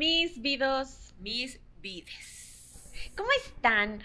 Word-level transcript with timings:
mis 0.00 0.40
vidos. 0.40 1.12
Mis 1.18 1.60
vides. 1.82 2.90
¿Cómo 3.14 3.28
están? 3.44 4.02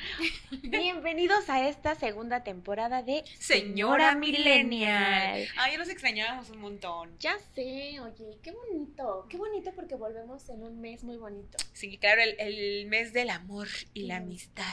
Bienvenidos 0.63 1.49
a 1.49 1.69
esta 1.69 1.95
segunda 1.95 2.43
temporada 2.43 3.01
de 3.01 3.23
Señora 3.39 4.13
Millennial. 4.13 5.47
Ay, 5.55 5.77
los 5.77 5.87
extrañábamos 5.87 6.49
un 6.49 6.59
montón. 6.59 7.17
Ya 7.19 7.37
sé, 7.53 7.97
oye, 8.01 8.37
qué 8.43 8.51
bonito, 8.51 9.25
qué 9.29 9.37
bonito 9.37 9.71
porque 9.73 9.95
volvemos 9.95 10.49
en 10.49 10.63
un 10.63 10.81
mes 10.81 11.01
muy 11.05 11.15
bonito. 11.15 11.57
Sí, 11.71 11.97
claro, 11.97 12.21
el, 12.21 12.35
el 12.41 12.87
mes 12.87 13.13
del 13.13 13.29
amor 13.29 13.69
y 13.93 14.07
la 14.07 14.17
amistad. 14.17 14.65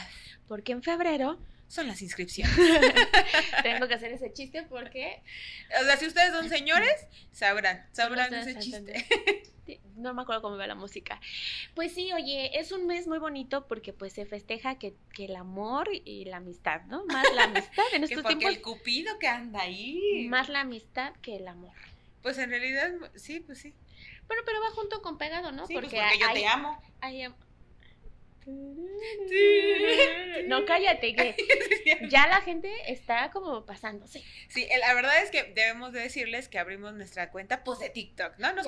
Porque 0.49 0.73
en 0.73 0.83
febrero 0.83 1.39
son 1.67 1.87
las 1.87 2.01
inscripciones. 2.01 2.55
Tengo 3.63 3.87
que 3.87 3.93
hacer 3.93 4.11
ese 4.11 4.31
chiste 4.31 4.63
porque... 4.63 5.21
O 5.81 5.83
sea, 5.83 5.97
si 5.97 6.05
ustedes 6.05 6.31
son 6.31 6.49
señores, 6.49 7.07
sabrán, 7.31 7.87
sabrán 7.91 8.33
ese 8.33 8.57
chiste. 8.59 9.05
No 9.95 10.13
me 10.13 10.23
acuerdo 10.23 10.41
cómo 10.41 10.57
va 10.57 10.67
la 10.67 10.75
música. 10.75 11.21
Pues 11.73 11.93
sí, 11.93 12.11
oye, 12.11 12.59
es 12.59 12.73
un 12.73 12.85
mes 12.85 13.07
muy 13.07 13.19
bonito 13.19 13.65
porque 13.67 13.93
pues 13.93 14.11
se 14.11 14.25
festeja 14.25 14.75
que, 14.75 14.93
que 15.13 15.25
el 15.25 15.35
amor 15.37 15.87
y 15.93 16.25
la 16.25 16.37
amistad, 16.37 16.81
¿no? 16.87 17.05
Más 17.05 17.25
la 17.33 17.45
amistad 17.45 17.85
en 17.93 18.03
estos 18.03 18.23
porque 18.23 18.47
el 18.47 18.61
cupido 18.61 19.17
que 19.19 19.27
anda 19.27 19.61
ahí. 19.61 20.27
Más 20.27 20.49
la 20.49 20.61
amistad 20.61 21.13
que 21.21 21.37
el 21.37 21.47
amor. 21.47 21.71
Pues 22.21 22.37
en 22.39 22.49
realidad, 22.49 22.91
sí, 23.15 23.39
pues 23.39 23.59
sí. 23.59 23.73
Bueno, 24.27 24.43
pero 24.45 24.59
va 24.61 24.71
junto 24.71 25.01
con 25.01 25.17
pegado, 25.17 25.51
¿no? 25.51 25.67
Sí, 25.67 25.73
porque, 25.75 25.91
pues 25.91 26.03
porque 26.11 26.19
yo 26.19 26.33
te 26.33 26.47
amo. 26.47 26.81
No, 30.47 30.65
cállate, 30.65 31.15
que 31.15 31.35
ya 32.09 32.27
la 32.27 32.41
gente 32.41 32.69
está 32.87 33.31
como 33.31 33.65
pasándose. 33.65 34.23
Sí, 34.49 34.67
la 34.79 34.93
verdad 34.93 35.23
es 35.23 35.31
que 35.31 35.43
debemos 35.43 35.93
de 35.93 36.01
decirles 36.01 36.49
que 36.49 36.59
abrimos 36.59 36.93
nuestra 36.93 37.31
cuenta 37.31 37.63
pues 37.63 37.79
de 37.79 37.89
TikTok, 37.89 38.37
¿no? 38.39 38.53
Nos, 38.53 38.67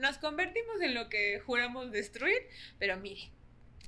nos 0.00 0.18
convertimos 0.18 0.80
en 0.82 0.94
lo 0.94 1.08
que 1.08 1.40
juramos 1.40 1.90
destruir, 1.90 2.42
pero 2.78 2.96
mire. 2.96 3.30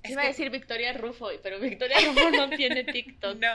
Iba 0.05 0.23
a 0.23 0.27
decir 0.27 0.51
Victoria 0.51 0.93
Rufo, 0.95 1.31
pero 1.43 1.61
Victoria 1.61 1.97
Rufo 2.01 2.31
no 2.31 2.51
tiene 2.51 2.85
TikTok. 2.93 3.39
No. 3.39 3.53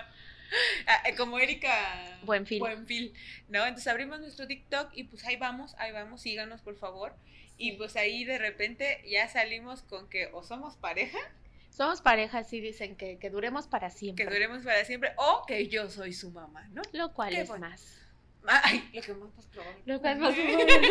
Ah, 0.85 1.03
eh, 1.05 1.15
como 1.15 1.39
Erika 1.39 2.19
Buenfil. 2.23 2.59
Buenfil, 2.59 3.13
¿no? 3.49 3.65
Entonces 3.65 3.87
abrimos 3.87 4.21
nuestro 4.21 4.47
TikTok 4.47 4.91
y 4.93 5.03
pues 5.03 5.25
ahí 5.25 5.35
vamos, 5.35 5.75
ahí 5.77 5.91
vamos, 5.91 6.21
síganos 6.21 6.61
por 6.61 6.77
favor. 6.77 7.13
Y 7.57 7.73
pues 7.73 7.95
ahí 7.95 8.23
de 8.23 8.37
repente 8.37 9.03
ya 9.09 9.27
salimos 9.27 9.81
con 9.81 10.09
que 10.09 10.27
o 10.27 10.43
somos 10.43 10.75
pareja 10.75 11.17
somos 11.77 12.01
parejas, 12.01 12.49
sí 12.49 12.59
dicen 12.59 12.95
que, 12.95 13.29
duremos 13.29 13.67
para 13.67 13.91
siempre. 13.91 14.25
Que 14.25 14.33
duremos 14.33 14.63
para 14.63 14.83
siempre 14.83 15.11
o 15.15 15.45
que 15.45 15.67
yo 15.67 15.91
soy 15.91 16.11
su 16.11 16.31
mamá, 16.31 16.67
¿no? 16.71 16.81
Lo 16.91 17.13
cual 17.13 17.35
es 17.35 17.47
más. 17.59 18.01
Ay, 18.47 18.89
lo 18.93 19.01
que 19.01 19.13
más 19.13 19.45
probable. 19.45 19.81
Lo 19.85 20.01
cual 20.01 20.13
es 20.13 20.19
más 20.19 20.33
probable. 20.35 20.89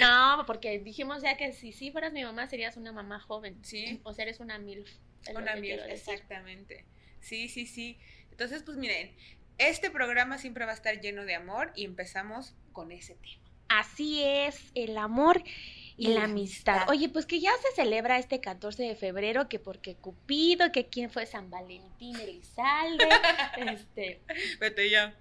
¿no? 0.00 0.44
porque 0.46 0.78
dijimos 0.78 1.22
ya 1.22 1.36
que 1.36 1.52
si 1.52 1.72
sí 1.72 1.90
fueras 1.90 2.14
mi 2.14 2.24
mamá 2.24 2.46
serías 2.46 2.78
una 2.78 2.90
mamá 2.90 3.20
joven. 3.20 3.62
Sí. 3.62 4.00
O 4.04 4.14
sea, 4.14 4.22
eres 4.22 4.40
una 4.40 4.58
MILF. 4.58 4.88
Una 5.34 5.56
MILF, 5.56 5.82
exactamente. 5.88 6.86
Sí, 7.20 7.48
sí, 7.48 7.66
sí. 7.66 7.98
Entonces, 8.30 8.62
pues 8.62 8.78
miren, 8.78 9.14
este 9.58 9.90
programa 9.90 10.38
siempre 10.38 10.64
va 10.64 10.70
a 10.70 10.74
estar 10.74 10.98
lleno 11.02 11.26
de 11.26 11.34
amor 11.34 11.72
y 11.76 11.84
empezamos 11.84 12.54
con 12.72 12.92
ese 12.92 13.16
tema. 13.16 13.44
Así 13.68 14.22
es, 14.22 14.70
el 14.74 14.96
amor 14.96 15.42
y 15.96 16.08
la 16.08 16.24
amistad. 16.24 16.88
Oye, 16.88 17.08
pues 17.08 17.26
que 17.26 17.40
ya 17.40 17.52
se 17.62 17.74
celebra 17.74 18.18
este 18.18 18.40
14 18.40 18.82
de 18.82 18.96
febrero, 18.96 19.48
que 19.48 19.58
porque 19.58 19.94
Cupido, 19.94 20.70
que 20.72 20.86
quién 20.86 21.10
fue 21.10 21.26
San 21.26 21.50
Valentín 21.50 22.16
Elizalde, 22.16 23.08
este... 23.72 24.20
Vete 24.60 24.90
ya. 24.90 25.14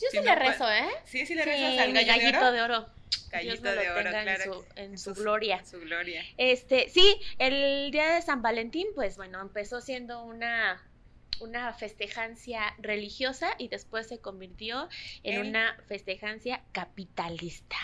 Yo 0.00 0.08
sí, 0.10 0.18
le 0.22 0.34
rezo, 0.34 0.70
¿eh? 0.70 0.88
Sí, 1.04 1.24
sí 1.24 1.34
le 1.34 1.44
rezo 1.44 1.82
al 1.82 1.92
gallito 1.92 2.52
de 2.52 2.62
oro. 2.62 2.86
Gallito 3.30 3.72
de 3.72 3.90
oro, 3.90 4.10
claro. 4.10 4.66
En 4.76 4.98
su, 4.98 5.14
gloria. 5.14 5.64
Su 5.64 5.80
gloria. 5.80 6.22
Este, 6.36 6.88
sí, 6.88 7.20
el 7.38 7.90
día 7.90 8.14
de 8.14 8.22
San 8.22 8.42
Valentín, 8.42 8.88
pues 8.94 9.16
bueno, 9.16 9.40
empezó 9.40 9.80
siendo 9.80 10.22
una 10.22 10.82
una 11.40 11.72
festejancia 11.72 12.74
religiosa 12.78 13.54
y 13.58 13.68
después 13.68 14.08
se 14.08 14.18
convirtió 14.18 14.88
en 15.22 15.46
una 15.46 15.76
festejancia 15.86 16.62
capitalista. 16.72 17.76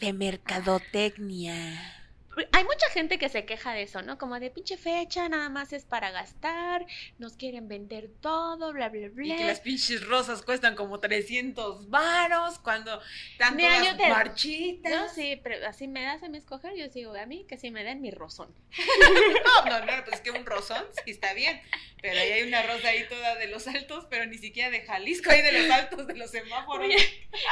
de 0.00 0.12
mercadotecnia 0.12 2.04
hay 2.52 2.64
mucha 2.64 2.88
gente 2.90 3.18
que 3.18 3.28
se 3.28 3.44
queja 3.44 3.72
de 3.72 3.82
eso, 3.82 4.02
¿no? 4.02 4.18
Como 4.18 4.38
de 4.38 4.50
pinche 4.50 4.76
fecha, 4.76 5.28
nada 5.28 5.48
más 5.48 5.72
es 5.72 5.84
para 5.84 6.10
gastar, 6.10 6.86
nos 7.18 7.36
quieren 7.36 7.68
vender 7.68 8.10
todo, 8.20 8.72
bla, 8.72 8.88
bla, 8.90 9.08
bla. 9.08 9.26
Y 9.26 9.36
que 9.36 9.46
las 9.46 9.60
pinches 9.60 10.06
rosas 10.06 10.42
cuestan 10.42 10.76
como 10.76 11.00
300 11.00 11.88
varos 11.88 12.58
cuando 12.58 13.00
tanto 13.38 13.62
las 13.62 13.98
marchitas. 13.98 14.92
No, 14.92 15.08
sí, 15.08 15.40
pero 15.42 15.66
así 15.66 15.88
me 15.88 16.02
das 16.02 16.22
a 16.22 16.28
mí 16.28 16.36
escoger, 16.36 16.74
yo 16.76 16.88
digo, 16.88 17.14
a 17.14 17.26
mí 17.26 17.44
que 17.48 17.56
sí 17.56 17.70
me 17.70 17.84
den 17.84 18.00
mi 18.02 18.10
rosón. 18.10 18.54
no, 19.64 19.64
no, 19.64 19.86
no, 19.86 20.04
pues 20.04 20.16
es 20.16 20.20
que 20.20 20.30
un 20.30 20.44
rosón 20.44 20.84
sí 21.04 21.10
está 21.10 21.32
bien, 21.32 21.60
pero 22.06 22.20
ahí 22.20 22.30
hay 22.30 22.42
una 22.44 22.62
rosa 22.62 22.88
ahí 22.88 23.04
toda 23.08 23.34
de 23.34 23.48
los 23.48 23.66
altos, 23.66 24.06
pero 24.08 24.26
ni 24.26 24.38
siquiera 24.38 24.70
de 24.70 24.82
Jalisco, 24.82 25.28
ahí 25.28 25.42
de 25.42 25.50
los 25.50 25.68
altos, 25.72 26.06
de 26.06 26.14
los 26.14 26.30
semáforos. 26.30 26.88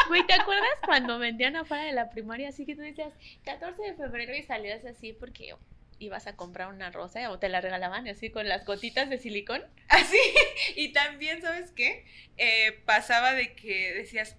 Güey, 0.06 0.26
¿te 0.28 0.34
acuerdas 0.34 0.69
cuando 0.84 1.19
vendían 1.19 1.56
afuera 1.56 1.82
de 1.82 1.91
la 1.91 2.09
primaria 2.09 2.50
así 2.50 2.65
que 2.65 2.76
tú 2.76 2.82
decías 2.82 3.12
14 3.44 3.82
de 3.82 3.94
febrero 3.94 4.32
y 4.32 4.44
salió 4.44 4.72
así 4.88 5.12
porque 5.12 5.56
ibas 5.98 6.28
a 6.28 6.37
comprar 6.37 6.69
una 6.69 6.92
rosa 6.92 7.28
o 7.32 7.41
te 7.41 7.48
la 7.48 7.60
regalaban 7.60 8.06
así 8.06 8.31
con 8.31 8.48
las 8.48 8.65
gotitas 8.65 9.10
de 9.10 9.19
silicón. 9.19 9.65
Así, 9.88 10.19
y 10.76 10.92
también, 10.92 11.42
¿sabes 11.42 11.72
qué? 11.72 12.04
Eh, 12.36 12.81
pasaba 12.84 13.34
de 13.34 13.54
que 13.54 13.92
decías, 13.92 14.36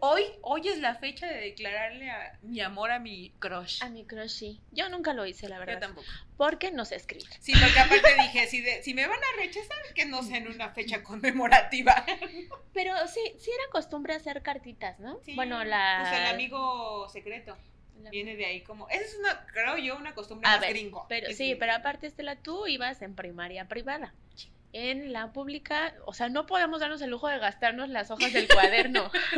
hoy, 0.00 0.22
hoy 0.42 0.68
es 0.68 0.78
la 0.78 0.94
fecha 0.94 1.26
de 1.26 1.40
declararle 1.40 2.10
a 2.10 2.38
mi 2.42 2.60
amor 2.60 2.90
a 2.90 2.98
mi 2.98 3.32
crush. 3.38 3.82
A 3.82 3.88
mi 3.88 4.04
crush, 4.04 4.30
sí. 4.30 4.60
Yo 4.72 4.88
nunca 4.88 5.14
lo 5.14 5.26
hice, 5.26 5.48
la 5.48 5.58
verdad. 5.58 5.74
Yo 5.74 5.80
tampoco. 5.80 6.06
Porque 6.36 6.70
no 6.70 6.84
sé 6.84 6.96
escribir. 6.96 7.28
Sí, 7.40 7.52
porque 7.52 7.78
aparte 7.78 8.14
dije, 8.22 8.46
si, 8.46 8.64
si 8.82 8.94
me 8.94 9.06
van 9.06 9.18
a 9.18 9.40
rechazar, 9.40 9.76
que 9.94 10.06
no 10.06 10.22
sea 10.22 10.38
en 10.38 10.48
una 10.48 10.70
fecha 10.70 11.02
conmemorativa. 11.02 12.04
Pero 12.72 12.94
sí, 13.08 13.20
sí 13.38 13.50
era 13.50 13.70
costumbre 13.70 14.14
hacer 14.14 14.42
cartitas, 14.42 14.98
¿no? 15.00 15.20
Sí, 15.24 15.34
bueno, 15.34 15.64
la... 15.64 16.00
Pues 16.02 16.20
el 16.20 16.26
amigo 16.26 17.08
secreto. 17.08 17.56
Viene 18.10 18.36
de 18.36 18.46
ahí 18.46 18.62
como, 18.62 18.88
esa 18.88 19.02
es 19.02 19.16
una, 19.18 19.44
creo 19.46 19.76
yo, 19.76 19.96
una 19.96 20.14
costumbre 20.14 20.48
más 20.48 20.60
gringo. 20.60 21.06
Pero, 21.08 21.32
sí, 21.32 21.56
pero 21.58 21.74
aparte, 21.74 22.06
Estela, 22.06 22.36
tú 22.36 22.66
ibas 22.68 23.02
en 23.02 23.16
primaria 23.16 23.66
privada. 23.66 24.14
En 24.72 25.12
la 25.12 25.32
pública, 25.32 25.94
o 26.04 26.12
sea, 26.12 26.28
no 26.28 26.46
podemos 26.46 26.80
darnos 26.80 27.00
el 27.00 27.10
lujo 27.10 27.28
de 27.28 27.38
gastarnos 27.38 27.88
las 27.88 28.10
hojas 28.10 28.32
del 28.32 28.48
cuaderno. 28.48 29.10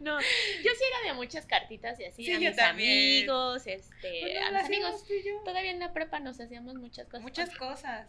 no, 0.00 0.18
yo 0.20 0.24
sí 0.24 0.84
era 1.02 1.08
de 1.08 1.14
muchas 1.14 1.46
cartitas 1.46 2.00
y 2.00 2.06
así 2.06 2.32
a 2.32 2.38
mis 2.38 2.58
amigos, 2.58 3.66
este, 3.66 4.20
pues 4.20 4.42
a 4.42 4.50
mis 4.50 4.64
amigos. 4.64 5.04
Todavía 5.44 5.70
en 5.70 5.78
la 5.78 5.92
prepa 5.92 6.18
nos 6.18 6.40
hacíamos 6.40 6.74
muchas 6.74 7.06
cosas. 7.06 7.22
Muchas 7.22 7.56
cosas. 7.56 8.08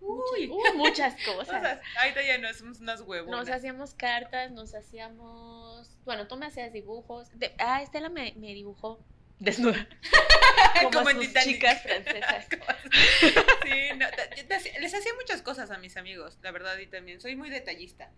Uy, 0.00 0.52
muchas 0.74 1.16
cosas. 1.24 1.78
ahorita 1.98 2.22
ya 2.22 2.38
no 2.38 2.52
somos 2.52 2.80
unas 2.80 3.00
huevos. 3.00 3.30
Nos 3.30 3.48
hacíamos 3.48 3.94
cartas, 3.94 4.50
nos 4.50 4.74
hacíamos. 4.74 5.88
Bueno, 6.04 6.26
tú 6.26 6.36
me 6.36 6.46
hacías 6.46 6.72
dibujos. 6.72 7.28
ah, 7.58 7.82
Estela 7.82 8.08
me, 8.08 8.32
dibujó 8.32 8.98
desnuda. 9.38 9.88
Como, 10.92 11.08
en 11.10 11.20
chicas 11.20 11.82
francesas. 11.82 12.46
sí, 13.62 14.70
les 14.80 14.94
hacía 14.94 15.14
muchas 15.14 15.40
cosas 15.42 15.70
a 15.70 15.78
mis 15.78 15.96
amigos, 15.96 16.38
la 16.42 16.50
verdad, 16.50 16.76
y 16.78 16.86
también. 16.86 17.20
Soy 17.20 17.36
muy 17.36 17.48
detallista. 17.48 18.10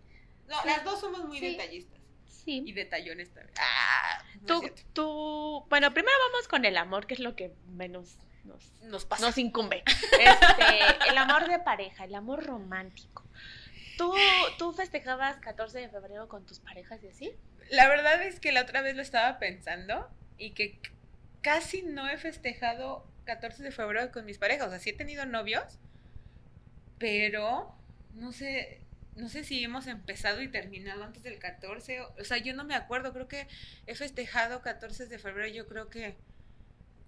No, 0.47 0.57
las 0.65 0.83
dos 0.83 0.99
somos 0.99 1.25
muy 1.25 1.39
detallistas. 1.39 1.99
Sí. 2.27 2.63
Y 2.65 2.73
detallones 2.73 3.33
también. 3.33 3.53
Ah, 3.59 4.23
tú, 4.45 4.63
tú, 4.93 5.65
bueno, 5.69 5.93
primero 5.93 6.17
vamos 6.31 6.47
con 6.47 6.65
el 6.65 6.77
amor, 6.77 7.05
que 7.05 7.13
es 7.13 7.19
lo 7.19 7.35
que 7.35 7.53
menos 7.67 8.17
nos, 8.47 9.07
nos, 9.19 9.37
incumbe. 9.37 9.83
Este, 10.19 11.09
el 11.09 11.17
amor 11.17 11.47
de 11.47 11.59
pareja, 11.59 12.05
el 12.05 12.15
amor 12.15 12.45
romántico. 12.45 13.23
¿Tú, 13.97 14.13
¿Tú 14.57 14.73
festejabas 14.73 15.37
14 15.37 15.79
de 15.79 15.89
febrero 15.89 16.27
con 16.27 16.45
tus 16.45 16.59
parejas 16.59 17.03
y 17.03 17.07
así? 17.07 17.35
La 17.69 17.87
verdad 17.89 18.23
es 18.23 18.39
que 18.39 18.51
la 18.51 18.61
otra 18.61 18.81
vez 18.81 18.95
lo 18.95 19.01
estaba 19.01 19.39
pensando 19.39 20.09
y 20.37 20.51
que 20.51 20.79
casi 21.47 21.81
no 21.81 22.09
he 22.09 22.17
festejado 22.17 23.07
14 23.23 23.63
de 23.63 23.71
febrero 23.71 24.11
con 24.11 24.25
mis 24.25 24.37
parejas. 24.37 24.67
O 24.67 24.69
sea, 24.69 24.79
sí 24.79 24.89
he 24.89 24.93
tenido 24.93 25.25
novios, 25.25 25.79
pero 26.99 27.73
no 28.15 28.33
sé, 28.33 28.81
no 29.15 29.29
sé 29.29 29.45
si 29.45 29.63
hemos 29.63 29.87
empezado 29.87 30.41
y 30.41 30.49
terminado 30.49 31.05
antes 31.05 31.23
del 31.23 31.39
14. 31.39 32.01
O 32.01 32.23
sea, 32.25 32.37
yo 32.37 32.53
no 32.53 32.65
me 32.65 32.75
acuerdo. 32.75 33.13
Creo 33.13 33.29
que 33.29 33.47
he 33.85 33.95
festejado 33.95 34.61
14 34.61 35.05
de 35.05 35.19
febrero, 35.19 35.47
yo 35.47 35.67
creo 35.67 35.89
que 35.89 36.17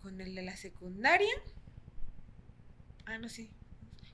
con 0.02 0.22
el 0.22 0.34
de 0.34 0.44
la 0.44 0.56
secundaria. 0.56 1.36
Ah, 3.08 3.18
no 3.18 3.28
sé. 3.28 3.50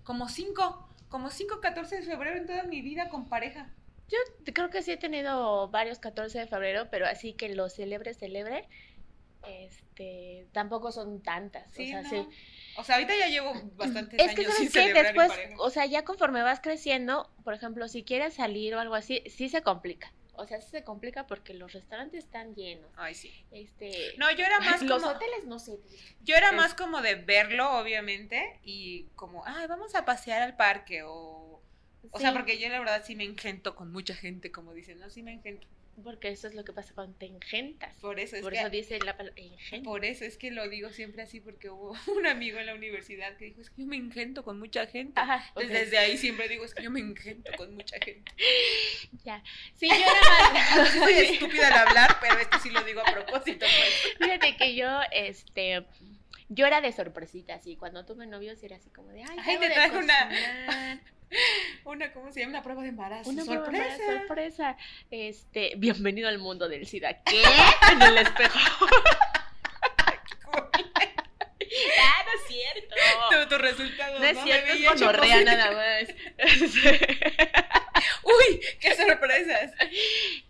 Como 0.04 0.28
cinco, 0.28 0.90
como 1.08 1.30
cinco 1.30 1.62
14 1.62 1.98
de 1.98 2.02
febrero 2.02 2.38
en 2.38 2.48
toda 2.48 2.64
mi 2.64 2.82
vida 2.82 3.10
con 3.10 3.30
pareja. 3.30 3.70
Yo 4.10 4.18
creo 4.56 4.72
que 4.72 4.82
sí 4.82 4.92
he 4.92 4.98
tenido 4.98 5.70
varios 5.70 6.00
14 6.00 6.40
de 6.40 6.48
febrero, 6.48 6.88
pero 6.90 7.06
así 7.06 7.34
que 7.34 7.54
lo 7.54 7.70
celebre, 7.70 8.16
celebre, 8.16 8.68
este, 9.48 10.48
tampoco 10.52 10.92
son 10.92 11.22
tantas. 11.22 11.72
Sí, 11.74 11.94
o 11.94 12.02
sea, 12.02 12.10
sí. 12.10 12.28
O 12.78 12.84
sea, 12.84 12.96
ahorita 12.96 13.16
ya 13.18 13.28
llevo 13.28 13.54
bastantes 13.76 14.20
es 14.20 14.36
que, 14.36 14.46
¿sabes 14.46 14.72
qué? 14.72 14.94
Después, 14.94 15.32
o 15.60 15.70
sea, 15.70 15.86
ya 15.86 16.04
conforme 16.04 16.42
vas 16.42 16.60
creciendo, 16.60 17.30
por 17.44 17.54
ejemplo, 17.54 17.88
si 17.88 18.04
quieres 18.04 18.34
salir 18.34 18.76
o 18.76 18.80
algo 18.80 18.96
así, 18.96 19.24
sí 19.28 19.50
se 19.50 19.62
complica. 19.62 20.12
O 20.38 20.46
sea, 20.46 20.60
se 20.60 20.84
complica 20.84 21.28
porque 21.28 21.54
los 21.54 21.72
restaurantes 21.72 22.26
están 22.26 22.56
llenos. 22.56 22.92
Ay, 22.98 23.16
sí. 23.16 23.32
Este, 23.52 24.16
No, 24.18 24.30
yo 24.32 24.44
era 24.46 24.60
más 24.60 24.82
los 24.82 25.02
como... 25.02 25.16
hoteles 25.16 25.46
no 25.46 25.60
sé. 25.60 25.80
Yo 26.24 26.36
era 26.36 26.50
Sí. 26.50 26.56
más 26.58 26.74
como 26.74 27.02
de 27.02 27.16
verlo, 27.16 27.78
obviamente, 27.80 28.60
y 28.62 29.04
como, 29.16 29.46
ay, 29.46 29.66
vamos 29.68 29.96
a 29.96 30.04
pasear 30.04 30.42
al 30.42 30.58
parque, 30.58 31.04
o... 31.04 31.62
O 32.12 32.20
sea, 32.20 32.32
Sí, 32.32 32.36
porque 32.36 32.60
yo 32.60 32.68
la 32.70 32.80
verdad 32.80 33.02
sí 33.06 33.16
me 33.16 33.24
engento 33.24 33.76
con 33.76 33.92
mucha 33.94 34.14
gente, 34.14 34.52
como 34.52 34.74
dicen, 34.74 35.00
no, 35.00 35.10
sí 35.10 35.24
me 35.24 35.32
engento. 35.32 35.68
Porque 36.04 36.30
eso 36.30 36.48
es 36.48 36.56
lo 36.56 36.64
que 36.66 36.74
pasa 36.74 36.94
cuando 36.94 37.18
te 37.18 37.26
engentas. 37.26 37.96
Por 38.02 38.20
eso 38.20 38.36
es 38.36 38.42
Por 38.42 38.54
que... 38.54 38.60
eso 38.60 38.70
dice 38.70 39.00
la 39.00 39.16
palabra 39.18 39.42
engento. 39.42 39.90
Por 39.90 40.06
eso 40.06 40.24
es 40.26 40.38
que 40.38 40.52
lo 40.52 40.68
digo 40.70 40.90
siempre 40.92 41.22
así, 41.24 41.40
porque 41.40 41.70
hubo 41.70 41.96
un 42.16 42.28
amigo 42.28 42.60
en 42.60 42.66
la 42.68 42.76
universidad 42.76 43.36
que 43.38 43.46
dijo, 43.46 43.62
es 43.62 43.70
que 43.70 43.82
yo 43.82 43.88
me 43.88 43.96
engento 43.96 44.44
con 44.44 44.60
mucha 44.60 44.86
gente. 44.88 45.20
Ajá, 45.20 45.44
Entonces, 45.50 45.72
desde 45.72 45.98
ahí 45.98 46.18
siempre 46.18 46.48
digo, 46.48 46.66
es 46.66 46.74
que 46.74 46.84
yo 46.84 46.92
me 46.92 47.00
engento 47.00 47.52
con 47.58 47.74
mucha 47.74 47.98
gente. 48.04 48.32
Ya. 49.24 49.44
Sí, 49.74 49.88
yo 49.90 49.96
era 49.96 50.54
más. 50.54 50.90
Soy 50.94 51.14
estúpida 51.14 51.68
al 51.68 51.88
hablar, 51.88 52.18
pero 52.22 52.38
esto 52.40 52.60
sí 52.60 52.70
lo 52.70 52.84
digo 52.84 53.02
a 53.02 53.12
propósito. 53.12 53.66
pues. 53.66 54.18
Fíjate 54.20 54.56
que 54.58 54.76
yo, 54.76 54.88
este. 55.12 55.84
Yo 56.50 56.68
era 56.68 56.80
de 56.82 56.92
sorpresita, 56.92 57.56
así. 57.56 57.76
Cuando 57.76 58.06
tuve 58.06 58.28
novios 58.28 58.62
era 58.62 58.76
así 58.76 58.92
como 58.92 59.10
de. 59.10 59.24
Ay, 59.24 59.38
Ay, 59.44 59.58
te 59.58 59.70
traje 59.72 59.98
una- 59.98 60.30
cocinar". 60.30 61.00
Una, 61.86 62.12
¿cómo 62.14 62.32
se 62.32 62.42
llama? 62.42 62.52
Una 62.52 62.62
prueba 62.64 62.84
de 62.84 62.90
embarazo. 62.90 63.30
Una 63.30 63.44
sorpresa. 63.44 63.98
sorpresa. 63.98 64.20
sorpresa. 64.20 64.78
Este. 65.12 65.74
Bienvenido 65.78 66.30
al 66.30 66.40
mundo 66.40 66.70
del 66.70 66.86
SIDA. 66.86 67.22
¿Qué? 67.24 67.42
En 67.92 68.02
el 68.02 68.18
espejo. 68.18 68.60
ah, 72.02 72.24
no 72.26 72.32
es 72.34 72.42
cierto. 72.48 72.96
Tu, 73.30 73.48
tu 73.50 73.58
resultado. 73.58 74.20
No 74.20 74.26
es 74.26 74.38
cierto, 74.44 74.74
Me 74.74 74.80
es 74.80 74.90
gonorrea 74.90 75.44
nada 75.44 75.72
más. 75.72 76.10
Uy, 78.24 78.62
qué 78.80 78.96
sorpresas. 78.96 79.74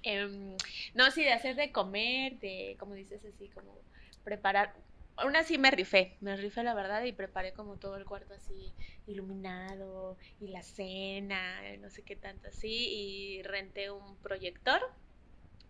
Em, 0.03 0.55
no, 0.93 1.09
sí, 1.11 1.23
de 1.23 1.33
hacer 1.33 1.55
de 1.55 1.71
comer, 1.71 2.39
de, 2.39 2.75
como 2.79 2.93
dices 2.95 3.23
así, 3.25 3.49
como 3.49 3.79
preparar. 4.23 4.73
Aún 5.17 5.35
así 5.37 5.57
me 5.57 5.71
rifé, 5.71 6.17
me 6.19 6.35
rifé 6.35 6.61
la 6.63 6.73
verdad 6.73 7.03
y 7.03 7.13
preparé 7.13 7.53
como 7.53 7.77
todo 7.77 7.95
el 7.95 8.05
cuarto 8.05 8.33
así 8.33 8.75
iluminado 9.05 10.17
y 10.39 10.49
la 10.49 10.61
cena, 10.61 11.61
no 11.79 11.89
sé 11.89 12.03
qué 12.03 12.15
tanto 12.17 12.49
así 12.49 13.37
y 13.39 13.43
renté 13.43 13.91
un 13.91 14.17
proyector 14.19 14.81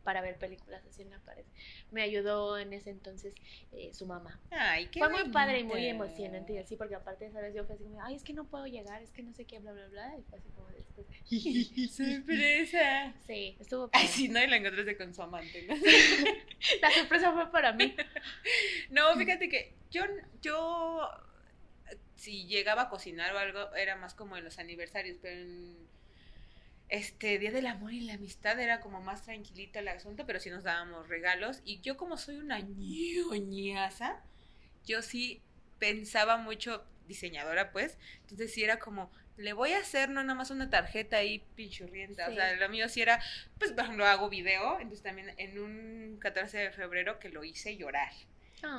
para 0.05 0.21
ver 0.21 0.37
películas 0.37 0.85
así 0.87 1.01
en 1.01 1.09
la 1.09 1.19
pared. 1.19 1.43
Me 1.91 2.03
ayudó 2.03 2.57
en 2.59 2.71
ese 2.73 2.91
entonces 2.91 3.33
eh, 3.73 3.91
su 3.93 4.05
mamá. 4.05 4.39
Ay, 4.51 4.85
qué 4.87 4.99
Fue 4.99 5.09
muy 5.09 5.29
padre 5.31 5.59
y 5.59 5.63
muy 5.63 5.85
emocionante 5.87 6.53
y 6.53 6.59
así 6.59 6.77
porque 6.77 6.93
aparte, 6.95 7.29
¿sabes? 7.31 7.53
Yo 7.55 7.65
fue 7.65 7.75
así 7.75 7.83
como, 7.83 8.01
ay, 8.03 8.15
es 8.15 8.23
que 8.23 8.31
no 8.31 8.45
puedo 8.45 8.67
llegar, 8.67 9.01
es 9.01 9.11
que 9.11 9.23
no 9.23 9.33
sé 9.33 9.45
qué, 9.45 9.59
bla, 9.59 9.73
bla, 9.73 9.87
bla. 9.87 10.15
Y 10.17 10.21
fue 10.23 10.37
así 10.37 10.49
como 10.49 10.69
después. 10.69 11.07
Sorpresa. 11.91 13.13
Sí, 13.25 13.57
estuvo 13.59 13.89
Ay, 13.91 14.03
padre. 14.03 14.07
sí, 14.07 14.29
no, 14.29 14.43
y 14.43 14.47
la 14.47 14.57
encontraste 14.57 14.95
con 14.95 15.13
su 15.13 15.21
amante, 15.23 15.65
¿no? 15.67 15.75
La 16.81 16.91
sorpresa 16.91 17.33
fue 17.33 17.51
para 17.51 17.73
mí. 17.73 17.95
No, 18.91 19.15
fíjate 19.17 19.49
que 19.49 19.73
yo, 19.89 20.03
yo, 20.41 21.09
si 22.15 22.45
llegaba 22.45 22.83
a 22.83 22.89
cocinar 22.89 23.33
o 23.33 23.39
algo, 23.39 23.73
era 23.73 23.95
más 23.95 24.13
como 24.13 24.37
en 24.37 24.43
los 24.43 24.59
aniversarios, 24.59 25.17
pero 25.19 25.41
en 25.41 25.94
este 26.89 27.39
Día 27.39 27.51
del 27.51 27.67
Amor 27.67 27.93
y 27.93 28.01
la 28.01 28.13
Amistad 28.13 28.59
era 28.59 28.79
como 28.79 29.01
más 29.01 29.23
tranquilito 29.23 29.79
el 29.79 29.87
asunto, 29.87 30.25
pero 30.25 30.39
sí 30.39 30.49
nos 30.49 30.63
dábamos 30.63 31.07
regalos. 31.09 31.61
Y 31.65 31.79
yo 31.81 31.97
como 31.97 32.17
soy 32.17 32.37
una 32.37 32.59
ñoñaza, 32.59 34.21
yo 34.85 35.01
sí 35.01 35.41
pensaba 35.79 36.37
mucho, 36.37 36.83
diseñadora 37.07 37.71
pues, 37.71 37.97
entonces 38.21 38.53
sí 38.53 38.63
era 38.63 38.79
como, 38.79 39.11
le 39.37 39.53
voy 39.53 39.73
a 39.73 39.79
hacer 39.79 40.09
no 40.09 40.23
nada 40.23 40.35
más 40.35 40.49
una 40.51 40.69
tarjeta 40.69 41.17
ahí 41.17 41.43
pinchurrienta, 41.55 42.29
o 42.29 42.33
sea, 42.33 42.55
lo 42.55 42.69
mío 42.69 42.87
sí 42.89 43.01
era, 43.01 43.21
pues 43.59 43.71
por 43.73 43.83
ejemplo 43.83 44.05
hago 44.05 44.29
video, 44.29 44.75
entonces 44.79 45.03
también 45.03 45.33
en 45.37 45.59
un 45.59 46.17
14 46.19 46.57
de 46.57 46.71
febrero 46.71 47.19
que 47.19 47.29
lo 47.29 47.43
hice 47.43 47.77
llorar. 47.77 48.11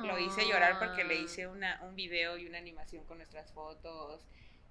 Lo 0.03 0.19
hice 0.19 0.45
llorar 0.45 0.79
porque 0.79 1.05
le 1.05 1.13
Ah. 1.15 1.21
hice 1.21 1.47
una, 1.47 1.79
un 1.83 1.95
video 1.95 2.37
y 2.37 2.45
una 2.45 2.57
animación 2.57 3.05
con 3.05 3.19
nuestras 3.19 3.53
fotos 3.53 4.21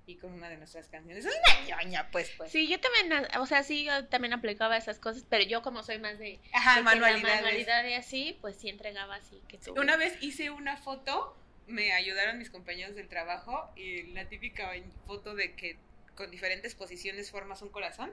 y 0.06 0.14
con 0.16 0.32
una 0.32 0.48
de 0.48 0.56
nuestras 0.56 0.88
canciones. 0.88 1.24
Es 1.26 1.34
una 1.34 1.82
ñoña, 1.82 2.10
pues, 2.10 2.30
pues. 2.36 2.52
Sí, 2.52 2.68
yo 2.68 2.78
también, 2.80 3.26
o 3.38 3.46
sea, 3.46 3.62
sí, 3.64 3.84
yo 3.84 4.06
también 4.06 4.32
aplicaba 4.32 4.76
esas 4.76 4.98
cosas, 4.98 5.24
pero 5.28 5.44
yo 5.44 5.62
como 5.62 5.82
soy 5.82 5.98
más 5.98 6.18
de, 6.18 6.38
Ajá, 6.52 6.76
de 6.76 6.82
manualidades. 6.82 7.42
manualidad 7.42 7.84
y 7.84 7.94
así, 7.94 8.38
pues 8.40 8.56
sí 8.56 8.68
entregaba 8.68 9.16
así 9.16 9.42
que. 9.48 9.58
Una 9.72 9.96
vez 9.96 10.16
hice 10.20 10.50
una 10.50 10.76
foto, 10.76 11.36
me 11.66 11.92
ayudaron 11.92 12.38
mis 12.38 12.50
compañeros 12.50 12.94
del 12.94 13.08
trabajo 13.08 13.70
y 13.74 14.04
la 14.12 14.28
típica 14.28 14.70
foto 15.06 15.34
de 15.34 15.54
que 15.54 15.76
con 16.14 16.30
diferentes 16.30 16.74
posiciones 16.74 17.30
formas 17.30 17.60
un 17.60 17.68
corazón. 17.68 18.12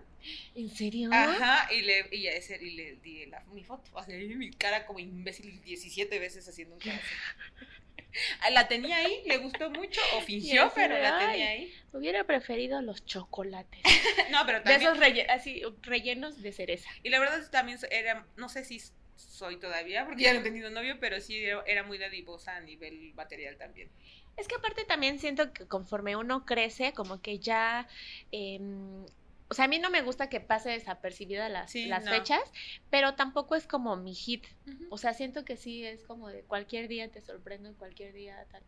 ¿En 0.55 0.69
serio? 0.69 1.09
Ajá, 1.13 1.71
y 1.73 1.83
le, 1.83 2.07
y 2.11 2.27
ese, 2.27 2.61
y 2.61 2.71
le 2.71 2.95
di 2.97 3.27
la, 3.27 3.39
mi 3.53 3.63
foto. 3.63 3.89
O 3.93 4.03
sea, 4.03 4.17
mi 4.17 4.51
cara 4.51 4.85
como 4.85 4.99
imbécil 4.99 5.61
17 5.61 6.19
veces 6.19 6.47
haciendo 6.47 6.75
un 6.75 6.81
corazón. 6.81 7.01
La 8.51 8.67
tenía 8.67 8.97
ahí, 8.97 9.21
le 9.25 9.37
gustó 9.37 9.69
mucho, 9.69 10.01
o 10.17 10.21
fingió, 10.21 10.71
pero 10.75 10.97
la 10.97 11.17
tenía 11.17 11.49
ahí. 11.49 11.73
Hubiera 11.91 12.23
preferido 12.25 12.81
los 12.81 13.05
chocolates. 13.05 13.81
No, 14.31 14.45
pero 14.45 14.59
De 14.59 14.63
también. 14.63 14.81
esos 14.81 14.97
relle- 14.99 15.27
así, 15.29 15.61
rellenos 15.81 16.41
de 16.41 16.51
cereza. 16.51 16.89
Y 17.03 17.09
la 17.09 17.19
verdad 17.19 17.39
es 17.39 17.45
que 17.45 17.51
también 17.51 17.77
era, 17.91 18.25
no 18.35 18.49
sé 18.49 18.63
si 18.65 18.81
soy 19.15 19.59
todavía, 19.59 20.05
porque 20.05 20.23
ya 20.23 20.33
no 20.33 20.39
he 20.39 20.43
tenido 20.43 20.69
novio, 20.69 20.97
pero 20.99 21.19
sí 21.21 21.43
era, 21.43 21.63
era 21.67 21.83
muy 21.83 21.97
dadivosa 21.97 22.55
a 22.55 22.61
nivel 22.61 23.13
material 23.13 23.57
también. 23.57 23.89
Es 24.37 24.47
que 24.47 24.55
aparte 24.55 24.85
también 24.85 25.19
siento 25.19 25.53
que 25.53 25.67
conforme 25.67 26.15
uno 26.15 26.45
crece, 26.45 26.93
como 26.93 27.21
que 27.21 27.37
ya... 27.39 27.87
em, 28.31 29.05
o 29.49 29.53
sea, 29.53 29.65
a 29.65 29.67
mí 29.67 29.79
no 29.79 29.89
me 29.89 30.01
gusta 30.01 30.29
que 30.29 30.39
pase 30.39 30.69
desapercibida 30.71 31.49
las, 31.49 31.71
Sí, 31.71 31.85
las 31.85 32.05
no. 32.05 32.11
fechas, 32.11 32.41
pero 32.89 33.15
tampoco 33.15 33.55
es 33.55 33.67
como 33.67 33.95
mi 33.95 34.13
hit. 34.15 34.45
O 34.89 34.97
sea, 34.97 35.13
siento 35.13 35.45
que 35.45 35.57
sí 35.57 35.85
es 35.85 36.03
como 36.03 36.29
de 36.29 36.43
cualquier 36.43 36.87
día 36.87 37.09
te 37.11 37.21
sorprendo 37.21 37.69
y 37.69 37.73
cualquier 37.73 38.13
día 38.13 38.45
tal. 38.51 38.63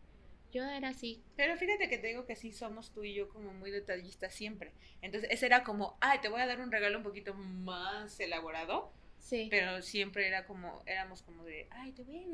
Yo 0.52 0.64
era 0.64 0.88
así. 0.90 1.22
Pero 1.36 1.56
fíjate 1.56 1.88
que 1.88 1.98
te 1.98 2.06
digo 2.06 2.24
que 2.24 2.36
sí 2.36 2.52
somos 2.52 2.90
tú 2.92 3.02
y 3.04 3.12
yo 3.14 3.28
como 3.28 3.52
muy 3.52 3.70
detallistas 3.70 4.32
siempre. 4.32 4.72
Entonces, 5.02 5.28
ese 5.32 5.46
era 5.46 5.64
como, 5.64 5.98
ay, 6.00 6.20
te 6.20 6.28
voy 6.28 6.40
a 6.40 6.46
dar 6.46 6.60
un 6.60 6.70
regalo 6.72 6.96
un 6.98 7.04
poquito 7.04 7.34
más 7.34 8.18
elaborado, 8.20 8.92
Sí. 9.18 9.48
pero 9.50 9.82
siempre 9.82 10.28
era 10.28 10.46
como, 10.46 10.82
éramos 10.86 11.22
como 11.22 11.44
de, 11.44 11.66
ay, 11.72 11.90
te 11.92 12.04
voy 12.04 12.16
a 12.18 12.20
dar 12.20 12.28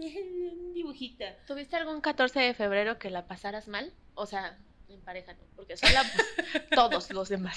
un 0.59 0.75
dibujito. 0.75 1.25
¿Tuviste 1.47 1.77
algún 1.77 2.01
14 2.03 2.39
de 2.41 2.53
febrero 2.55 2.99
que 2.99 3.09
la 3.09 3.27
pasaras 3.27 3.67
mal? 3.67 3.93
O 4.15 4.27
sea, 4.27 4.59
en 4.93 5.01
pareja 5.01 5.33
no, 5.35 5.41
porque 5.57 5.77
son 5.77 5.93
la- 5.93 6.05
todos 6.75 7.11
los 7.11 7.29
demás. 7.29 7.57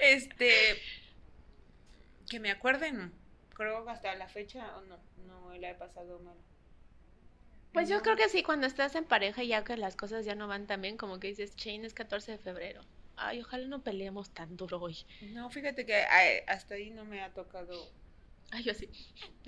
Este, 0.00 0.50
que 2.28 2.40
me 2.40 2.50
acuerden, 2.50 3.12
creo 3.54 3.84
que 3.84 3.90
hasta 3.90 4.14
la 4.14 4.28
fecha, 4.28 4.76
o 4.76 4.82
no, 4.82 4.98
no 5.26 5.54
la 5.56 5.70
he 5.70 5.74
pasado 5.74 6.18
mal. 6.20 6.36
Pues 7.72 7.88
yo 7.90 8.00
creo 8.02 8.16
que 8.16 8.28
sí, 8.30 8.42
cuando 8.42 8.66
estás 8.66 8.94
en 8.94 9.04
pareja 9.04 9.42
y 9.42 9.48
ya 9.48 9.62
que 9.62 9.76
las 9.76 9.96
cosas 9.96 10.24
ya 10.24 10.34
no 10.34 10.48
van 10.48 10.66
tan 10.66 10.80
bien, 10.80 10.96
como 10.96 11.20
que 11.20 11.28
dices, 11.28 11.54
Chain 11.56 11.84
es 11.84 11.92
14 11.92 12.32
de 12.32 12.38
febrero. 12.38 12.80
Ay, 13.16 13.40
ojalá 13.42 13.66
no 13.66 13.82
peleemos 13.82 14.30
tan 14.30 14.56
duro 14.56 14.78
hoy. 14.80 14.96
No, 15.32 15.50
fíjate 15.50 15.84
que 15.84 15.94
ay, 15.94 16.38
hasta 16.46 16.74
ahí 16.74 16.90
no 16.90 17.04
me 17.04 17.22
ha 17.22 17.32
tocado. 17.34 17.90
Ay, 18.50 18.62
yo 18.62 18.72
sí. 18.74 18.88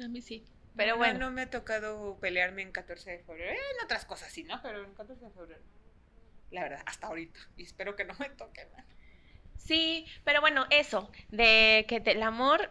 A 0.02 0.08
mí 0.08 0.20
sí. 0.20 0.44
Pero 0.76 0.92
no, 0.92 0.98
bueno. 0.98 1.18
No 1.20 1.30
me 1.30 1.42
ha 1.42 1.50
tocado 1.50 2.18
pelearme 2.20 2.62
en 2.62 2.72
14 2.72 3.10
de 3.12 3.18
febrero. 3.20 3.52
En 3.52 3.84
otras 3.84 4.04
cosas 4.04 4.30
sí, 4.30 4.44
¿no? 4.44 4.60
Pero 4.62 4.84
en 4.84 4.94
14 4.94 5.24
de 5.24 5.30
febrero. 5.30 5.62
La 6.50 6.62
verdad, 6.62 6.82
hasta 6.86 7.06
ahorita. 7.08 7.38
Y 7.56 7.62
espero 7.64 7.94
que 7.96 8.04
no 8.04 8.14
me 8.18 8.28
toque. 8.30 8.66
man. 8.74 8.84
Sí, 9.56 10.06
pero 10.24 10.40
bueno, 10.40 10.66
eso, 10.70 11.10
de 11.30 11.84
que 11.88 12.00
te- 12.00 12.12
el 12.12 12.22
amor, 12.22 12.70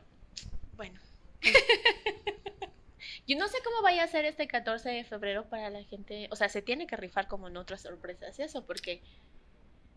bueno. 0.75 0.99
Yo 3.27 3.37
no 3.37 3.47
sé 3.49 3.57
cómo 3.63 3.81
vaya 3.81 4.03
a 4.03 4.07
ser 4.07 4.23
este 4.25 4.47
14 4.47 4.89
de 4.89 5.03
febrero 5.03 5.49
para 5.49 5.69
la 5.69 5.83
gente, 5.83 6.27
o 6.31 6.35
sea, 6.37 6.47
se 6.49 6.61
tiene 6.61 6.87
que 6.87 6.95
rifar 6.95 7.27
como 7.27 7.49
en 7.49 7.57
otras 7.57 7.81
sorpresas, 7.81 8.39
eso, 8.39 8.65
porque 8.65 9.01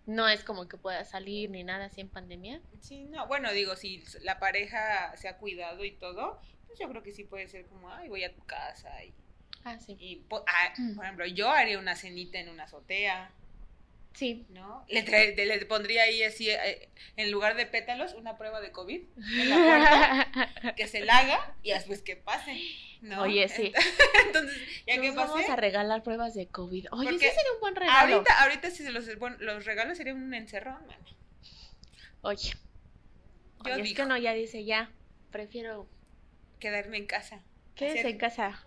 no 0.06 0.28
es 0.28 0.42
como 0.42 0.68
que 0.68 0.76
pueda 0.76 1.04
salir 1.04 1.48
ni 1.50 1.62
nada 1.62 1.84
así 1.86 2.00
en 2.00 2.08
pandemia. 2.08 2.60
Sí, 2.80 3.04
no. 3.04 3.28
Bueno, 3.28 3.52
digo, 3.52 3.76
si 3.76 4.02
la 4.22 4.40
pareja 4.40 5.16
se 5.16 5.28
ha 5.28 5.36
cuidado 5.38 5.84
y 5.84 5.92
todo, 5.92 6.40
pues 6.66 6.78
yo 6.80 6.88
creo 6.88 7.02
que 7.04 7.12
sí 7.12 7.22
puede 7.22 7.46
ser 7.46 7.66
como, 7.66 7.90
ay, 7.92 8.08
voy 8.08 8.24
a 8.24 8.34
tu 8.34 8.44
casa. 8.44 9.02
Y, 9.04 9.14
Ah, 9.62 9.78
sí. 9.78 9.94
y 10.00 10.16
po- 10.16 10.44
ah, 10.48 10.72
por 10.96 11.04
ejemplo, 11.04 11.26
yo 11.26 11.50
haría 11.50 11.78
una 11.78 11.94
cenita 11.94 12.38
en 12.40 12.48
una 12.48 12.64
azotea. 12.64 13.30
Sí. 14.14 14.44
¿no? 14.50 14.84
Le, 14.88 15.04
trae- 15.04 15.34
le 15.36 15.64
pondría 15.66 16.02
ahí 16.02 16.22
así, 16.22 16.50
eh, 16.50 16.88
en 17.16 17.30
lugar 17.30 17.56
de 17.56 17.64
pétalos, 17.66 18.12
una 18.14 18.36
prueba 18.36 18.60
de 18.60 18.72
COVID 18.72 19.00
en 19.40 19.48
la 19.48 19.56
puerta, 20.34 20.74
que 20.74 20.88
se 20.88 21.00
la 21.04 21.18
haga 21.18 21.54
y 21.62 21.70
después 21.70 22.02
que 22.02 22.16
pase, 22.16 22.60
¿no? 23.02 23.22
Oye, 23.22 23.48
sí. 23.48 23.72
Entonces, 24.26 24.58
ya 24.86 25.00
que 25.00 25.06
Nos 25.08 25.14
vamos 25.16 25.40
pase, 25.40 25.52
a 25.52 25.56
regalar 25.56 26.02
pruebas 26.02 26.34
de 26.34 26.48
COVID. 26.48 26.88
Oye, 26.92 27.08
Porque 27.10 27.28
sería 27.28 27.52
un 27.54 27.60
buen 27.60 27.76
regalo. 27.76 28.16
ahorita, 28.16 28.42
ahorita 28.42 28.70
sí 28.70 28.82
los, 28.90 29.18
bueno, 29.18 29.36
los 29.40 29.64
regalos 29.64 29.96
serían 29.96 30.16
un 30.22 30.34
encerrón, 30.34 30.84
man. 30.86 30.98
Oye, 32.22 32.50
Yo 33.64 33.72
oye, 33.72 33.76
es 33.76 33.82
digo, 33.84 33.96
que 33.96 34.06
no, 34.06 34.16
ya 34.18 34.34
dice, 34.34 34.64
ya, 34.64 34.90
prefiero 35.30 35.88
quedarme 36.58 36.98
en 36.98 37.06
casa. 37.06 37.40
quédese 37.76 38.00
Hacer- 38.00 38.10
en 38.10 38.18
casa. 38.18 38.64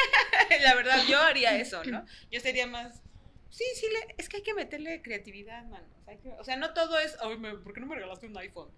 La 0.62 0.74
verdad, 0.74 0.98
yo 1.08 1.20
haría 1.20 1.56
eso, 1.58 1.84
¿no? 1.84 2.04
Yo 2.30 2.40
sería 2.40 2.66
más... 2.66 3.02
Sí, 3.50 3.64
sí, 3.74 3.86
le- 3.88 4.14
es 4.18 4.28
que 4.28 4.38
hay 4.38 4.42
que 4.42 4.54
meterle 4.54 5.02
creatividad, 5.02 5.64
mano. 5.64 5.86
O 6.00 6.04
sea, 6.04 6.16
que- 6.18 6.32
o 6.38 6.44
sea, 6.44 6.56
no 6.56 6.74
todo 6.74 6.98
es, 6.98 7.16
"Ay, 7.20 7.36
me- 7.38 7.54
¿por 7.56 7.72
qué 7.72 7.80
no 7.80 7.86
me 7.86 7.94
regalaste 7.96 8.26
un 8.26 8.36
iPhone? 8.38 8.70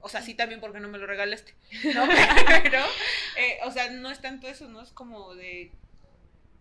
O 0.00 0.08
sea, 0.08 0.22
sí 0.22 0.34
también 0.34 0.60
porque 0.60 0.80
no 0.80 0.88
me 0.88 0.98
lo 0.98 1.06
regalaste. 1.06 1.54
¿no? 1.94 2.06
Pero, 2.72 2.84
eh, 3.36 3.58
o 3.64 3.70
sea, 3.72 3.90
no 3.90 4.10
es 4.10 4.20
tanto 4.20 4.46
eso, 4.48 4.68
¿no? 4.68 4.80
Es 4.82 4.92
como 4.92 5.34
de 5.34 5.72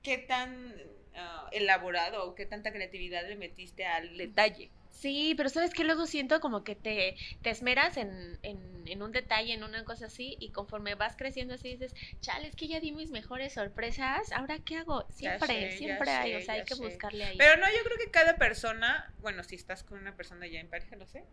qué 0.03 0.17
tan 0.17 0.75
ah, 1.19 1.49
elaborado 1.51 2.23
o 2.25 2.35
qué 2.35 2.45
tanta 2.45 2.71
creatividad 2.71 3.27
le 3.27 3.35
metiste 3.35 3.85
al 3.85 4.17
detalle. 4.17 4.69
Sí, 4.97 5.35
pero 5.37 5.49
sabes 5.49 5.73
que 5.75 5.83
luego 5.83 6.07
siento 6.07 6.39
como 6.39 6.63
que 6.63 6.75
te, 6.75 7.15
te 7.43 7.51
esmeras 7.51 7.97
en, 7.97 8.39
en, 8.41 8.83
en, 8.87 9.03
un 9.03 9.11
detalle, 9.11 9.53
en 9.53 9.63
una 9.63 9.83
cosa 9.85 10.07
así, 10.07 10.37
y 10.39 10.49
conforme 10.49 10.95
vas 10.95 11.15
creciendo 11.15 11.53
así 11.53 11.69
dices, 11.69 11.93
chale, 12.19 12.47
es 12.47 12.55
que 12.55 12.67
ya 12.67 12.79
di 12.79 12.91
mis 12.91 13.11
mejores 13.11 13.53
sorpresas, 13.53 14.31
¿ahora 14.31 14.57
qué 14.65 14.77
hago? 14.77 15.05
Siempre, 15.11 15.77
siempre 15.77 16.09
hay, 16.09 16.33
o 16.33 16.41
sea, 16.41 16.55
hay 16.55 16.63
que 16.63 16.73
buscarle 16.73 17.25
ahí. 17.25 17.37
Pero 17.37 17.57
no, 17.57 17.67
yo 17.67 17.83
creo 17.83 17.97
que 18.03 18.09
cada 18.09 18.37
persona, 18.37 19.13
bueno, 19.19 19.43
si 19.43 19.53
estás 19.53 19.83
con 19.83 19.99
una 19.99 20.15
persona 20.15 20.47
ya 20.47 20.59
en 20.59 20.67
pareja, 20.67 20.95
no 20.95 21.05
sé, 21.05 21.25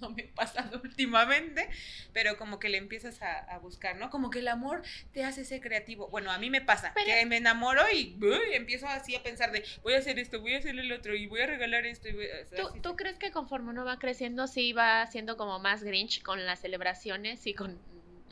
no, 0.00 0.10
me 0.10 0.24
ha 0.32 0.34
pasado 0.34 0.78
últimamente, 0.84 1.70
pero 2.12 2.36
como 2.36 2.58
que 2.58 2.68
le 2.68 2.76
empiezas 2.76 3.22
a, 3.22 3.38
a, 3.38 3.58
buscar, 3.58 3.96
¿no? 3.96 4.10
Como 4.10 4.28
que 4.28 4.40
el 4.40 4.48
amor 4.48 4.82
te 5.14 5.24
hace 5.24 5.46
ser 5.46 5.62
creativo. 5.62 6.08
Bueno, 6.08 6.30
a 6.30 6.38
mí 6.38 6.50
me 6.50 6.60
pasa, 6.60 6.92
que 7.02 7.24
me 7.24 7.38
enamoro 7.38 7.82
y 7.90 8.14
empiezo 8.52 8.86
así 8.88 9.14
a 9.14 9.22
pensar 9.22 9.52
de, 9.52 9.64
voy 9.82 9.94
a 9.94 9.98
hacer 9.98 10.18
esto, 10.18 10.42
voy 10.42 10.52
a 10.52 10.58
hacer 10.58 10.78
el 10.78 10.92
otro, 10.92 11.14
y 11.14 11.26
voy 11.26 11.40
a 11.40 11.46
regalar 11.46 11.86
esto. 11.86 12.10
Y 12.10 12.12
voy 12.12 12.26
a, 12.26 12.44
¿Tú, 12.54 12.80
¿tú 12.82 12.94
crees 13.06 13.18
que 13.18 13.30
conforme 13.30 13.70
uno 13.70 13.84
va 13.84 14.00
creciendo 14.00 14.48
sí 14.48 14.72
va 14.72 15.06
siendo 15.06 15.36
como 15.36 15.60
más 15.60 15.84
grinch 15.84 16.22
con 16.22 16.44
las 16.44 16.60
celebraciones 16.60 17.46
y 17.46 17.54
con 17.54 17.78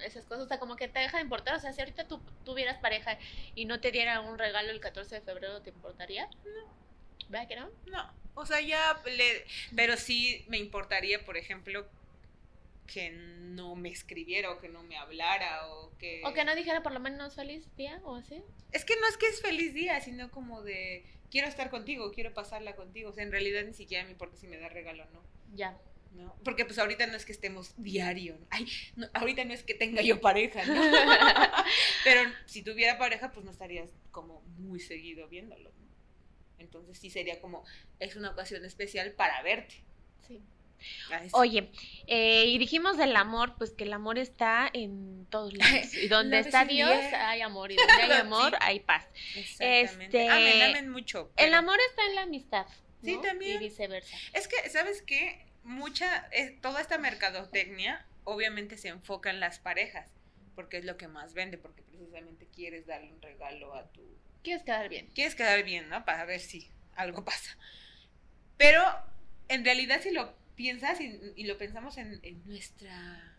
esas 0.00 0.24
cosas? 0.24 0.44
O 0.44 0.48
sea, 0.48 0.58
como 0.58 0.74
que 0.74 0.88
te 0.88 0.98
deja 0.98 1.18
de 1.18 1.22
importar. 1.22 1.54
O 1.54 1.60
sea, 1.60 1.72
si 1.72 1.80
ahorita 1.80 2.08
tú 2.08 2.20
tuvieras 2.44 2.78
pareja 2.78 3.16
y 3.54 3.66
no 3.66 3.80
te 3.80 3.92
diera 3.92 4.20
un 4.20 4.36
regalo 4.36 4.70
el 4.70 4.80
14 4.80 5.14
de 5.14 5.20
febrero, 5.20 5.62
¿te 5.62 5.70
importaría? 5.70 6.28
No. 6.44 6.74
¿Verdad 7.28 7.48
que 7.48 7.56
no? 7.56 7.70
No. 7.86 8.12
O 8.34 8.44
sea, 8.46 8.60
ya 8.60 9.00
le... 9.04 9.44
Pero 9.76 9.96
sí 9.96 10.44
me 10.48 10.58
importaría, 10.58 11.24
por 11.24 11.36
ejemplo, 11.36 11.86
que 12.88 13.10
no 13.12 13.76
me 13.76 13.90
escribiera 13.90 14.50
o 14.50 14.58
que 14.58 14.68
no 14.68 14.82
me 14.82 14.96
hablara 14.96 15.68
o 15.68 15.96
que... 15.98 16.20
O 16.24 16.32
que 16.32 16.44
no 16.44 16.56
dijera 16.56 16.82
por 16.82 16.92
lo 16.92 16.98
menos 16.98 17.36
feliz 17.36 17.64
día 17.76 18.00
o 18.02 18.16
así. 18.16 18.42
Es 18.72 18.84
que 18.84 18.96
no 18.96 19.06
es 19.06 19.16
que 19.16 19.26
es 19.28 19.40
feliz 19.40 19.72
día, 19.72 20.00
sino 20.00 20.32
como 20.32 20.62
de 20.62 21.06
quiero 21.34 21.48
estar 21.48 21.68
contigo, 21.68 22.12
quiero 22.12 22.32
pasarla 22.32 22.76
contigo. 22.76 23.10
O 23.10 23.12
sea, 23.12 23.24
en 23.24 23.32
realidad 23.32 23.64
ni 23.64 23.74
siquiera 23.74 24.04
me 24.04 24.12
importa 24.12 24.36
si 24.36 24.46
me 24.46 24.56
da 24.56 24.68
regalo 24.68 25.02
o 25.02 25.10
no. 25.10 25.22
Ya. 25.52 25.76
¿no? 26.12 26.32
Porque 26.44 26.64
pues 26.64 26.78
ahorita 26.78 27.08
no 27.08 27.16
es 27.16 27.24
que 27.24 27.32
estemos 27.32 27.74
diario. 27.76 28.38
Ay, 28.50 28.68
no, 28.94 29.08
ahorita 29.14 29.44
no 29.44 29.52
es 29.52 29.64
que 29.64 29.74
tenga 29.74 30.00
yo 30.00 30.20
pareja, 30.20 30.64
¿no? 30.64 30.80
Pero 32.04 32.20
si 32.46 32.62
tuviera 32.62 32.98
pareja, 32.98 33.32
pues 33.32 33.44
no 33.44 33.50
estarías 33.50 33.90
como 34.12 34.42
muy 34.58 34.78
seguido 34.78 35.26
viéndolo. 35.26 35.70
¿no? 35.70 35.86
Entonces 36.58 36.98
sí 36.98 37.10
sería 37.10 37.40
como, 37.40 37.64
es 37.98 38.14
una 38.14 38.30
ocasión 38.30 38.64
especial 38.64 39.10
para 39.10 39.42
verte. 39.42 39.82
Sí. 40.28 40.40
Oye, 41.32 41.70
eh, 42.06 42.44
y 42.46 42.58
dijimos 42.58 42.96
del 42.96 43.14
amor, 43.16 43.54
pues 43.56 43.70
que 43.70 43.84
el 43.84 43.92
amor 43.92 44.18
está 44.18 44.68
en 44.72 45.26
todos 45.30 45.52
lados. 45.56 45.94
Y 45.94 46.08
donde 46.08 46.38
está 46.38 46.64
Dios 46.64 46.90
hay 46.90 47.40
amor, 47.40 47.72
y 47.72 47.76
donde 47.76 47.92
hay 47.92 48.12
amor 48.12 48.50
sí. 48.50 48.58
hay 48.60 48.80
paz. 48.80 49.06
Este, 49.58 50.28
amen, 50.28 50.62
amen 50.62 50.90
mucho. 50.90 51.30
Pero... 51.36 51.48
El 51.48 51.54
amor 51.54 51.78
está 51.90 52.06
en 52.06 52.14
la 52.14 52.22
amistad. 52.22 52.66
¿no? 52.66 52.74
Sí, 53.02 53.18
también. 53.22 53.56
Y 53.56 53.58
viceversa. 53.58 54.16
Es 54.32 54.48
que, 54.48 54.68
¿sabes 54.70 55.02
qué? 55.02 55.46
Mucha, 55.62 56.28
eh, 56.32 56.58
toda 56.60 56.80
esta 56.80 56.98
mercadotecnia 56.98 58.04
obviamente 58.24 58.76
se 58.76 58.88
enfoca 58.88 59.30
en 59.30 59.40
las 59.40 59.58
parejas, 59.58 60.10
porque 60.54 60.78
es 60.78 60.84
lo 60.84 60.96
que 60.96 61.08
más 61.08 61.34
vende, 61.34 61.58
porque 61.58 61.82
precisamente 61.82 62.46
quieres 62.54 62.86
darle 62.86 63.12
un 63.12 63.20
regalo 63.22 63.74
a 63.74 63.84
tu... 63.92 64.02
Quieres 64.42 64.62
quedar 64.62 64.88
bien. 64.88 65.10
Quieres 65.14 65.34
quedar 65.34 65.62
bien, 65.62 65.88
¿no? 65.88 66.04
Para 66.04 66.24
ver 66.24 66.40
si 66.40 66.70
algo 66.96 67.24
pasa. 67.24 67.56
Pero 68.56 68.82
en 69.48 69.64
realidad 69.64 70.00
si 70.02 70.10
lo 70.10 70.34
piensas 70.54 71.00
y, 71.00 71.20
y 71.36 71.44
lo 71.44 71.58
pensamos 71.58 71.98
en, 71.98 72.20
en 72.22 72.42
nuestra 72.46 73.33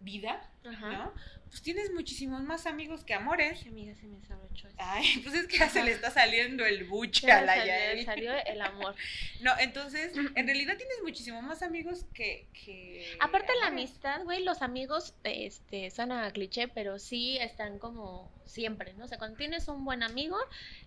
vida, 0.00 0.40
Ajá. 0.64 0.92
¿no? 0.92 1.14
Pues 1.48 1.62
tienes 1.62 1.92
muchísimos 1.94 2.42
más 2.42 2.66
amigos 2.66 3.04
que 3.04 3.14
amores. 3.14 3.60
Ay, 3.62 3.68
amiga, 3.68 3.94
se 3.94 4.06
me 4.06 4.18
desabrochó. 4.18 4.68
Ay, 4.76 5.18
pues 5.24 5.34
es 5.34 5.46
que 5.46 5.58
ya 5.58 5.68
se 5.70 5.82
le 5.82 5.92
está 5.92 6.10
saliendo 6.10 6.64
el 6.66 6.84
buche 6.84 7.30
a 7.30 7.40
la 7.40 7.64
Yael. 7.64 8.04
salió 8.04 8.32
el 8.44 8.60
amor. 8.60 8.94
No, 9.40 9.52
entonces, 9.58 10.12
en 10.16 10.46
realidad 10.46 10.76
tienes 10.76 10.96
muchísimos 11.02 11.42
más 11.42 11.62
amigos 11.62 12.04
que... 12.12 12.48
que 12.52 13.16
Aparte 13.20 13.52
amores. 13.52 13.60
la 13.60 13.66
amistad, 13.68 14.24
güey, 14.24 14.42
los 14.42 14.62
amigos, 14.62 15.14
este, 15.24 15.90
suena 15.90 16.30
cliché, 16.32 16.68
pero 16.68 16.98
sí 16.98 17.38
están 17.38 17.78
como 17.78 18.30
siempre, 18.44 18.94
¿no? 18.94 19.04
O 19.04 19.08
sea, 19.08 19.18
cuando 19.18 19.36
tienes 19.36 19.68
un 19.68 19.84
buen 19.84 20.02
amigo, 20.02 20.36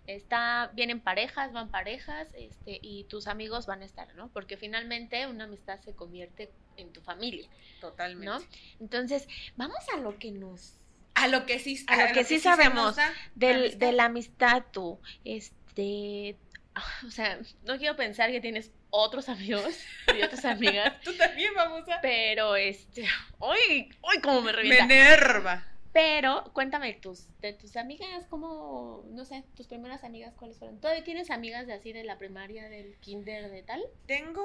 está, 0.06 0.72
vienen 0.74 1.00
parejas, 1.00 1.54
van 1.54 1.72
parejas, 1.72 2.28
este, 2.36 2.80
y 2.82 3.06
tus 3.06 3.28
amigos 3.28 3.66
van 3.66 3.82
a 3.82 3.86
estar, 3.86 4.14
¿no? 4.16 4.30
Porque 4.30 4.58
finalmente 4.58 5.28
una 5.28 5.46
amistad 5.46 5.80
se 5.80 5.94
convierte 5.96 6.52
en 6.82 6.92
tu 6.92 7.02
familia. 7.02 7.48
Totalmente. 7.80 8.26
¿No? 8.26 8.40
Entonces, 8.80 9.28
vamos 9.56 9.80
a 9.94 9.98
lo 9.98 10.18
que 10.18 10.32
nos... 10.32 10.78
A 11.14 11.28
lo 11.28 11.46
que 11.46 11.60
sí, 11.60 11.84
a, 11.88 11.94
a 11.94 12.02
lo, 12.02 12.08
que, 12.08 12.14
que 12.14 12.24
sí 12.24 12.40
sabemos 12.40 12.96
del, 13.36 13.78
de 13.78 13.92
la 13.92 14.06
amistad 14.06 14.64
tú. 14.72 15.00
Este, 15.26 16.38
o 17.08 17.12
sea, 17.12 17.40
no 17.66 17.78
quiero 17.78 17.96
pensar 17.96 18.32
que 18.32 18.42
tienes 18.42 18.72
otros 18.90 19.30
amigos 19.30 19.80
y 20.16 20.22
otras 20.22 20.46
amigas. 20.46 20.94
Tú 21.04 21.14
también, 21.16 21.54
vamos 21.56 21.88
a. 21.90 22.00
Pero 22.02 22.56
este, 22.56 23.06
hoy, 23.40 23.90
hoy 24.02 24.22
como 24.22 24.42
me 24.42 24.52
revienta. 24.52 24.86
Me 24.86 25.02
enerva. 25.02 25.68
Pero 25.94 26.50
cuéntame 26.54 26.94
tus, 26.94 27.28
de 27.42 27.52
tus 27.52 27.76
amigas, 27.76 28.26
¿cómo, 28.30 29.04
no 29.10 29.26
sé, 29.26 29.44
tus 29.58 29.68
primeras 29.68 30.06
amigas 30.06 30.34
cuáles 30.38 30.58
fueron? 30.58 30.80
¿Todavía 30.80 31.04
tienes 31.04 31.30
amigas 31.32 31.68
de 31.68 31.74
así 31.74 31.92
de 31.92 32.06
la 32.06 32.18
primaria, 32.18 32.70
del 32.70 32.96
kinder, 33.00 33.52
de 33.52 33.64
tal? 33.64 33.84
Tengo, 34.06 34.42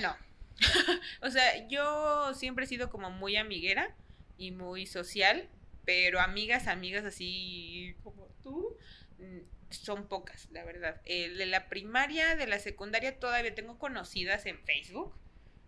no. 0.00 0.14
o 1.22 1.30
sea, 1.30 1.66
yo 1.68 2.34
siempre 2.34 2.64
he 2.64 2.68
sido 2.68 2.90
como 2.90 3.10
muy 3.10 3.36
amiguera 3.36 3.94
y 4.38 4.50
muy 4.50 4.86
social, 4.86 5.48
pero 5.84 6.20
amigas, 6.20 6.66
amigas 6.66 7.04
así 7.04 7.94
como 8.02 8.28
tú, 8.42 8.76
son 9.70 10.06
pocas, 10.06 10.48
la 10.50 10.64
verdad. 10.64 11.00
El 11.04 11.38
de 11.38 11.46
la 11.46 11.68
primaria, 11.68 12.36
de 12.36 12.46
la 12.46 12.58
secundaria, 12.58 13.18
todavía 13.18 13.54
tengo 13.54 13.78
conocidas 13.78 14.46
en 14.46 14.58
Facebook, 14.64 15.14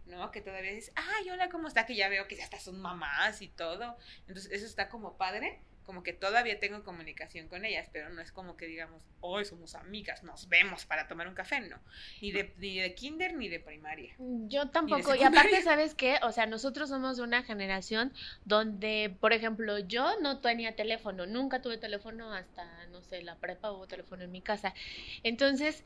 ¿no? 0.07 0.31
Que 0.31 0.40
todavía 0.40 0.73
dices, 0.73 0.93
ay, 0.95 1.31
hola, 1.31 1.49
¿cómo 1.49 1.69
está? 1.69 1.87
Que 1.87 1.97
ya 1.97 2.09
veo 2.09 2.28
que 2.28 2.37
ya 2.37 2.45
hasta 2.45 2.61
son 2.61 2.81
mamás 2.81 3.43
y 3.43 3.49
todo. 3.49 3.97
Entonces, 4.26 4.52
eso 4.52 4.66
está 4.66 4.88
como 4.88 5.16
padre. 5.16 5.61
Como 5.87 6.02
que 6.02 6.12
todavía 6.12 6.59
tengo 6.59 6.83
comunicación 6.83 7.49
con 7.49 7.64
ellas, 7.64 7.88
pero 7.93 8.11
no 8.11 8.21
es 8.21 8.33
como 8.33 8.57
que 8.57 8.66
digamos, 8.66 9.02
hoy 9.21 9.45
somos 9.45 9.75
amigas, 9.75 10.25
nos 10.25 10.49
vemos 10.49 10.85
para 10.85 11.09
tomar 11.09 11.28
un 11.28 11.35
café, 11.35 11.61
no. 11.61 11.78
Ni 12.21 12.33
de, 12.33 12.52
ni 12.59 12.78
de 12.78 12.95
kinder 12.95 13.35
ni 13.35 13.49
de 13.49 13.61
primaria. 13.61 14.14
Yo 14.19 14.69
tampoco. 14.69 15.14
Y 15.14 15.23
aparte, 15.23 15.62
¿sabes 15.62 15.95
qué? 15.95 16.19
O 16.23 16.33
sea, 16.33 16.47
nosotros 16.47 16.88
somos 16.88 17.16
de 17.16 17.23
una 17.23 17.43
generación 17.45 18.12
donde, 18.45 19.16
por 19.21 19.33
ejemplo, 19.33 19.78
yo 19.78 20.21
no 20.21 20.40
tenía 20.40 20.76
teléfono, 20.76 21.26
nunca 21.26 21.62
tuve 21.62 21.78
teléfono 21.78 22.33
hasta, 22.33 22.87
no 22.88 23.02
sé, 23.02 23.23
la 23.23 23.37
prepa 23.37 23.73
hubo 23.73 23.87
teléfono 23.87 24.25
en 24.25 24.33
mi 24.33 24.43
casa. 24.43 24.75
Entonces, 25.23 25.85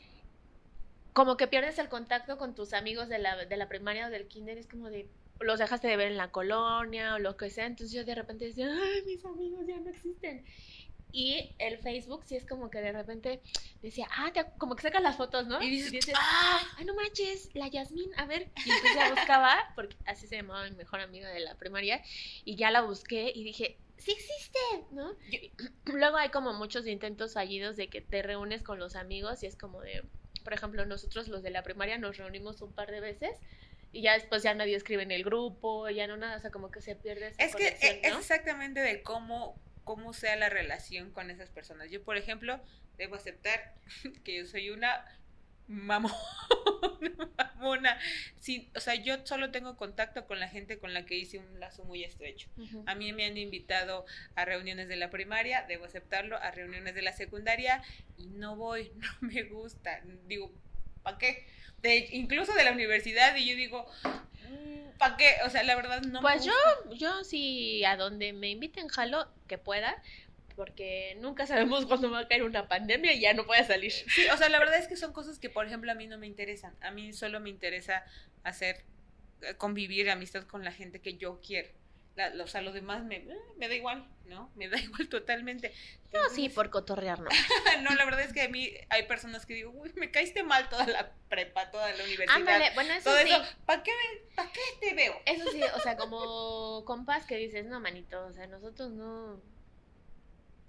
como 1.13 1.37
que 1.37 1.47
pierdes 1.47 1.79
el 1.79 1.89
contacto 1.89 2.39
con 2.39 2.55
tus 2.55 2.73
amigos 2.73 3.09
de 3.09 3.19
la, 3.19 3.45
de 3.45 3.57
la 3.57 3.69
primaria 3.69 4.07
o 4.07 4.11
del 4.11 4.27
kinder, 4.27 4.59
es 4.59 4.67
como 4.67 4.91
de, 4.91 5.09
los 5.41 5.59
dejaste 5.59 5.89
de 5.89 5.97
ver 5.97 6.09
en 6.09 6.17
la 6.17 6.31
colonia 6.31 7.15
o 7.15 7.19
lo 7.19 7.37
que 7.37 7.51
sea, 7.51 7.67
entonces 7.67 7.95
yo 7.95 8.05
de 8.05 8.15
repente 8.15 8.47
decía, 8.47 8.69
ay, 8.71 9.03
mis 9.07 9.25
amigos 9.25 9.67
ya 9.67 9.79
no 9.79 9.91
existen. 9.91 10.45
Y 11.13 11.55
el 11.59 11.79
Facebook 11.79 12.23
sí 12.25 12.37
es 12.37 12.47
como 12.47 12.71
que 12.71 12.81
de 12.81 12.93
repente 12.93 13.41
decía, 13.83 14.07
ah, 14.17 14.31
te, 14.33 14.45
como 14.59 14.77
que 14.77 14.83
sacas 14.83 15.03
las 15.03 15.17
fotos, 15.17 15.47
¿no? 15.47 15.61
Y 15.61 15.71
dices, 15.71 15.93
y 15.93 15.97
dices 15.97 16.15
ah, 16.17 16.61
ay, 16.77 16.85
no 16.85 16.95
manches, 16.95 17.51
la 17.55 17.69
Yasmín, 17.69 18.11
a 18.17 18.27
ver. 18.27 18.49
Y 18.65 18.71
entonces 18.71 18.95
ya 18.95 19.11
buscaba, 19.11 19.57
porque 19.75 19.97
así 20.07 20.27
se 20.27 20.37
llamaba 20.37 20.69
mi 20.69 20.77
mejor 20.77 21.01
amiga 21.01 21.29
de 21.31 21.41
la 21.41 21.57
primaria, 21.57 22.03
y 22.45 22.55
ya 22.55 22.71
la 22.71 22.83
busqué 22.83 23.33
y 23.35 23.43
dije, 23.43 23.77
sí 23.99 24.13
existe, 24.13 24.59
¿no? 24.93 25.13
Yo, 25.31 25.39
luego 25.93 26.17
hay 26.17 26.31
como 26.31 26.53
muchos 26.53 26.87
intentos 26.87 27.35
fallidos 27.35 27.77
de 27.77 27.89
que 27.89 28.01
te 28.01 28.23
reúnes 28.23 28.63
con 28.63 28.79
los 28.79 28.97
amigos 28.97 29.43
y 29.43 29.47
es 29.47 29.57
como 29.57 29.81
de, 29.81 30.05
por 30.45 30.53
ejemplo, 30.53 30.87
nosotros 30.87 31.29
los 31.29 31.43
de 31.43 31.51
la 31.51 31.63
primaria 31.63 31.99
nos 31.99 32.17
reunimos 32.17 32.63
un 32.63 32.73
par 32.73 32.91
de 32.91 33.01
veces 33.01 33.37
y 33.93 34.03
ya 34.03 34.15
después 34.15 34.43
ya 34.43 34.55
nadie 34.55 34.77
escribe 34.77 35.03
en 35.03 35.11
el 35.11 35.25
grupo, 35.25 35.89
ya 35.91 36.07
no 36.07 36.17
nada, 36.17 36.37
o 36.37 36.41
sea, 36.41 36.51
como 36.51 36.71
que 36.71 36.81
se 36.81 36.95
pierde 36.95 37.29
esa 37.29 37.43
Es 37.43 37.57
que 37.57 37.69
es 37.69 38.17
exactamente 38.17 38.81
de 38.81 39.03
cómo, 39.03 39.61
cómo 39.85 40.13
sea 40.13 40.37
la 40.37 40.49
relación 40.49 41.11
con 41.11 41.31
esas 41.31 41.51
personas. 41.51 41.91
Yo, 41.91 42.03
por 42.03 42.17
ejemplo, 42.17 42.61
debo 42.97 43.17
aceptar 43.17 43.75
que 44.25 44.39
yo 44.39 44.47
soy 44.47 44.71
una 44.71 45.05
mamona, 45.67 46.15
mamona. 47.37 47.99
Sí, 48.39 48.71
o 48.77 48.81
sea, 48.81 48.95
yo 48.95 49.25
solo 49.25 49.51
tengo 49.51 49.77
contacto 49.77 50.27
con 50.27 50.41
la 50.41 50.49
gente 50.49 50.79
con 50.79 50.95
la 50.95 51.07
que 51.07 51.17
hice 51.17 51.39
un 51.39 51.61
lazo 51.61 51.85
muy 51.85 52.05
estrecho. 52.05 52.49
Uh 52.57 52.63
-huh. 52.63 52.85
A 52.87 52.95
mí 52.95 53.13
me 53.13 53.25
han 53.25 53.37
invitado 53.37 54.05
a 54.35 54.45
reuniones 54.45 54.89
de 54.89 54.97
la 54.97 55.11
primaria, 55.11 55.65
debo 55.69 55.85
aceptarlo, 55.85 56.37
a 56.37 56.51
reuniones 56.51 56.95
de 56.95 57.03
la 57.03 57.13
secundaria 57.13 57.83
y 58.17 58.27
no 58.29 58.57
voy, 58.57 58.93
no 58.97 59.29
me 59.29 59.43
gusta. 59.45 60.01
Digo, 60.27 60.53
¿para 61.03 61.19
qué? 61.19 61.47
De, 61.83 62.09
incluso 62.13 62.53
de 62.53 62.65
la 62.65 62.73
universidad 62.73 63.35
y 63.37 63.49
yo 63.49 63.57
digo, 63.57 63.87
¿para 64.99 65.17
qué? 65.17 65.37
O 65.47 65.51
sea, 65.51 65.63
la 65.63 65.75
verdad 65.75 66.03
no 66.03 66.21
Pues 66.21 66.45
yo, 66.45 66.53
yo 66.93 67.25
sí, 67.25 67.85
a 67.85 67.97
donde 67.97 68.33
me 68.33 68.51
inviten 68.51 68.89
jalo, 68.89 69.29
que 69.49 69.59
pueda, 69.59 70.01
porque 70.57 71.17
nunca 71.21 71.47
sabemos 71.47 71.87
cuándo 71.87 72.11
va 72.11 72.21
a 72.21 72.29
caer 72.29 72.43
una 72.43 72.69
pandemia 72.69 73.15
y 73.15 73.21
ya 73.21 73.33
no 73.33 73.47
puede 73.47 73.65
salir. 73.65 73.93
Sí, 73.93 74.27
o 74.33 74.37
sea, 74.37 74.51
la 74.51 74.59
verdad 74.59 74.79
es 74.79 74.89
que 74.89 74.97
son 74.97 75.13
cosas 75.13 75.39
que, 75.39 75.49
por 75.49 75.67
ejemplo, 75.67 75.91
a 75.91 75.95
mí 75.95 76.07
no 76.07 76.19
me 76.19 76.27
interesan. 76.27 76.77
A 76.83 76.91
mí 76.91 77.15
solo 77.15 77.41
me 77.41 77.49
interesa 77.49 78.05
hacer 78.45 78.85
eh, 79.41 79.55
convivir, 79.57 80.11
amistad 80.11 80.45
con 80.45 80.63
la 80.63 80.73
gente 80.73 81.01
que 81.01 81.17
yo 81.17 81.41
quiero. 81.41 81.71
La, 82.29 82.45
o 82.45 82.47
sea, 82.47 82.61
lo 82.61 82.73
demás 82.73 83.03
me, 83.05 83.17
eh, 83.17 83.39
me 83.57 83.69
da 83.69 83.75
igual, 83.75 84.07
¿no? 84.27 84.51
Me 84.55 84.69
da 84.69 84.79
igual 84.81 85.09
totalmente. 85.09 85.73
No, 86.13 86.21
sí, 86.29 86.49
por 86.49 86.71
cotorrear, 86.71 87.21
¿no? 87.21 87.29
no, 87.83 87.95
la 87.95 88.05
verdad 88.05 88.23
es 88.23 88.33
que 88.33 88.43
a 88.43 88.49
mí 88.49 88.73
hay 88.89 89.05
personas 89.05 89.47
que 89.47 89.55
digo, 89.55 89.71
uy, 89.71 89.93
me 89.95 90.11
caíste 90.11 90.43
mal 90.43 90.69
toda 90.69 90.87
la 90.87 91.13
prepa, 91.29 91.71
toda 91.71 91.89
la 91.93 92.05
universidad. 92.05 92.37
Ándale, 92.37 92.71
bueno, 92.75 92.93
eso 92.95 93.11
todo 93.11 93.19
sí. 93.19 93.31
eso, 93.31 93.43
¿para 93.65 93.83
qué, 93.83 93.93
¿para 94.35 94.51
qué 94.53 94.61
te 94.81 94.95
veo? 94.95 95.15
Eso 95.25 95.51
sí, 95.51 95.63
o 95.75 95.81
sea, 95.81 95.97
como 95.97 96.85
compas 96.85 97.27
que 97.27 97.37
dices, 97.37 97.67
no, 97.67 97.81
manito, 97.81 98.25
o 98.27 98.33
sea, 98.33 98.47
nosotros 98.47 98.91
no... 98.91 99.41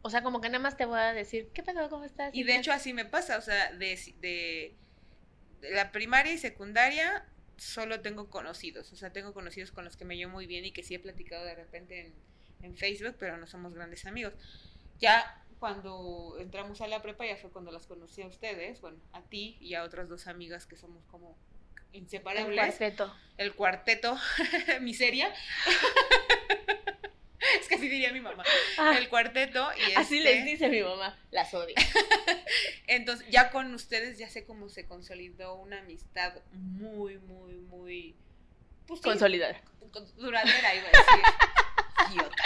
O 0.04 0.10
sea, 0.10 0.24
como 0.24 0.42
que 0.42 0.50
nada 0.50 0.60
más 0.60 0.78
te 0.78 0.86
voy 0.86 1.00
a 1.00 1.14
decir, 1.14 1.50
¿qué 1.54 1.62
pedo? 1.62 1.88
¿Cómo 1.90 2.06
estás? 2.06 2.34
Y 2.34 2.44
de 2.44 2.56
hecho 2.56 2.72
así 2.72 2.92
me 2.92 3.06
pasa, 3.06 3.38
o 3.38 3.42
sea, 3.42 3.72
de, 3.74 4.00
de, 4.20 4.76
de 5.62 5.72
la 5.72 5.92
primaria 5.92 6.34
y 6.34 6.40
secundaria 6.40 7.24
solo 7.62 8.02
tengo 8.02 8.28
conocidos, 8.28 8.92
o 8.92 8.96
sea, 8.96 9.14
tengo 9.14 9.34
conocidos 9.34 9.72
con 9.72 9.86
los 9.86 9.96
que 9.96 10.04
me 10.04 10.18
llevo 10.18 10.32
muy 10.32 10.48
bien 10.48 10.66
y 10.66 10.72
que 10.72 10.82
sí 10.82 10.96
he 10.96 11.00
platicado 11.00 11.46
de 11.46 11.54
repente 11.54 12.08
en, 12.08 12.14
en 12.64 12.76
Facebook, 12.76 13.16
pero 13.20 13.38
no 13.38 13.46
somos 13.46 13.76
grandes 13.76 14.08
amigos. 14.08 14.34
Ya 15.00 15.44
cuando 15.60 16.38
entramos 16.40 16.82
a 16.82 16.88
la 16.88 17.04
prepa 17.04 17.24
ya 17.24 17.38
fue 17.38 17.52
cuando 17.52 17.72
las 17.72 17.86
conocí 17.86 18.24
a 18.24 18.28
ustedes, 18.28 18.82
bueno, 18.82 18.98
a 19.14 19.22
ti 19.22 19.58
y 19.62 19.76
a 19.76 19.84
otras 19.84 20.10
dos 20.10 20.26
amigas 20.26 20.66
que 20.66 20.76
somos 20.76 21.06
como 21.06 21.38
inseparables. 21.94 22.50
El 22.50 22.56
cuarteto. 22.56 23.16
El 23.38 23.54
cuarteto, 23.54 24.18
miseria. 24.82 25.32
es 27.60 27.68
que 27.68 27.76
así 27.76 27.88
diría 27.90 28.12
mi 28.12 28.20
mamá. 28.22 28.44
Ah, 28.78 28.96
El 28.98 29.10
cuarteto 29.10 29.68
y 29.78 29.94
así 29.94 30.18
este- 30.18 30.34
les 30.36 30.46
dice 30.46 30.70
mi 30.70 30.82
mamá, 30.82 31.18
las 31.32 31.54
odio. 31.54 31.76
Entonces, 32.88 33.28
ya 33.30 33.52
con 33.52 33.74
ustedes 33.74 34.18
ya 34.18 34.30
sé 34.30 34.46
cómo 34.46 34.70
se 34.70 34.86
consolidó 34.86 35.56
una 35.56 35.80
amistad 35.80 36.34
muy, 36.52 37.18
muy, 37.20 37.54
muy... 37.56 38.16
Pues, 38.88 39.02
Consolidada. 39.02 39.62
con- 39.92 40.16
duradera, 40.18 40.76
iba 40.76 40.88
a 40.88 40.92
decir. 40.92 41.24
Idiota. 42.14 42.44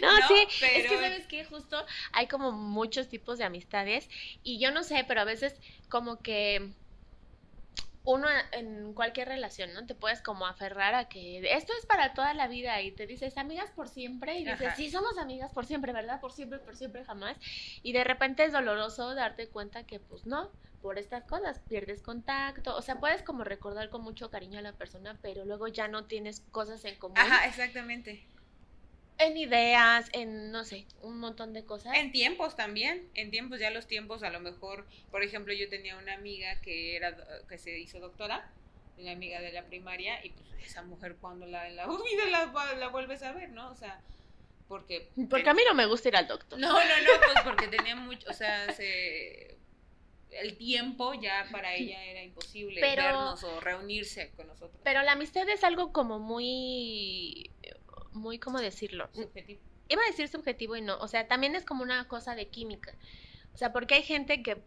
No, 0.00 0.20
No, 0.20 0.28
sí, 0.28 0.34
es 0.48 0.54
pero- 0.60 0.88
que 0.88 0.96
sabes 0.96 1.26
que 1.26 1.44
justo 1.44 1.84
hay 2.12 2.26
como 2.28 2.52
muchos 2.52 3.08
tipos 3.08 3.38
de 3.38 3.44
amistades 3.44 4.08
y 4.42 4.58
yo 4.60 4.70
no 4.70 4.84
sé, 4.84 5.04
pero 5.08 5.22
a 5.22 5.24
veces 5.24 5.54
como 5.88 6.22
que 6.22 6.70
uno 8.04 8.28
en 8.52 8.92
cualquier 8.92 9.28
relación, 9.28 9.72
¿no? 9.72 9.86
Te 9.86 9.94
puedes 9.94 10.20
como 10.20 10.46
aferrar 10.46 10.94
a 10.94 11.08
que 11.08 11.38
esto 11.56 11.72
es 11.78 11.86
para 11.86 12.12
toda 12.12 12.34
la 12.34 12.48
vida 12.48 12.80
y 12.82 12.92
te 12.92 13.06
dices 13.06 13.38
amigas 13.38 13.70
por 13.70 13.88
siempre 13.88 14.38
y 14.38 14.44
dices, 14.44 14.68
Ajá. 14.68 14.76
sí, 14.76 14.90
somos 14.90 15.16
amigas 15.18 15.52
por 15.52 15.64
siempre, 15.64 15.92
¿verdad? 15.92 16.20
Por 16.20 16.32
siempre, 16.32 16.58
por 16.58 16.76
siempre, 16.76 17.04
jamás. 17.04 17.38
Y 17.82 17.92
de 17.92 18.04
repente 18.04 18.44
es 18.44 18.52
doloroso 18.52 19.14
darte 19.14 19.48
cuenta 19.48 19.84
que 19.84 20.00
pues 20.00 20.26
no, 20.26 20.52
por 20.82 20.98
estas 20.98 21.24
cosas 21.24 21.60
pierdes 21.60 22.02
contacto, 22.02 22.76
o 22.76 22.82
sea, 22.82 23.00
puedes 23.00 23.22
como 23.22 23.42
recordar 23.42 23.88
con 23.88 24.02
mucho 24.02 24.30
cariño 24.30 24.58
a 24.58 24.62
la 24.62 24.74
persona, 24.74 25.18
pero 25.22 25.46
luego 25.46 25.66
ya 25.68 25.88
no 25.88 26.04
tienes 26.04 26.40
cosas 26.50 26.84
en 26.84 26.96
común. 26.96 27.16
Ajá, 27.16 27.46
exactamente. 27.46 28.28
En 29.26 29.36
ideas, 29.36 30.08
en, 30.12 30.50
no 30.52 30.64
sé, 30.64 30.86
un 31.02 31.18
montón 31.18 31.52
de 31.52 31.64
cosas. 31.64 31.96
En 31.96 32.12
tiempos 32.12 32.56
también, 32.56 33.08
en 33.14 33.30
tiempos 33.30 33.58
ya 33.60 33.70
los 33.70 33.86
tiempos 33.86 34.22
a 34.22 34.30
lo 34.30 34.40
mejor, 34.40 34.86
por 35.10 35.22
ejemplo, 35.22 35.52
yo 35.54 35.68
tenía 35.68 35.96
una 35.96 36.14
amiga 36.14 36.60
que 36.60 36.96
era 36.96 37.16
que 37.48 37.58
se 37.58 37.78
hizo 37.78 38.00
doctora, 38.00 38.50
una 38.98 39.12
amiga 39.12 39.40
de 39.40 39.52
la 39.52 39.64
primaria 39.64 40.24
y 40.24 40.30
pues 40.30 40.48
esa 40.66 40.82
mujer 40.82 41.16
cuando 41.20 41.46
la 41.46 41.68
en 41.68 41.76
la 41.76 41.86
vida 41.86 42.26
la, 42.30 42.74
la 42.74 42.88
vuelves 42.88 43.22
a 43.22 43.32
ver, 43.32 43.50
¿no? 43.50 43.70
O 43.70 43.74
sea, 43.74 44.00
porque 44.68 45.08
Porque 45.28 45.48
a 45.50 45.54
mí 45.54 45.62
no 45.66 45.74
me 45.74 45.86
gusta 45.86 46.08
ir 46.08 46.16
al 46.16 46.26
doctor. 46.26 46.58
No, 46.58 46.72
no, 46.72 46.78
no, 46.78 47.10
pues 47.32 47.44
porque 47.44 47.68
tenía 47.68 47.96
mucho, 47.96 48.28
o 48.30 48.32
sea, 48.32 48.72
se 48.72 49.56
el 50.30 50.56
tiempo 50.56 51.14
ya 51.14 51.46
para 51.52 51.74
ella 51.76 52.02
era 52.04 52.22
imposible 52.22 52.80
Pero- 52.80 53.02
vernos 53.02 53.44
o 53.44 53.60
reunirse 53.60 54.32
con 54.36 54.48
nosotros. 54.48 54.80
Pero 54.82 55.02
la 55.02 55.12
amistad 55.12 55.48
es 55.48 55.62
algo 55.62 55.92
como 55.92 56.18
muy, 56.18 57.50
muy, 58.14 58.38
¿cómo 58.38 58.60
decirlo? 58.60 59.08
Subjetivo. 59.12 59.60
Iba 59.88 60.02
a 60.02 60.06
decir 60.06 60.28
subjetivo 60.28 60.76
y 60.76 60.80
no, 60.80 60.96
o 60.98 61.08
sea, 61.08 61.28
también 61.28 61.54
es 61.56 61.64
como 61.64 61.82
una 61.82 62.08
cosa 62.08 62.34
de 62.34 62.48
química. 62.48 62.94
O 63.52 63.56
sea, 63.58 63.72
porque 63.72 63.94
hay 63.96 64.02
gente 64.02 64.42
que, 64.42 64.62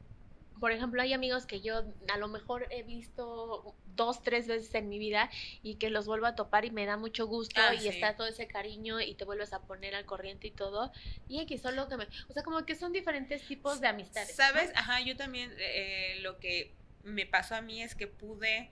por 0.60 0.72
ejemplo, 0.72 1.02
hay 1.02 1.14
amigos 1.14 1.46
que 1.46 1.60
yo 1.62 1.84
a 2.14 2.18
lo 2.18 2.28
mejor 2.28 2.68
he 2.70 2.84
visto 2.84 3.76
dos, 3.96 4.22
tres 4.22 4.48
veces 4.48 4.74
en 4.76 4.90
mi 4.90 5.00
vida 5.00 5.30
y 5.64 5.76
que 5.76 5.90
los 5.90 6.06
vuelvo 6.06 6.28
a 6.28 6.36
topar 6.36 6.66
y 6.66 6.72
me 6.72 6.86
da 6.86 6.98
mucho 6.98 7.26
gusto 7.26 7.60
Ah, 7.60 7.74
y 7.74 7.80
sí. 7.80 7.88
está 7.88 8.16
todo 8.16 8.28
ese 8.28 8.48
cariño 8.48 9.02
y 9.02 9.16
te 9.16 9.26
vuelves 9.26 9.54
a 9.54 9.62
poner 9.64 9.96
al 9.96 10.06
corriente 10.06 10.48
y 10.48 10.52
todo. 10.52 10.92
Y 11.28 11.40
X, 11.42 11.62
solo 11.64 11.88
que 11.90 11.98
me, 11.98 12.08
o 12.30 12.34
sea, 12.34 12.44
como 12.44 12.64
que 12.66 12.76
son 12.76 12.94
diferentes 12.94 13.42
tipos 13.48 13.82
de 13.82 13.88
amistades. 13.88 14.30
¿no? 14.38 14.46
¿Sabes? 14.46 14.72
Ajá, 14.76 15.02
yo 15.02 15.18
también 15.18 15.52
eh, 15.58 16.20
lo 16.22 16.40
que 16.40 16.76
me 17.04 17.26
pasó 17.26 17.56
a 17.56 17.62
mí 17.62 17.82
es 17.82 17.96
que 17.96 18.06
pude 18.08 18.70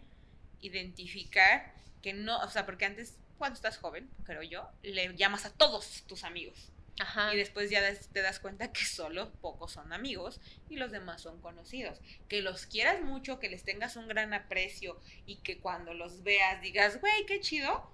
identificar 0.62 1.74
que 2.02 2.14
no, 2.14 2.38
o 2.40 2.50
sea, 2.50 2.66
porque 2.66 2.86
antes 2.86 3.18
cuando 3.38 3.56
estás 3.56 3.78
joven, 3.78 4.10
creo 4.24 4.44
yo, 4.44 4.70
le 4.84 5.16
llamas 5.16 5.46
a 5.46 5.54
todos 5.54 6.04
tus 6.08 6.24
amigos. 6.24 6.72
Ajá. 7.00 7.34
Y 7.34 7.38
después 7.38 7.70
ya 7.70 7.82
te 8.14 8.22
das 8.22 8.40
cuenta 8.40 8.72
que 8.72 8.86
solo 8.86 9.32
pocos 9.42 9.74
son 9.74 9.92
amigos 9.92 10.40
y 10.70 10.78
los 10.78 10.92
demás 10.92 11.22
son 11.22 11.42
conocidos. 11.42 12.00
Que 12.30 12.42
los 12.42 12.66
quieras 12.66 13.02
mucho, 13.02 13.40
que 13.40 13.50
les 13.50 13.64
tengas 13.64 13.98
un 13.98 14.08
gran 14.08 14.34
aprecio 14.34 15.00
y 15.26 15.38
que 15.38 15.58
cuando 15.60 15.94
los 15.94 16.24
veas 16.24 16.62
digas, 16.62 17.02
güey, 17.02 17.26
qué 17.26 17.42
chido. 17.42 17.92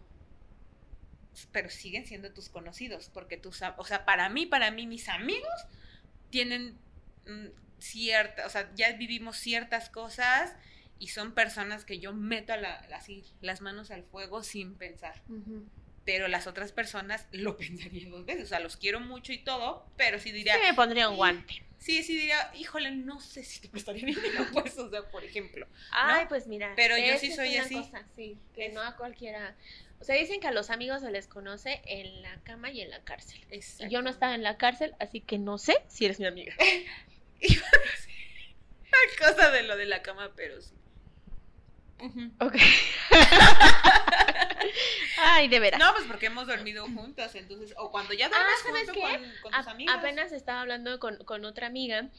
Pero 1.52 1.70
siguen 1.70 2.06
siendo 2.06 2.32
tus 2.32 2.50
conocidos, 2.50 3.10
porque 3.12 3.38
tus, 3.38 3.62
o 3.78 3.86
sea, 3.86 4.06
para 4.06 4.30
mí, 4.30 4.46
para 4.46 4.70
mí, 4.70 4.86
mis 4.86 5.08
amigos 5.10 5.50
tienen 6.30 6.78
mm, 7.26 7.48
cierta, 7.80 8.46
o 8.46 8.50
sea, 8.50 8.70
ya 8.76 8.92
vivimos 8.94 9.38
ciertas 9.38 9.90
cosas 9.90 10.56
y 11.02 11.08
son 11.08 11.34
personas 11.34 11.84
que 11.84 12.00
yo 12.00 12.14
meto 12.14 12.56
la, 12.56 12.76
así 12.96 13.24
las 13.42 13.60
manos 13.62 13.90
al 13.92 14.04
fuego 14.04 14.44
sin 14.44 14.76
pensar 14.76 15.22
pero 16.06 16.28
las 16.28 16.48
otras 16.48 16.72
personas 16.72 17.28
lo 17.32 17.58
pensaría 17.58 18.10
dos 18.10 18.26
veces. 18.26 18.46
O 18.46 18.48
sea, 18.48 18.60
los 18.60 18.76
quiero 18.76 19.00
mucho 19.00 19.34
y 19.34 19.38
todo, 19.38 19.86
pero 19.98 20.18
sí 20.18 20.32
diría, 20.32 20.56
Sí, 20.56 20.62
me 20.64 20.74
pondría 20.74 21.08
un 21.10 21.14
Sí. 21.14 21.18
guante. 21.18 21.64
sí, 21.78 22.02
sí 22.04 22.16
diría, 22.18 22.52
híjole, 22.56 22.90
no 22.92 23.20
sé 23.20 23.44
si 23.44 23.62
te 23.62 23.68
prestaría 23.70 24.06
dinero, 24.08 24.48
pues, 24.54 24.76
o 24.80 24.90
sea, 24.90 25.04
por 25.12 25.24
ejemplo. 25.24 25.68
Ay, 25.92 26.26
pues 26.28 26.48
mira. 26.48 26.74
Pero 26.76 26.98
yo 26.98 27.18
sí 27.20 27.28
es 27.28 27.36
soy 27.36 27.54
una 27.54 27.64
así. 27.66 27.76
cosa, 27.76 28.04
sí, 28.16 28.36
que 28.56 28.66
Es- 28.68 28.74
no 28.74 28.82
a 28.82 28.96
cualquiera. 28.98 29.56
O 30.00 30.04
sea, 30.04 30.16
dicen 30.16 30.40
que 30.40 30.48
a 30.48 30.52
los 30.52 30.72
amigos 30.72 31.02
se 31.02 31.12
les 31.12 31.28
conoce 31.28 31.84
en 31.86 32.24
la 32.24 32.36
cama 32.42 32.72
y 32.72 32.82
en 32.82 32.90
la 32.90 33.04
cárcel. 33.04 33.40
Y 33.52 33.62
yo 33.90 34.02
no 34.02 34.10
estaba 34.10 34.34
en 34.34 34.42
la 34.42 34.58
cárcel, 34.58 34.96
así 35.00 35.22
que 35.22 35.38
no 35.38 35.60
sé 35.60 35.78
si 35.88 36.06
eres 36.06 36.20
mi 36.20 36.26
amiga. 36.26 36.56
Cosa 39.20 39.52
de 39.52 39.64
lo 39.64 39.78
de 39.78 39.86
la 39.86 40.02
cama, 40.02 40.32
pero 40.36 40.62
sí. 40.62 40.74
Ok. 42.40 42.56
Ay, 45.24 45.48
de 45.48 45.60
veras. 45.60 45.80
No, 45.80 45.92
pues 45.94 46.06
porque 46.06 46.28
hemos 46.28 46.48
dormido 46.48 46.86
juntas, 46.88 47.36
entonces, 47.36 47.74
o 47.78 47.92
cuando 47.92 48.14
ya 48.14 48.28
duermes 48.30 48.48
Ah, 48.60 48.64
¿sabes 48.66 48.86
junto 48.90 48.94
qué? 48.94 49.02
con, 49.02 49.32
con 49.44 49.52
tus 49.52 49.68
amigas. 49.68 49.96
apenas 49.98 50.32
estaba 50.32 50.62
hablando 50.62 51.00
con, 51.00 51.18
con 51.26 51.46
otra 51.46 51.68
amiga 51.68 52.10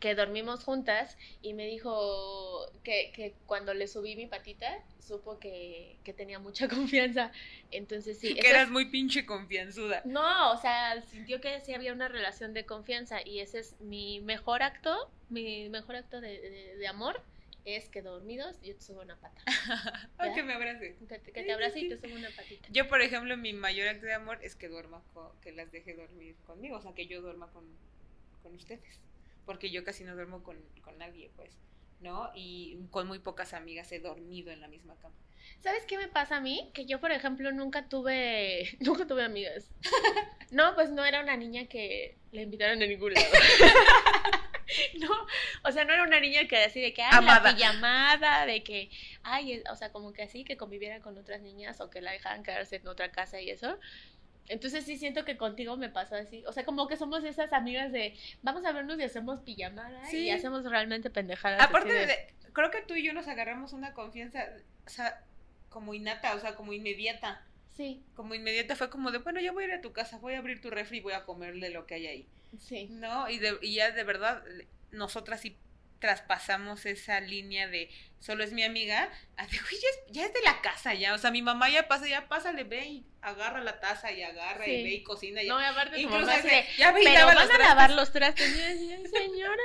que 0.00 0.14
dormimos 0.14 0.64
juntas 0.64 1.16
y 1.40 1.54
me 1.54 1.66
dijo 1.66 2.70
que, 2.82 3.10
que 3.14 3.34
cuando 3.46 3.72
le 3.74 3.88
subí 3.88 4.16
mi 4.16 4.26
patita 4.26 4.78
supo 5.00 5.38
que, 5.38 5.96
que 6.04 6.12
tenía 6.12 6.38
mucha 6.38 6.68
confianza. 6.68 7.30
Entonces 7.70 8.18
sí. 8.18 8.34
que 8.34 8.40
eso 8.40 8.48
eras 8.50 8.64
es- 8.64 8.70
muy 8.70 8.86
pinche 8.86 9.24
confianzuda. 9.26 10.02
No, 10.04 10.52
o 10.52 10.56
sea, 10.58 11.00
sintió 11.02 11.40
que 11.40 11.60
sí 11.60 11.74
había 11.74 11.92
una 11.92 12.08
relación 12.08 12.52
de 12.54 12.64
confianza 12.66 13.20
y 13.24 13.40
ese 13.40 13.58
es 13.60 13.78
mi 13.80 14.20
mejor 14.20 14.62
acto, 14.62 15.10
mi 15.28 15.68
mejor 15.68 15.96
acto 15.96 16.20
de, 16.20 16.40
de- 16.40 16.76
de 16.76 16.86
amor 16.88 17.22
es 17.64 17.88
que 17.88 18.02
dormidos 18.02 18.60
yo 18.62 18.74
te 18.76 18.82
subo 18.82 19.00
una 19.02 19.18
pata. 19.18 19.42
¿Ya? 20.18 20.34
que 20.34 20.42
me 20.42 20.52
abrace. 20.54 20.96
Que 21.08 21.18
te, 21.18 21.32
te 21.32 21.52
abrace 21.52 21.80
y 21.80 21.88
te 21.88 21.98
subo 21.98 22.14
una 22.16 22.30
patita. 22.30 22.68
Yo, 22.70 22.88
por 22.88 23.00
ejemplo, 23.00 23.36
mi 23.36 23.52
mayor 23.52 23.88
acto 23.88 24.06
de 24.06 24.14
amor 24.14 24.38
es 24.42 24.54
que 24.54 24.68
duerma, 24.68 25.02
con- 25.14 25.32
que 25.40 25.52
las 25.52 25.70
deje 25.72 25.94
dormir 25.94 26.36
conmigo, 26.46 26.76
o 26.76 26.82
sea, 26.82 26.92
que 26.94 27.06
yo 27.06 27.20
duerma 27.22 27.50
con, 27.52 27.64
con 28.42 28.54
ustedes, 28.54 29.00
porque 29.46 29.70
yo 29.70 29.82
casi 29.84 30.04
no 30.04 30.14
duermo 30.14 30.42
con, 30.42 30.56
con 30.82 30.98
nadie, 30.98 31.30
pues, 31.36 31.58
¿no? 32.00 32.30
Y 32.34 32.76
con 32.90 33.06
muy 33.06 33.18
pocas 33.18 33.54
amigas 33.54 33.90
he 33.92 33.98
dormido 34.00 34.50
en 34.50 34.60
la 34.60 34.68
misma 34.68 34.94
cama. 35.00 35.14
¿Sabes 35.60 35.84
qué 35.86 35.98
me 35.98 36.08
pasa 36.08 36.36
a 36.36 36.40
mí? 36.40 36.70
Que 36.74 36.86
yo, 36.86 37.00
por 37.00 37.12
ejemplo, 37.12 37.52
nunca 37.52 37.88
tuve, 37.88 38.76
nunca 38.80 39.06
tuve 39.06 39.22
amigas. 39.24 39.70
No, 40.50 40.74
pues 40.74 40.90
no 40.90 41.04
era 41.04 41.22
una 41.22 41.36
niña 41.36 41.66
que 41.66 42.16
le 42.32 42.42
invitaron 42.42 42.82
a 42.82 42.86
ningún 42.86 43.12
lado. 43.14 43.26
No, 45.00 45.08
o 45.64 45.72
sea, 45.72 45.84
no 45.84 45.92
era 45.92 46.02
una 46.04 46.20
niña 46.20 46.46
que 46.48 46.56
así 46.56 46.80
de 46.80 46.92
que, 46.92 47.02
ay, 47.02 47.10
Amada. 47.12 47.50
la 47.50 47.56
pijamada, 47.56 48.46
de 48.46 48.62
que, 48.62 48.90
ay, 49.22 49.62
o 49.70 49.76
sea, 49.76 49.90
como 49.92 50.12
que 50.12 50.22
así, 50.22 50.44
que 50.44 50.56
conviviera 50.56 51.00
con 51.00 51.16
otras 51.18 51.40
niñas 51.42 51.80
o 51.80 51.90
que 51.90 52.00
la 52.00 52.12
dejaran 52.12 52.42
quedarse 52.42 52.76
en 52.76 52.86
otra 52.88 53.10
casa 53.10 53.40
y 53.40 53.50
eso. 53.50 53.78
Entonces 54.46 54.84
sí 54.84 54.98
siento 54.98 55.24
que 55.24 55.36
contigo 55.38 55.76
me 55.76 55.88
pasó 55.88 56.16
así. 56.16 56.44
O 56.46 56.52
sea, 56.52 56.64
como 56.64 56.86
que 56.86 56.96
somos 56.96 57.24
esas 57.24 57.52
amigas 57.52 57.92
de, 57.92 58.14
vamos 58.42 58.64
a 58.66 58.72
vernos 58.72 58.98
y 58.98 59.02
hacemos 59.02 59.40
pijamada 59.40 60.04
Sí. 60.06 60.24
y 60.26 60.30
hacemos 60.30 60.64
realmente 60.64 61.08
pendejadas. 61.10 61.62
Aparte, 61.62 61.92
de- 61.92 62.06
de, 62.06 62.34
creo 62.52 62.70
que 62.70 62.82
tú 62.82 62.94
y 62.94 63.02
yo 63.04 63.12
nos 63.14 63.26
agarramos 63.28 63.72
una 63.72 63.94
confianza, 63.94 64.44
o 64.86 64.90
sea, 64.90 65.22
como 65.70 65.94
innata, 65.94 66.34
o 66.34 66.40
sea, 66.40 66.54
como 66.56 66.72
inmediata. 66.72 67.42
Sí, 67.76 68.04
Como 68.14 68.34
inmediata 68.36 68.76
fue 68.76 68.88
como 68.88 69.10
de, 69.10 69.18
bueno, 69.18 69.40
ya 69.40 69.50
voy 69.50 69.64
a 69.64 69.66
ir 69.66 69.72
a 69.72 69.80
tu 69.80 69.92
casa, 69.92 70.18
voy 70.18 70.34
a 70.34 70.38
abrir 70.38 70.60
tu 70.60 70.70
refri 70.70 70.98
y 70.98 71.00
voy 71.00 71.14
a 71.14 71.24
comer 71.24 71.54
de 71.56 71.70
lo 71.70 71.86
que 71.86 71.94
hay 71.94 72.06
ahí. 72.06 72.28
Sí. 72.58 72.88
¿no? 72.90 73.28
Y, 73.28 73.38
de, 73.38 73.58
y 73.62 73.74
ya 73.74 73.90
de 73.90 74.04
verdad, 74.04 74.42
nosotras 74.90 75.40
sí 75.40 75.56
traspasamos 76.04 76.84
esa 76.84 77.20
línea 77.20 77.66
de 77.66 77.88
solo 78.20 78.44
es 78.44 78.52
mi 78.52 78.62
amiga, 78.62 79.10
a 79.38 79.46
de, 79.46 79.56
ya, 80.10 80.26
es, 80.26 80.32
de 80.34 80.42
la 80.42 80.60
casa 80.60 80.92
ya, 80.92 81.14
o 81.14 81.18
sea, 81.18 81.30
mi 81.30 81.40
mamá 81.40 81.70
ya 81.70 81.88
pasa, 81.88 82.06
ya 82.06 82.28
pásale, 82.28 82.64
ve 82.64 82.86
y 82.86 83.06
agarra 83.22 83.62
la 83.62 83.80
taza 83.80 84.12
y 84.12 84.22
agarra 84.22 84.66
y 84.66 84.82
ve 84.82 84.90
y 84.96 85.02
cocina. 85.02 85.42
Ya. 85.42 85.54
No, 85.54 85.60
y 85.60 85.64
aparte 85.64 85.98
Incluso 85.98 86.26
ya 86.76 86.92
ve 86.92 87.00
y 87.00 87.04
pero 87.04 87.26
van 87.26 87.38
a 87.38 87.58
lavar 87.58 87.90
los 87.92 88.12
trastes. 88.12 88.50
señora, 89.10 89.62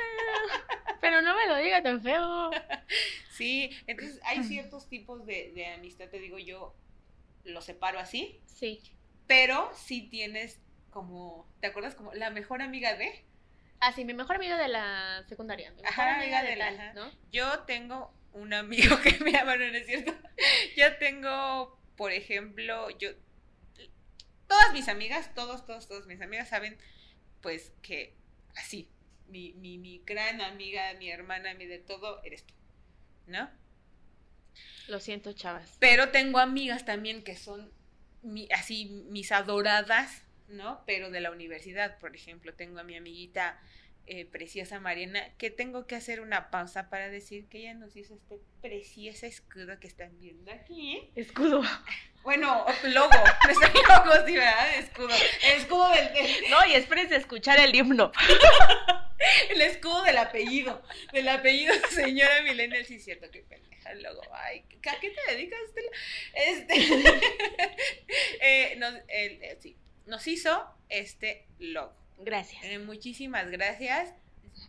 pero 1.01 1.21
no 1.21 1.35
me 1.35 1.45
lo 1.47 1.57
diga 1.57 1.83
tan 1.83 2.01
feo. 2.01 2.51
Sí, 3.31 3.69
entonces 3.87 4.21
hay 4.23 4.43
ciertos 4.43 4.87
tipos 4.87 5.25
de, 5.25 5.51
de 5.53 5.65
amistad, 5.67 6.07
te 6.07 6.19
digo 6.19 6.37
yo, 6.39 6.73
lo 7.43 7.61
separo 7.61 7.99
así. 7.99 8.39
Sí. 8.45 8.81
Pero 9.27 9.71
si 9.75 10.03
tienes 10.03 10.59
como, 10.89 11.47
¿te 11.61 11.67
acuerdas? 11.67 11.95
Como 11.95 12.13
la 12.13 12.29
mejor 12.29 12.61
amiga 12.61 12.95
de... 12.95 13.25
Ah, 13.79 13.93
sí, 13.93 14.03
mi 14.03 14.13
mejor 14.13 14.35
amiga 14.35 14.57
de 14.57 14.67
la 14.67 15.23
secundaria. 15.27 15.71
Mi 15.71 15.81
mejor 15.81 16.07
amiga 16.07 16.43
de, 16.43 16.55
la, 16.55 16.93
¿no? 16.93 17.09
Yo 17.31 17.59
tengo 17.59 18.13
un 18.33 18.53
amigo 18.53 18.99
que 19.03 19.23
me 19.23 19.31
llama, 19.31 19.55
no, 19.55 19.63
es 19.63 19.85
cierto. 19.85 20.13
Yo 20.75 20.97
tengo, 20.97 21.79
por 21.95 22.11
ejemplo, 22.11 22.89
yo... 22.97 23.11
Todas 24.47 24.73
mis 24.73 24.89
amigas, 24.89 25.33
todos, 25.35 25.65
todos, 25.65 25.87
todos 25.87 26.07
mis 26.07 26.21
amigas 26.21 26.49
saben, 26.49 26.77
pues, 27.41 27.71
que 27.83 28.15
así, 28.55 28.89
mi, 29.27 29.53
mi, 29.53 29.77
mi 29.77 30.01
gran 30.05 30.41
amiga, 30.41 30.93
mi 30.95 31.09
hermana, 31.09 31.53
mi 31.53 31.67
de 31.67 31.77
todo, 31.77 32.21
eres 32.23 32.43
tú, 32.43 32.55
¿no? 33.27 33.49
Lo 34.87 34.99
siento, 34.99 35.33
chavas. 35.33 35.77
Pero 35.79 36.09
tengo 36.09 36.39
amigas 36.39 36.83
también 36.83 37.23
que 37.23 37.35
son 37.35 37.71
así 38.51 38.85
mis 39.09 39.31
adoradas, 39.31 40.23
¿no? 40.49 40.83
Pero 40.85 41.09
de 41.11 41.21
la 41.21 41.31
universidad, 41.31 41.97
por 41.99 42.15
ejemplo, 42.15 42.53
tengo 42.53 42.79
a 42.79 42.83
mi 42.83 42.95
amiguita 42.95 43.59
eh, 44.11 44.25
preciosa 44.25 44.79
Mariana, 44.79 45.21
que 45.37 45.51
tengo 45.51 45.85
que 45.85 45.95
hacer 45.95 46.19
una 46.19 46.49
pausa 46.49 46.89
para 46.89 47.09
decir 47.09 47.47
que 47.47 47.59
ella 47.59 47.75
nos 47.75 47.95
hizo 47.95 48.15
este 48.15 48.39
precioso 48.59 49.27
escudo 49.27 49.79
que 49.79 49.87
están 49.87 50.17
viendo 50.19 50.51
aquí. 50.51 51.11
Escudo. 51.15 51.61
Bueno, 52.21 52.65
logo, 52.83 53.11
logo, 53.53 54.27
sí, 54.27 54.33
¿verdad? 54.35 54.75
Escudo. 54.77 55.15
El 55.41 55.61
escudo 55.61 55.89
del, 55.89 56.09
No, 56.49 56.65
y 56.65 56.73
espérense 56.73 57.15
escuchar 57.15 57.59
el 57.61 57.73
himno. 57.73 58.11
el 59.49 59.61
escudo 59.61 60.03
del 60.03 60.17
apellido, 60.17 60.83
del 61.13 61.29
apellido 61.29 61.73
señora 61.91 62.41
Milena, 62.41 62.75
sí 62.83 62.95
es 62.95 63.05
cierto, 63.05 63.31
que 63.31 63.39
pendeja 63.43 63.91
el 63.91 64.03
logo. 64.03 64.21
Ay, 64.33 64.65
¿a 64.85 64.99
qué 64.99 65.11
te 65.11 65.31
dedicas, 65.31 65.61
Este, 66.33 66.75
eh, 68.41 68.75
nos, 68.77 68.95
eh, 69.07 69.57
sí, 69.61 69.77
nos 70.09 70.27
hizo 70.27 70.65
este 70.89 71.47
logo. 71.59 71.93
Gracias. 72.17 72.63
Eh, 72.63 72.79
muchísimas 72.79 73.49
gracias. 73.49 74.13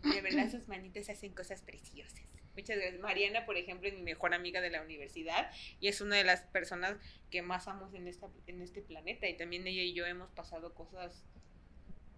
De 0.05 0.21
verdad, 0.21 0.51
sus 0.51 0.69
manitas 0.69 1.09
hacen 1.09 1.35
cosas 1.35 1.63
preciosas. 1.63 2.21
Muchas 2.55 2.77
gracias. 2.77 3.01
Mariana, 3.01 3.47
por 3.47 3.57
ejemplo, 3.57 3.89
es 3.89 3.95
mi 3.95 4.03
mejor 4.03 4.35
amiga 4.35 4.61
de 4.61 4.71
la 4.71 4.83
universidad 4.83 5.51
y 5.81 5.89
es 5.89 6.01
una 6.01 6.17
de 6.17 6.25
las 6.25 6.43
personas 6.43 6.97
que 7.31 7.43
más 7.43 7.67
amo 7.69 7.91
en, 7.95 8.07
esta, 8.07 8.29
en 8.47 8.61
este 8.61 8.83
planeta. 8.83 9.29
Y 9.29 9.37
también 9.37 9.67
ella 9.67 9.83
y 9.83 9.95
yo 9.95 10.07
hemos 10.07 10.31
pasado 10.31 10.75
cosas 10.75 11.25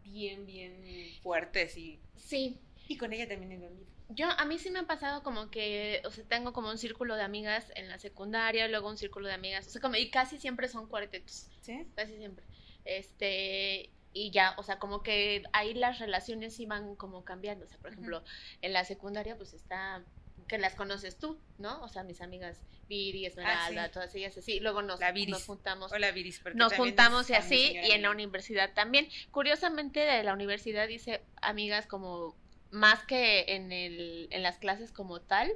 bien, 0.03 0.45
bien 0.45 0.83
fuertes 1.23 1.77
y... 1.77 2.01
Sí. 2.17 2.61
Y 2.89 2.99
con 2.99 3.13
ella 3.13 3.29
también 3.29 3.53
he 3.53 3.59
dormido. 3.59 3.87
Yo, 4.09 4.29
a 4.29 4.45
mí 4.45 4.59
sí 4.59 4.71
me 4.71 4.81
ha 4.81 4.87
pasado 4.87 5.23
como 5.23 5.51
que, 5.51 6.03
o 6.05 6.11
sea, 6.11 6.25
tengo 6.25 6.53
como 6.53 6.69
un 6.69 6.77
círculo 6.77 7.17
de 7.17 7.23
amigas 7.23 7.73
en 7.77 7.89
la 7.89 7.99
secundaria, 7.99 8.69
luego 8.69 8.91
un 8.91 8.99
círculo 8.99 9.29
de 9.29 9.35
amigas, 9.35 9.67
o 9.67 9.71
sea, 9.71 9.81
como, 9.81 9.97
y 9.97 10.11
casi 10.11 10.39
siempre 10.39 10.69
son 10.69 10.87
cuartetos. 10.87 11.49
¿Sí? 11.63 11.87
Casi 11.95 12.17
siempre. 12.17 12.45
Este, 12.85 13.90
y 14.12 14.31
ya, 14.31 14.55
o 14.59 14.62
sea, 14.62 14.79
como 14.79 15.03
que 15.03 15.42
ahí 15.53 15.75
las 15.75 15.99
relaciones 15.99 16.59
iban 16.61 16.97
como 16.97 17.25
cambiando. 17.25 17.64
O 17.64 17.68
sea, 17.68 17.79
por 17.79 17.92
ejemplo, 17.92 18.23
en 18.61 18.73
la 18.73 18.85
secundaria, 18.85 19.37
pues 19.37 19.53
está 19.55 20.05
que 20.49 20.59
las 20.59 20.75
conoces 20.75 21.18
tú, 21.18 21.38
¿no? 21.59 21.81
O 21.83 21.88
sea, 21.88 22.03
mis 22.03 22.21
amigas 22.21 22.61
Viri, 22.87 23.25
Esmeralda, 23.25 23.85
ah, 23.85 23.90
todas 23.90 24.14
ellas 24.14 24.37
así. 24.37 24.61
Luego 24.61 24.83
nos, 24.83 25.01
nos 25.01 25.47
juntamos. 25.47 25.90
Hola, 25.92 26.11
Viris, 26.11 26.42
nos 26.55 26.75
juntamos 26.75 27.31
y 27.31 27.35
así, 27.35 27.73
y 27.73 27.92
en 27.92 28.03
la 28.03 28.11
universidad 28.11 28.75
también. 28.75 29.09
Curiosamente, 29.31 30.01
de 30.01 30.23
la 30.23 30.35
universidad 30.35 30.88
hice 30.88 31.23
amigas 31.40 31.87
como 31.87 32.37
más 32.71 33.03
que 33.05 33.45
en, 33.49 33.73
el, 33.73 34.29
en 34.31 34.42
las 34.42 34.59
clases 34.59 34.92
como 34.92 35.21
tal, 35.21 35.51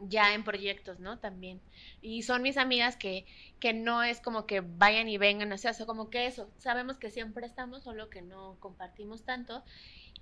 ya 0.00 0.34
en 0.34 0.44
proyectos, 0.44 1.00
¿no? 1.00 1.18
También. 1.18 1.60
Y 2.00 2.22
son 2.22 2.42
mis 2.42 2.56
amigas 2.56 2.96
que, 2.96 3.26
que 3.58 3.72
no 3.72 4.02
es 4.02 4.20
como 4.20 4.46
que 4.46 4.60
vayan 4.60 5.08
y 5.08 5.18
vengan, 5.18 5.52
o 5.52 5.58
sea, 5.58 5.74
como 5.86 6.10
que 6.10 6.26
eso, 6.26 6.50
sabemos 6.58 6.98
que 6.98 7.10
siempre 7.10 7.46
estamos, 7.46 7.84
solo 7.84 8.10
que 8.10 8.22
no 8.22 8.56
compartimos 8.60 9.24
tanto 9.24 9.62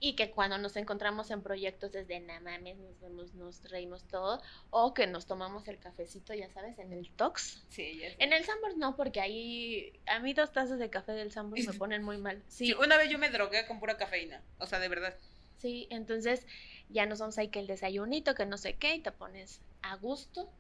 y 0.01 0.15
que 0.15 0.31
cuando 0.31 0.59
nos 0.59 0.77
encontramos 0.77 1.31
en 1.31 1.43
proyectos 1.43 1.93
desde 1.93 2.21
nada 2.21 2.41
mames, 2.41 2.77
nos 2.79 3.01
vemos, 3.01 3.35
nos 3.35 3.63
reímos 3.71 4.05
todo, 4.05 4.41
o 4.71 4.95
que 4.95 5.07
nos 5.07 5.27
tomamos 5.27 5.67
el 5.69 5.79
cafecito, 5.79 6.35
ya 6.35 6.49
sabes, 6.51 6.79
en 6.79 6.93
el 6.93 7.11
Tox. 7.11 7.65
Sí, 7.69 7.99
ya 7.99 8.09
En 8.19 8.33
el 8.33 8.45
Sambors 8.45 8.77
no, 8.77 8.97
porque 8.97 9.21
ahí 9.21 9.93
a 10.07 10.21
mí 10.21 10.35
dos 10.35 10.53
tazas 10.53 10.79
de 10.79 10.91
café 10.91 11.13
del 11.13 11.33
Sambors 11.33 11.67
me 11.67 11.73
ponen 11.79 12.03
muy 12.03 12.19
mal. 12.19 12.43
Sí. 12.49 12.73
Una 12.75 12.97
vez 12.97 13.11
yo 13.11 13.19
me 13.19 13.31
drogué 13.31 13.67
con 13.67 13.81
pura 13.81 13.97
cafeína, 13.97 14.43
o 14.59 14.67
sea, 14.67 14.79
de 14.79 14.89
verdad. 14.89 15.17
Sí, 15.59 15.89
entonces 15.91 16.47
ya 16.89 17.07
nos 17.07 17.21
vamos 17.21 17.39
ahí 17.39 17.49
que 17.49 17.61
el 17.61 17.67
desayunito, 17.67 18.35
que 18.35 18.47
no 18.47 18.59
sé 18.59 18.77
qué, 18.77 18.95
y 18.95 19.01
te 19.01 19.13
pones 19.13 19.61
a 19.83 19.97
gusto, 19.97 20.51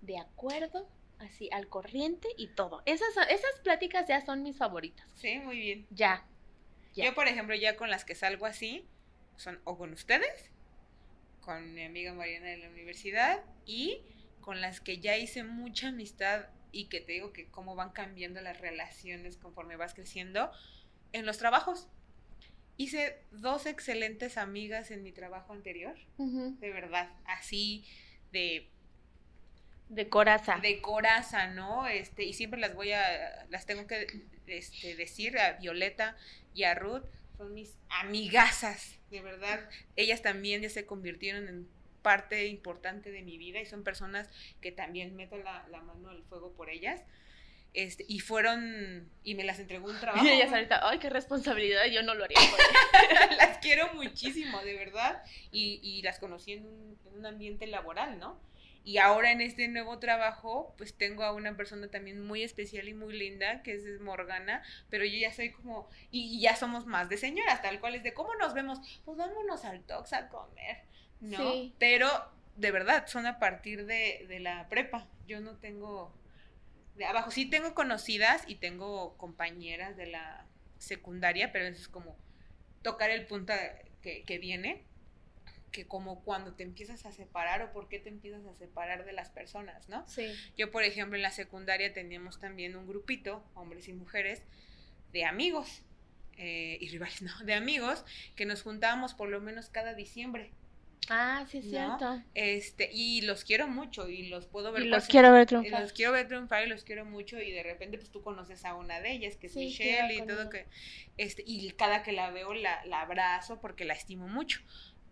de 0.00 0.18
acuerdo, 0.18 0.88
así 1.18 1.48
al 1.52 1.68
corriente 1.68 2.28
y 2.36 2.48
todo. 2.48 2.82
Esas, 2.86 3.08
esas 3.28 3.60
pláticas 3.62 4.08
ya 4.08 4.24
son 4.24 4.42
mis 4.42 4.56
favoritas. 4.56 5.06
Sí, 5.14 5.38
muy 5.38 5.58
bien. 5.58 5.86
Ya, 5.90 6.26
Yo, 6.94 7.14
por 7.14 7.28
ejemplo, 7.28 7.54
ya 7.54 7.76
con 7.76 7.90
las 7.90 8.04
que 8.04 8.14
salgo 8.14 8.46
así, 8.46 8.86
son 9.36 9.60
o 9.64 9.78
con 9.78 9.92
ustedes, 9.92 10.50
con 11.40 11.74
mi 11.74 11.84
amiga 11.84 12.12
Mariana 12.12 12.48
de 12.48 12.58
la 12.58 12.68
universidad 12.68 13.42
y 13.64 14.02
con 14.40 14.60
las 14.60 14.80
que 14.80 14.98
ya 14.98 15.16
hice 15.16 15.44
mucha 15.44 15.88
amistad 15.88 16.46
y 16.72 16.86
que 16.86 17.00
te 17.00 17.12
digo 17.12 17.32
que 17.32 17.48
cómo 17.50 17.74
van 17.74 17.90
cambiando 17.90 18.40
las 18.40 18.60
relaciones 18.60 19.36
conforme 19.36 19.76
vas 19.76 19.94
creciendo 19.94 20.50
en 21.12 21.26
los 21.26 21.38
trabajos. 21.38 21.88
Hice 22.80 23.18
dos 23.30 23.66
excelentes 23.66 24.38
amigas 24.38 24.90
en 24.90 25.02
mi 25.02 25.12
trabajo 25.12 25.52
anterior, 25.52 25.98
de 26.16 26.70
verdad, 26.70 27.10
así 27.26 27.84
de 28.32 28.70
de 29.90 30.08
coraza. 30.08 30.58
De 30.62 30.80
coraza, 30.80 31.48
¿no? 31.48 31.86
Este, 31.86 32.22
y 32.22 32.32
siempre 32.32 32.58
las 32.58 32.74
voy 32.74 32.92
a, 32.92 33.44
las 33.50 33.66
tengo 33.66 33.86
que 33.86 34.06
este, 34.46 34.94
decir 34.96 35.38
a 35.38 35.58
Violeta 35.58 36.16
y 36.54 36.62
a 36.62 36.74
Ruth, 36.74 37.04
son 37.36 37.52
mis 37.52 37.76
amigazas, 37.90 38.96
de 39.10 39.20
verdad. 39.20 39.68
Ellas 39.96 40.22
también 40.22 40.62
ya 40.62 40.70
se 40.70 40.86
convirtieron 40.86 41.48
en 41.48 41.68
parte 42.00 42.46
importante 42.46 43.10
de 43.10 43.20
mi 43.20 43.36
vida 43.36 43.60
y 43.60 43.66
son 43.66 43.84
personas 43.84 44.30
que 44.62 44.72
también 44.72 45.14
meto 45.16 45.36
la, 45.36 45.66
mano 45.82 46.08
al 46.08 46.22
fuego 46.22 46.54
por 46.54 46.70
ellas. 46.70 47.02
Este, 47.72 48.04
y 48.08 48.18
fueron, 48.18 49.08
y 49.22 49.34
me 49.34 49.44
las 49.44 49.58
entregó 49.58 49.88
un 49.88 50.00
trabajo. 50.00 50.24
Y 50.24 50.28
ellas 50.28 50.52
ahorita, 50.52 50.80
ay, 50.88 50.98
qué 50.98 51.10
responsabilidad, 51.10 51.86
yo 51.86 52.02
no 52.02 52.14
lo 52.14 52.24
haría 52.24 52.38
las 53.36 53.58
quiero 53.58 53.92
muchísimo, 53.94 54.60
de 54.62 54.74
verdad, 54.74 55.22
y, 55.52 55.80
y 55.82 56.02
las 56.02 56.18
conocí 56.18 56.52
en 56.52 56.66
un, 56.66 56.98
en 57.06 57.18
un 57.18 57.26
ambiente 57.26 57.66
laboral, 57.66 58.18
¿no? 58.18 58.40
Y 58.82 58.98
ahora 58.98 59.30
en 59.30 59.40
este 59.40 59.68
nuevo 59.68 59.98
trabajo, 59.98 60.74
pues 60.78 60.94
tengo 60.94 61.22
a 61.22 61.32
una 61.32 61.54
persona 61.56 61.88
también 61.88 62.26
muy 62.26 62.42
especial 62.42 62.88
y 62.88 62.94
muy 62.94 63.16
linda, 63.16 63.62
que 63.62 63.74
es 63.74 64.00
Morgana, 64.00 64.62
pero 64.88 65.04
yo 65.04 65.18
ya 65.18 65.32
soy 65.32 65.50
como, 65.50 65.88
y, 66.10 66.40
ya 66.40 66.56
somos 66.56 66.86
más 66.86 67.08
de 67.08 67.18
señoras, 67.18 67.60
tal 67.60 67.78
cual 67.78 67.94
es 67.94 68.02
de 68.02 68.14
cómo 68.14 68.34
nos 68.36 68.54
vemos, 68.54 68.78
pues 69.04 69.18
vámonos 69.18 69.64
al 69.64 69.82
Tox 69.82 70.14
a 70.14 70.28
comer, 70.28 70.78
¿no? 71.20 71.70
Pero 71.78 72.08
de 72.56 72.70
verdad, 72.70 73.06
son 73.06 73.26
a 73.26 73.38
partir 73.38 73.86
de, 73.86 74.24
de 74.28 74.40
la 74.40 74.68
prepa. 74.68 75.06
Yo 75.26 75.40
no 75.40 75.56
tengo 75.56 76.12
de 76.96 77.04
abajo, 77.04 77.30
sí 77.30 77.46
tengo 77.46 77.74
conocidas 77.74 78.44
y 78.46 78.56
tengo 78.56 79.16
compañeras 79.16 79.96
de 79.96 80.06
la 80.06 80.46
secundaria, 80.78 81.52
pero 81.52 81.66
eso 81.66 81.80
es 81.80 81.88
como 81.88 82.16
tocar 82.82 83.10
el 83.10 83.26
punto 83.26 83.52
que, 84.02 84.24
que 84.24 84.38
viene 84.38 84.84
que 85.70 85.86
como 85.86 86.22
cuando 86.22 86.54
te 86.54 86.62
empiezas 86.62 87.06
a 87.06 87.12
separar 87.12 87.62
o 87.62 87.72
por 87.72 87.88
qué 87.88 87.98
te 87.98 88.08
empiezas 88.08 88.44
a 88.46 88.54
separar 88.54 89.04
de 89.04 89.12
las 89.12 89.30
personas, 89.30 89.88
¿no? 89.88 90.06
Sí. 90.08 90.32
Yo, 90.56 90.70
por 90.70 90.82
ejemplo, 90.82 91.16
en 91.16 91.22
la 91.22 91.30
secundaria 91.30 91.92
teníamos 91.92 92.38
también 92.40 92.76
un 92.76 92.86
grupito, 92.86 93.44
hombres 93.54 93.88
y 93.88 93.92
mujeres, 93.92 94.42
de 95.12 95.24
amigos, 95.24 95.82
eh, 96.36 96.78
y 96.80 96.88
rivales, 96.88 97.22
no, 97.22 97.38
de 97.44 97.54
amigos, 97.54 98.04
que 98.36 98.46
nos 98.46 98.62
juntábamos 98.62 99.14
por 99.14 99.28
lo 99.28 99.40
menos 99.40 99.68
cada 99.68 99.94
diciembre. 99.94 100.50
Ah, 101.08 101.44
sí, 101.48 101.58
es 101.58 101.70
cierto. 101.70 102.22
Este, 102.34 102.90
y 102.92 103.22
los 103.22 103.44
quiero 103.44 103.66
mucho 103.66 104.08
y 104.08 104.28
los 104.28 104.46
puedo 104.46 104.70
ver. 104.70 104.84
Y 104.84 104.88
los 104.88 105.06
quiero 105.06 105.32
ver 105.32 105.46
triunfar. 105.46 105.80
Y 105.80 105.82
los 105.82 105.92
quiero 105.92 106.12
ver 106.12 106.28
triunfar 106.28 106.66
y 106.66 106.68
los 106.68 106.84
quiero 106.84 107.04
mucho 107.04 107.40
y 107.40 107.50
de 107.50 107.62
repente 107.62 107.98
pues 107.98 108.10
tú 108.10 108.22
conoces 108.22 108.64
a 108.64 108.74
una 108.76 109.00
de 109.00 109.12
ellas, 109.12 109.36
que 109.36 109.48
es 109.48 109.56
Michelle 109.56 110.14
y 110.14 110.26
todo 110.26 110.50
que, 110.50 110.66
este, 111.16 111.42
y 111.46 111.70
cada 111.72 112.02
que 112.02 112.12
la 112.12 112.30
veo 112.30 112.54
la, 112.54 112.84
la 112.84 113.00
abrazo 113.00 113.60
porque 113.60 113.84
la 113.84 113.94
estimo 113.94 114.28
mucho. 114.28 114.60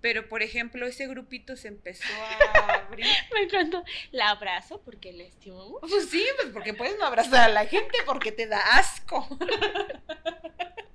Pero, 0.01 0.29
por 0.29 0.43
ejemplo, 0.43 0.87
ese 0.87 1.09
grupito 1.09 1.57
se 1.57 1.69
empezó 1.69 2.05
a 2.05 2.75
abrir. 2.87 3.07
Me 3.35 3.41
encanta. 3.43 3.83
La 4.13 4.31
abrazo 4.31 4.81
porque 4.85 5.13
la 5.13 5.25
estimo. 5.25 5.81
Pues 5.81 6.09
sí, 6.09 6.25
pues 6.37 6.53
porque 6.53 6.73
puedes 6.73 6.97
no 6.99 7.07
abrazar 7.07 7.51
a 7.51 7.53
la 7.53 7.67
gente 7.67 7.99
porque 8.07 8.31
te 8.31 8.47
da 8.47 8.61
asco. 8.77 9.27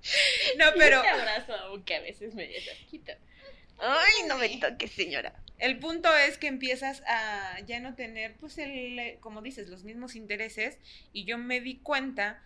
no, 0.58 0.66
pero. 0.78 0.98
Yo 0.98 1.02
te 1.02 1.10
abrazo, 1.10 1.54
aunque 1.66 1.96
a 1.96 2.02
veces 2.02 2.34
me 2.34 2.50
asquito. 2.82 3.12
Ay, 3.86 4.28
no 4.30 4.38
me 4.38 4.48
toque, 4.58 4.88
señora. 4.88 5.34
El 5.60 5.78
punto 5.80 6.10
es 6.16 6.38
que 6.38 6.48
empiezas 6.48 7.04
a 7.06 7.60
ya 7.66 7.82
no 7.82 7.96
tener, 7.96 8.38
pues, 8.38 8.58
el, 8.58 9.18
como 9.20 9.42
dices, 9.42 9.68
los 9.68 9.84
mismos 9.84 10.16
intereses. 10.16 10.80
Y 11.12 11.26
yo 11.26 11.38
me 11.38 11.60
di 11.60 11.80
cuenta 11.80 12.42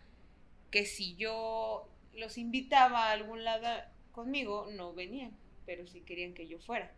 que 0.71 0.86
si 0.86 1.15
yo 1.15 1.88
los 2.13 2.39
invitaba 2.39 3.08
a 3.08 3.12
algún 3.12 3.43
lado 3.43 3.67
conmigo, 4.12 4.67
no 4.71 4.93
venían, 4.93 5.38
pero 5.67 5.86
sí 5.86 6.02
querían 6.02 6.34
que 6.34 6.47
yo 6.47 6.60
fuera. 6.60 6.91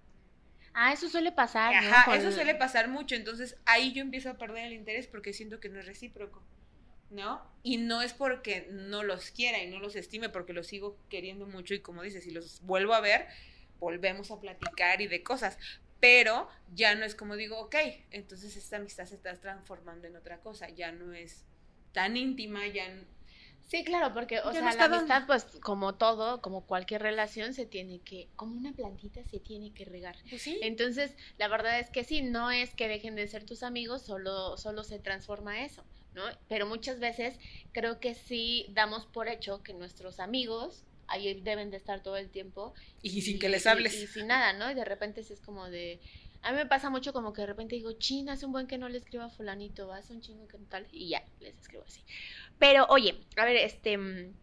Ah, 0.73 0.93
eso 0.93 1.09
suele 1.09 1.33
pasar. 1.33 1.73
Ajá, 1.73 2.15
eso 2.15 2.31
suele 2.31 2.55
pasar 2.55 2.87
mucho. 2.87 3.15
Entonces 3.15 3.57
ahí 3.65 3.91
yo 3.91 4.01
empiezo 4.01 4.29
a 4.29 4.37
perder 4.37 4.67
el 4.67 4.73
interés 4.73 5.07
porque 5.07 5.33
siento 5.33 5.59
que 5.59 5.67
no 5.67 5.79
es 5.79 5.85
recíproco. 5.85 6.41
¿No? 7.09 7.41
Y 7.63 7.77
no 7.77 8.03
es 8.03 8.13
porque 8.13 8.67
no 8.69 9.01
los 9.01 9.31
quiera 9.31 9.63
y 9.63 9.67
no 9.71 9.79
los 9.79 9.95
estime, 9.95 10.29
porque 10.29 10.53
los 10.53 10.67
sigo 10.67 10.95
queriendo 11.09 11.47
mucho 11.47 11.73
y 11.73 11.79
como 11.79 12.03
dices, 12.03 12.23
si 12.23 12.29
los 12.29 12.61
vuelvo 12.61 12.93
a 12.93 13.01
ver, 13.01 13.27
volvemos 13.79 14.31
a 14.31 14.39
platicar 14.39 15.01
y 15.01 15.07
de 15.07 15.23
cosas. 15.23 15.57
Pero 15.99 16.47
ya 16.73 16.95
no 16.95 17.05
es 17.05 17.13
como 17.13 17.35
digo, 17.35 17.59
ok, 17.59 17.75
entonces 18.11 18.55
esta 18.55 18.77
amistad 18.77 19.05
se 19.05 19.15
está 19.15 19.33
transformando 19.35 20.07
en 20.07 20.15
otra 20.15 20.39
cosa, 20.39 20.69
ya 20.69 20.91
no 20.91 21.13
es 21.13 21.43
tan 21.91 22.15
íntima, 22.15 22.67
ya 22.67 22.85
Sí, 23.69 23.83
claro, 23.83 24.15
porque, 24.15 24.39
o 24.39 24.51
sea, 24.51 24.73
la 24.73 24.85
amistad, 24.85 25.27
pues, 25.27 25.45
como 25.61 25.93
todo, 25.93 26.41
como 26.41 26.65
cualquier 26.65 27.03
relación, 27.03 27.53
se 27.53 27.67
tiene 27.67 27.99
que, 27.99 28.27
como 28.35 28.57
una 28.57 28.73
plantita, 28.73 29.23
se 29.25 29.39
tiene 29.39 29.71
que 29.75 29.85
regar. 29.85 30.15
Pues 30.27 30.41
sí. 30.41 30.57
Entonces, 30.63 31.15
la 31.37 31.47
verdad 31.47 31.79
es 31.79 31.91
que 31.91 32.03
sí, 32.03 32.23
no 32.23 32.49
es 32.49 32.73
que 32.73 32.87
dejen 32.87 33.13
de 33.15 33.27
ser 33.27 33.43
tus 33.43 33.61
amigos, 33.61 34.01
solo, 34.01 34.57
solo 34.57 34.83
se 34.83 34.97
transforma 34.97 35.63
eso, 35.63 35.85
¿no? 36.15 36.23
Pero 36.47 36.65
muchas 36.65 36.99
veces 36.99 37.37
creo 37.71 37.99
que 37.99 38.15
sí 38.15 38.65
damos 38.71 39.05
por 39.05 39.27
hecho 39.27 39.61
que 39.61 39.75
nuestros 39.75 40.19
amigos 40.19 40.83
ahí 41.09 41.39
deben 41.41 41.71
de 41.71 41.77
estar 41.77 42.01
todo 42.01 42.17
el 42.17 42.29
tiempo. 42.29 42.73
Y, 43.01 43.21
sin 43.21 43.39
que 43.39 43.49
les 43.49 43.67
hables. 43.67 43.93
Y, 43.95 44.07
sin 44.07 44.27
nada, 44.27 44.53
¿no? 44.53 44.69
Y 44.71 44.73
de 44.73 44.85
repente 44.85 45.21
es 45.21 45.41
como 45.41 45.69
de... 45.69 45.99
A 46.41 46.51
mí 46.51 46.57
me 46.57 46.65
pasa 46.65 46.89
mucho 46.89 47.11
como 47.11 47.33
que 47.33 47.41
de 47.41 47.47
repente 47.47 47.75
digo, 47.75 47.91
china, 47.93 48.33
hace 48.33 48.45
un 48.45 48.53
buen 48.53 48.67
que 48.67 48.77
no 48.77 48.87
le 48.87 48.97
escribo 48.97 49.23
a 49.25 49.29
fulanito, 49.29 49.87
vas 49.87 50.09
un 50.09 50.21
chingo 50.21 50.47
que 50.47 50.57
tal, 50.69 50.87
y 50.91 51.09
ya, 51.09 51.25
les 51.41 51.57
escribo 51.57 51.83
así. 51.85 52.01
Pero, 52.57 52.85
oye, 52.89 53.19
a 53.35 53.45
ver, 53.45 53.57
este. 53.57 53.97
Mm, 53.97 54.33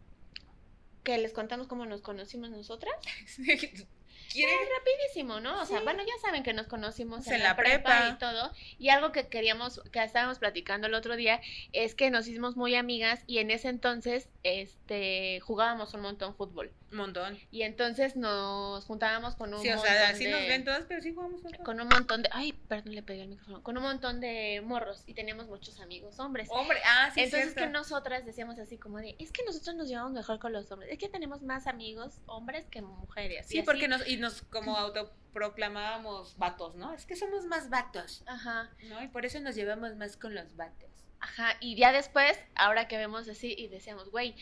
que 1.02 1.16
les 1.18 1.32
contamos 1.32 1.68
cómo 1.68 1.86
nos 1.86 2.02
conocimos 2.02 2.50
nosotras. 2.50 2.94
Es 4.34 4.68
rapidísimo, 4.78 5.40
¿no? 5.40 5.60
O 5.60 5.64
sea, 5.64 5.80
bueno, 5.80 6.02
ya 6.02 6.12
saben 6.20 6.42
que 6.42 6.52
nos 6.52 6.66
conocimos 6.66 7.26
en, 7.28 7.42
la, 7.42 7.56
prepa, 7.56 8.10
y 8.10 8.18
todo. 8.18 8.52
Y 8.78 8.90
algo 8.90 9.12
que 9.12 9.28
queríamos, 9.28 9.80
que 9.92 10.02
estábamos 10.02 10.38
platicando 10.38 10.86
el 10.86 10.94
otro 10.94 11.16
día, 11.16 11.40
es 11.72 11.94
que 11.94 12.10
nos 12.10 12.28
hicimos 12.28 12.56
muy 12.56 12.74
amigas 12.74 13.22
y 13.26 13.38
en 13.38 13.50
ese 13.50 13.68
entonces, 13.68 14.28
este, 14.42 15.40
jugábamos 15.40 15.94
un 15.94 16.02
montón 16.02 16.34
fútbol. 16.34 16.72
Un 16.96 17.02
montón. 17.02 17.38
Y 17.50 17.62
entonces 17.62 18.16
nos 18.16 18.86
juntábamos 18.86 19.36
con 19.36 19.52
un 19.52 19.56
montón 19.56 19.78
Sí, 19.78 19.78
o 19.78 19.82
sea, 19.82 20.08
así 20.08 20.26
nos 20.26 20.40
ven 20.40 20.64
todas, 20.64 20.84
pero 20.88 21.02
sí 21.02 21.12
jugamos. 21.12 21.42
Con 21.62 21.78
un 21.78 21.88
montón 21.88 22.22
de, 22.22 22.30
ay, 22.32 22.54
perdón, 22.54 22.94
le 22.94 23.02
pegué 23.02 23.22
el 23.22 23.28
micrófono. 23.28 23.62
Con 23.62 23.76
un 23.76 23.82
montón 23.82 24.18
de 24.18 24.62
morros 24.64 25.02
y 25.06 25.12
teníamos 25.12 25.46
muchos 25.46 25.78
amigos 25.80 26.18
hombres. 26.18 26.48
Hombre, 26.50 26.78
ah, 26.86 27.10
sí, 27.12 27.20
Entonces 27.20 27.52
que 27.52 27.66
nosotras 27.66 28.24
decíamos 28.24 28.58
así 28.58 28.78
como 28.78 28.96
de, 28.96 29.14
es 29.18 29.30
que 29.30 29.44
nosotros 29.44 29.76
nos 29.76 29.88
llevamos 29.88 30.12
mejor 30.12 30.38
con 30.38 30.54
los 30.54 30.72
hombres. 30.72 30.90
Es 30.90 30.98
que 30.98 31.10
tenemos 31.10 31.42
más 31.42 31.66
amigos 31.66 32.14
hombres 32.24 32.64
que 32.70 32.80
mujeres. 32.80 33.46
Sí, 33.46 33.60
porque 33.60 33.88
nos, 33.88 34.08
y 34.08 34.16
nos 34.16 34.40
como 34.40 34.74
autoproclamábamos 34.78 36.38
vatos, 36.38 36.76
¿no? 36.76 36.94
Es 36.94 37.04
que 37.04 37.14
somos 37.14 37.44
más 37.44 37.68
vatos. 37.68 38.22
Ajá. 38.26 38.70
¿No? 38.84 39.02
Y 39.02 39.08
por 39.08 39.26
eso 39.26 39.38
nos 39.40 39.54
llevamos 39.54 39.96
más 39.96 40.16
con 40.16 40.34
los 40.34 40.56
vatos. 40.56 40.88
Ajá, 41.20 41.56
y 41.60 41.76
ya 41.76 41.92
después, 41.92 42.38
ahora 42.54 42.88
que 42.88 42.96
vemos 42.96 43.28
así 43.28 43.54
y 43.56 43.68
decíamos, 43.68 44.10
güey, 44.10 44.34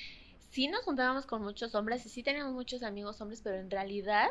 sí 0.55 0.69
nos 0.69 0.85
juntábamos 0.85 1.27
con 1.27 1.43
muchos 1.43 1.75
hombres 1.75 2.07
y 2.07 2.09
sí 2.09 2.23
teníamos 2.23 2.53
muchos 2.53 2.85
amigos 2.85 3.21
hombres, 3.21 3.41
pero 3.43 3.57
en 3.57 3.71
realidad, 3.71 4.29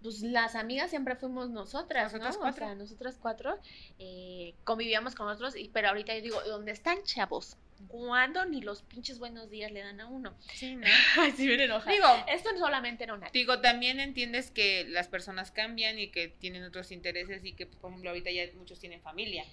pues 0.00 0.22
las 0.22 0.54
amigas 0.54 0.90
siempre 0.90 1.16
fuimos 1.16 1.50
nosotras, 1.50 2.12
nosotras 2.12 2.36
¿no? 2.36 2.40
Cuatro. 2.40 2.64
O 2.64 2.68
sea, 2.68 2.74
nosotras 2.76 3.18
cuatro 3.20 3.58
eh, 3.98 4.54
convivíamos 4.62 5.16
con 5.16 5.26
otros, 5.26 5.56
y, 5.56 5.68
pero 5.68 5.88
ahorita 5.88 6.14
yo 6.14 6.22
digo, 6.22 6.40
¿dónde 6.42 6.70
están 6.70 7.02
chavos? 7.02 7.56
¿Cuándo 7.88 8.44
ni 8.44 8.60
los 8.60 8.82
pinches 8.82 9.18
buenos 9.18 9.50
días 9.50 9.72
le 9.72 9.80
dan 9.80 10.00
a 10.00 10.06
uno? 10.06 10.36
Sí, 10.54 10.76
¿no? 10.76 10.86
sí, 11.36 11.48
me 11.48 11.64
enoja. 11.64 11.90
Digo, 11.90 12.06
esto 12.28 12.50
solamente 12.56 13.02
era 13.02 13.14
una. 13.14 13.28
Digo, 13.30 13.60
también 13.60 13.98
entiendes 13.98 14.52
que 14.52 14.84
las 14.88 15.08
personas 15.08 15.50
cambian 15.50 15.98
y 15.98 16.10
que 16.10 16.28
tienen 16.28 16.62
otros 16.62 16.92
intereses 16.92 17.44
y 17.44 17.54
que, 17.54 17.66
por 17.66 17.90
ejemplo, 17.90 18.10
ahorita 18.10 18.30
ya 18.30 18.44
muchos 18.56 18.78
tienen 18.78 19.00
familia, 19.00 19.44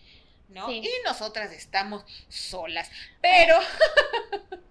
¿no? 0.50 0.72
Y 0.72 0.88
nosotras 1.06 1.52
estamos 1.54 2.06
solas, 2.30 2.92
pero... 3.20 3.58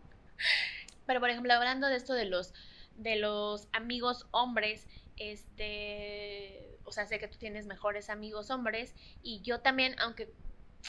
Pero 1.06 1.20
por 1.20 1.30
ejemplo, 1.30 1.52
hablando 1.54 1.86
de 1.86 1.96
esto 1.96 2.14
de 2.14 2.26
los 2.26 2.52
de 2.96 3.16
los 3.16 3.68
amigos 3.72 4.26
hombres, 4.30 4.86
este, 5.16 6.78
o 6.84 6.92
sea, 6.92 7.06
sé 7.06 7.18
que 7.18 7.28
tú 7.28 7.38
tienes 7.38 7.66
mejores 7.66 8.10
amigos 8.10 8.50
hombres 8.50 8.94
y 9.22 9.40
yo 9.42 9.60
también, 9.60 9.96
aunque 9.98 10.32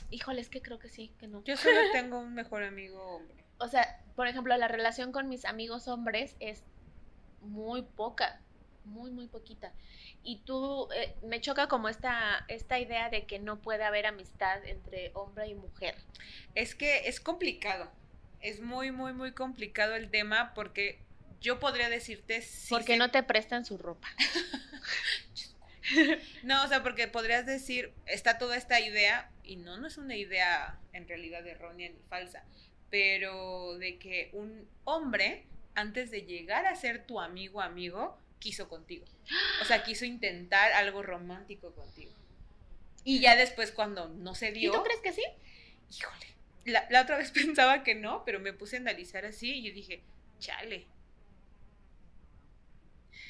híjole, 0.10 0.42
es 0.42 0.50
que 0.50 0.62
creo 0.62 0.80
que 0.80 0.90
sí, 0.90 1.14
que 1.20 1.28
no. 1.28 1.44
Yo 1.44 1.58
solo 1.58 1.80
tengo 1.94 2.20
un 2.20 2.34
mejor 2.34 2.64
amigo 2.64 3.02
hombre. 3.02 3.44
O 3.60 3.68
sea, 3.68 4.04
por 4.16 4.28
ejemplo, 4.28 4.56
la 4.58 4.68
relación 4.68 5.12
con 5.12 5.30
mis 5.30 5.46
amigos 5.46 5.88
hombres 5.88 6.36
es 6.40 6.64
muy 7.42 7.82
poca, 7.82 8.42
muy 8.86 9.12
muy 9.12 9.28
poquita. 9.28 9.74
Y 10.24 10.38
tú 10.40 10.90
eh, 10.94 11.16
me 11.24 11.42
choca 11.42 11.68
como 11.68 11.90
esta 11.90 12.46
esta 12.48 12.80
idea 12.80 13.10
de 13.10 13.26
que 13.26 13.40
no 13.40 13.62
puede 13.62 13.84
haber 13.84 14.06
amistad 14.06 14.64
entre 14.66 15.12
hombre 15.14 15.48
y 15.48 15.56
mujer. 15.56 15.96
Es 16.56 16.76
que 16.76 17.08
es 17.08 17.20
complicado 17.20 17.90
es 18.42 18.60
muy, 18.62 18.92
muy, 18.92 19.14
muy 19.14 19.32
complicado 19.32 19.96
el 19.96 20.10
tema 20.10 20.54
porque 20.54 21.00
yo 21.42 21.60
podría 21.60 21.90
decirte... 21.90 22.42
Si 22.42 22.70
porque 22.70 22.98
no 22.98 23.12
te 23.12 23.24
prestan 23.24 23.66
su 23.66 23.78
ropa. 23.78 24.08
no, 26.44 26.64
o 26.64 26.68
sea, 26.68 26.84
porque 26.84 27.08
podrías 27.08 27.46
decir, 27.46 27.94
está 28.06 28.38
toda 28.38 28.58
esta 28.58 28.80
idea, 28.80 29.32
y 29.44 29.56
no, 29.56 29.78
no 29.78 29.88
es 29.88 29.98
una 29.98 30.16
idea 30.16 30.80
en 30.94 31.08
realidad 31.08 31.46
errónea 31.46 31.90
ni 31.90 32.00
falsa, 32.10 32.44
pero 32.90 33.78
de 33.78 33.98
que 33.98 34.30
un 34.34 34.68
hombre, 34.84 35.46
antes 35.76 36.12
de 36.12 36.24
llegar 36.24 36.66
a 36.66 36.76
ser 36.76 37.06
tu 37.06 37.20
amigo 37.20 37.62
amigo, 37.62 38.18
quiso 38.40 38.70
contigo. 38.70 39.06
O 39.62 39.66
sea, 39.66 39.84
quiso 39.84 40.06
intentar 40.06 40.72
algo 40.74 41.04
romántico 41.04 41.74
contigo. 41.74 42.12
Y 43.04 43.20
ya 43.20 43.36
después 43.36 43.72
cuando 43.72 44.10
no 44.10 44.36
se 44.36 44.52
dio... 44.52 44.72
¿Y 44.72 44.76
tú 44.76 44.84
crees 44.84 45.00
que 45.00 45.14
sí? 45.14 45.24
Híjole 45.90 46.37
la, 46.68 47.02
otra 47.02 47.18
vez 47.18 47.32
pensaba 47.32 47.84
que 47.84 47.96
no, 47.96 48.24
pero 48.26 48.40
me 48.40 48.54
puse 48.54 48.78
a 48.78 48.80
analizar 48.80 49.26
así 49.26 49.52
y 49.56 49.64
yo 49.64 49.74
dije, 49.74 50.04
chale. 50.40 50.88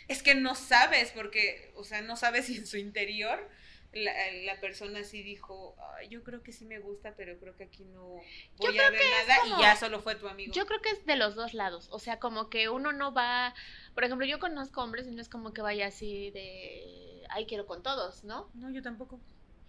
Es 0.08 0.24
que 0.24 0.36
no 0.36 0.56
sabes, 0.56 1.12
porque, 1.12 1.72
o 1.76 1.84
sea, 1.84 2.02
no 2.02 2.16
sabes 2.16 2.46
si 2.46 2.58
en 2.58 2.66
su 2.66 2.78
interior 2.78 3.50
la, 3.94 4.60
persona 4.62 5.04
sí 5.04 5.24
dijo, 5.24 5.76
yo 6.10 6.24
creo 6.24 6.44
que 6.44 6.52
sí 6.52 6.66
me 6.66 6.80
gusta, 6.80 7.16
pero 7.16 7.38
creo 7.40 7.56
que 7.56 7.64
aquí 7.64 7.84
no 7.86 8.22
voy 8.58 8.80
a 8.80 8.90
ver 8.90 9.02
nada 9.28 9.38
y 9.46 9.62
ya 9.62 9.76
solo 9.76 10.02
fue 10.02 10.16
tu 10.16 10.28
amigo. 10.28 10.54
Yo 10.54 10.66
creo 10.66 10.82
que 10.82 10.90
es 10.90 11.06
de 11.06 11.16
los 11.16 11.36
dos 11.36 11.54
lados, 11.54 11.88
o 11.92 12.00
sea, 12.00 12.20
como 12.20 12.50
que 12.50 12.70
uno 12.70 12.92
no 12.92 13.14
va, 13.14 13.54
por 13.96 14.04
ejemplo, 14.04 14.26
yo 14.26 14.40
conozco 14.40 14.82
hombres 14.84 15.08
y 15.08 15.12
no 15.12 15.22
es 15.22 15.30
como 15.30 15.54
que 15.54 15.62
vaya 15.62 15.88
así 15.88 16.32
de, 16.32 17.24
ay, 17.30 17.46
quiero 17.46 17.66
con 17.66 17.82
todos, 17.84 18.24
¿no? 18.24 18.50
No, 18.54 18.70
yo 18.72 18.82
tampoco 18.82 19.20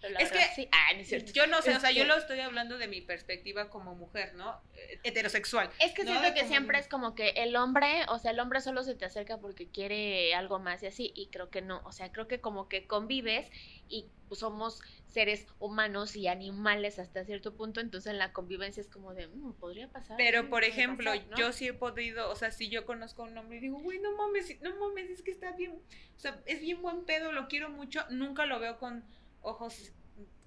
es 0.01 0.31
que 0.31 0.69
ah, 0.71 0.87
yo 1.33 1.47
no 1.47 1.61
sé, 1.61 1.75
o 1.75 1.79
sea, 1.79 1.91
yo 1.91 2.05
lo 2.05 2.15
estoy 2.15 2.39
hablando 2.39 2.77
de 2.77 2.87
mi 2.87 3.01
perspectiva 3.01 3.69
como 3.69 3.95
mujer, 3.95 4.33
¿no? 4.35 4.61
Eh, 4.75 4.99
heterosexual. 5.03 5.69
Es 5.79 5.93
que 5.93 6.03
siento 6.03 6.33
que 6.33 6.45
siempre 6.45 6.79
es 6.79 6.87
como 6.87 7.15
que 7.15 7.29
el 7.29 7.55
hombre, 7.55 8.05
o 8.07 8.17
sea, 8.19 8.31
el 8.31 8.39
hombre 8.39 8.61
solo 8.61 8.83
se 8.83 8.95
te 8.95 9.05
acerca 9.05 9.39
porque 9.39 9.67
quiere 9.67 10.33
algo 10.35 10.59
más 10.59 10.83
y 10.83 10.87
así, 10.87 11.11
y 11.15 11.27
creo 11.27 11.49
que 11.49 11.61
no, 11.61 11.81
o 11.85 11.91
sea, 11.91 12.11
creo 12.11 12.27
que 12.27 12.39
como 12.39 12.69
que 12.69 12.87
convives 12.87 13.49
y 13.87 14.07
somos 14.31 14.81
seres 15.07 15.47
humanos 15.59 16.15
y 16.15 16.27
animales 16.27 16.99
hasta 16.99 17.25
cierto 17.25 17.55
punto, 17.55 17.79
entonces 17.79 18.11
en 18.11 18.19
la 18.19 18.31
convivencia 18.31 18.81
es 18.81 18.87
como 18.87 19.13
de, 19.13 19.27
mm, 19.27 19.53
podría 19.53 19.89
pasar. 19.89 20.17
Pero, 20.17 20.49
por 20.49 20.63
ejemplo, 20.63 21.11
yo 21.35 21.51
sí 21.51 21.67
he 21.67 21.73
podido, 21.73 22.29
o 22.29 22.35
sea, 22.35 22.51
si 22.51 22.69
yo 22.69 22.85
conozco 22.85 23.23
a 23.23 23.25
un 23.25 23.37
hombre 23.37 23.57
y 23.57 23.61
digo, 23.61 23.79
güey, 23.79 23.99
no 23.99 24.15
mames, 24.15 24.61
no 24.61 24.75
mames, 24.75 25.09
es 25.09 25.21
que 25.23 25.31
está 25.31 25.53
bien, 25.53 25.71
o 25.71 26.19
sea, 26.19 26.39
es 26.45 26.61
bien 26.61 26.81
buen 26.81 27.05
pedo, 27.05 27.31
lo 27.31 27.47
quiero 27.47 27.69
mucho, 27.69 28.05
nunca 28.11 28.45
lo 28.45 28.59
veo 28.59 28.77
con 28.77 29.03
ojos 29.41 29.91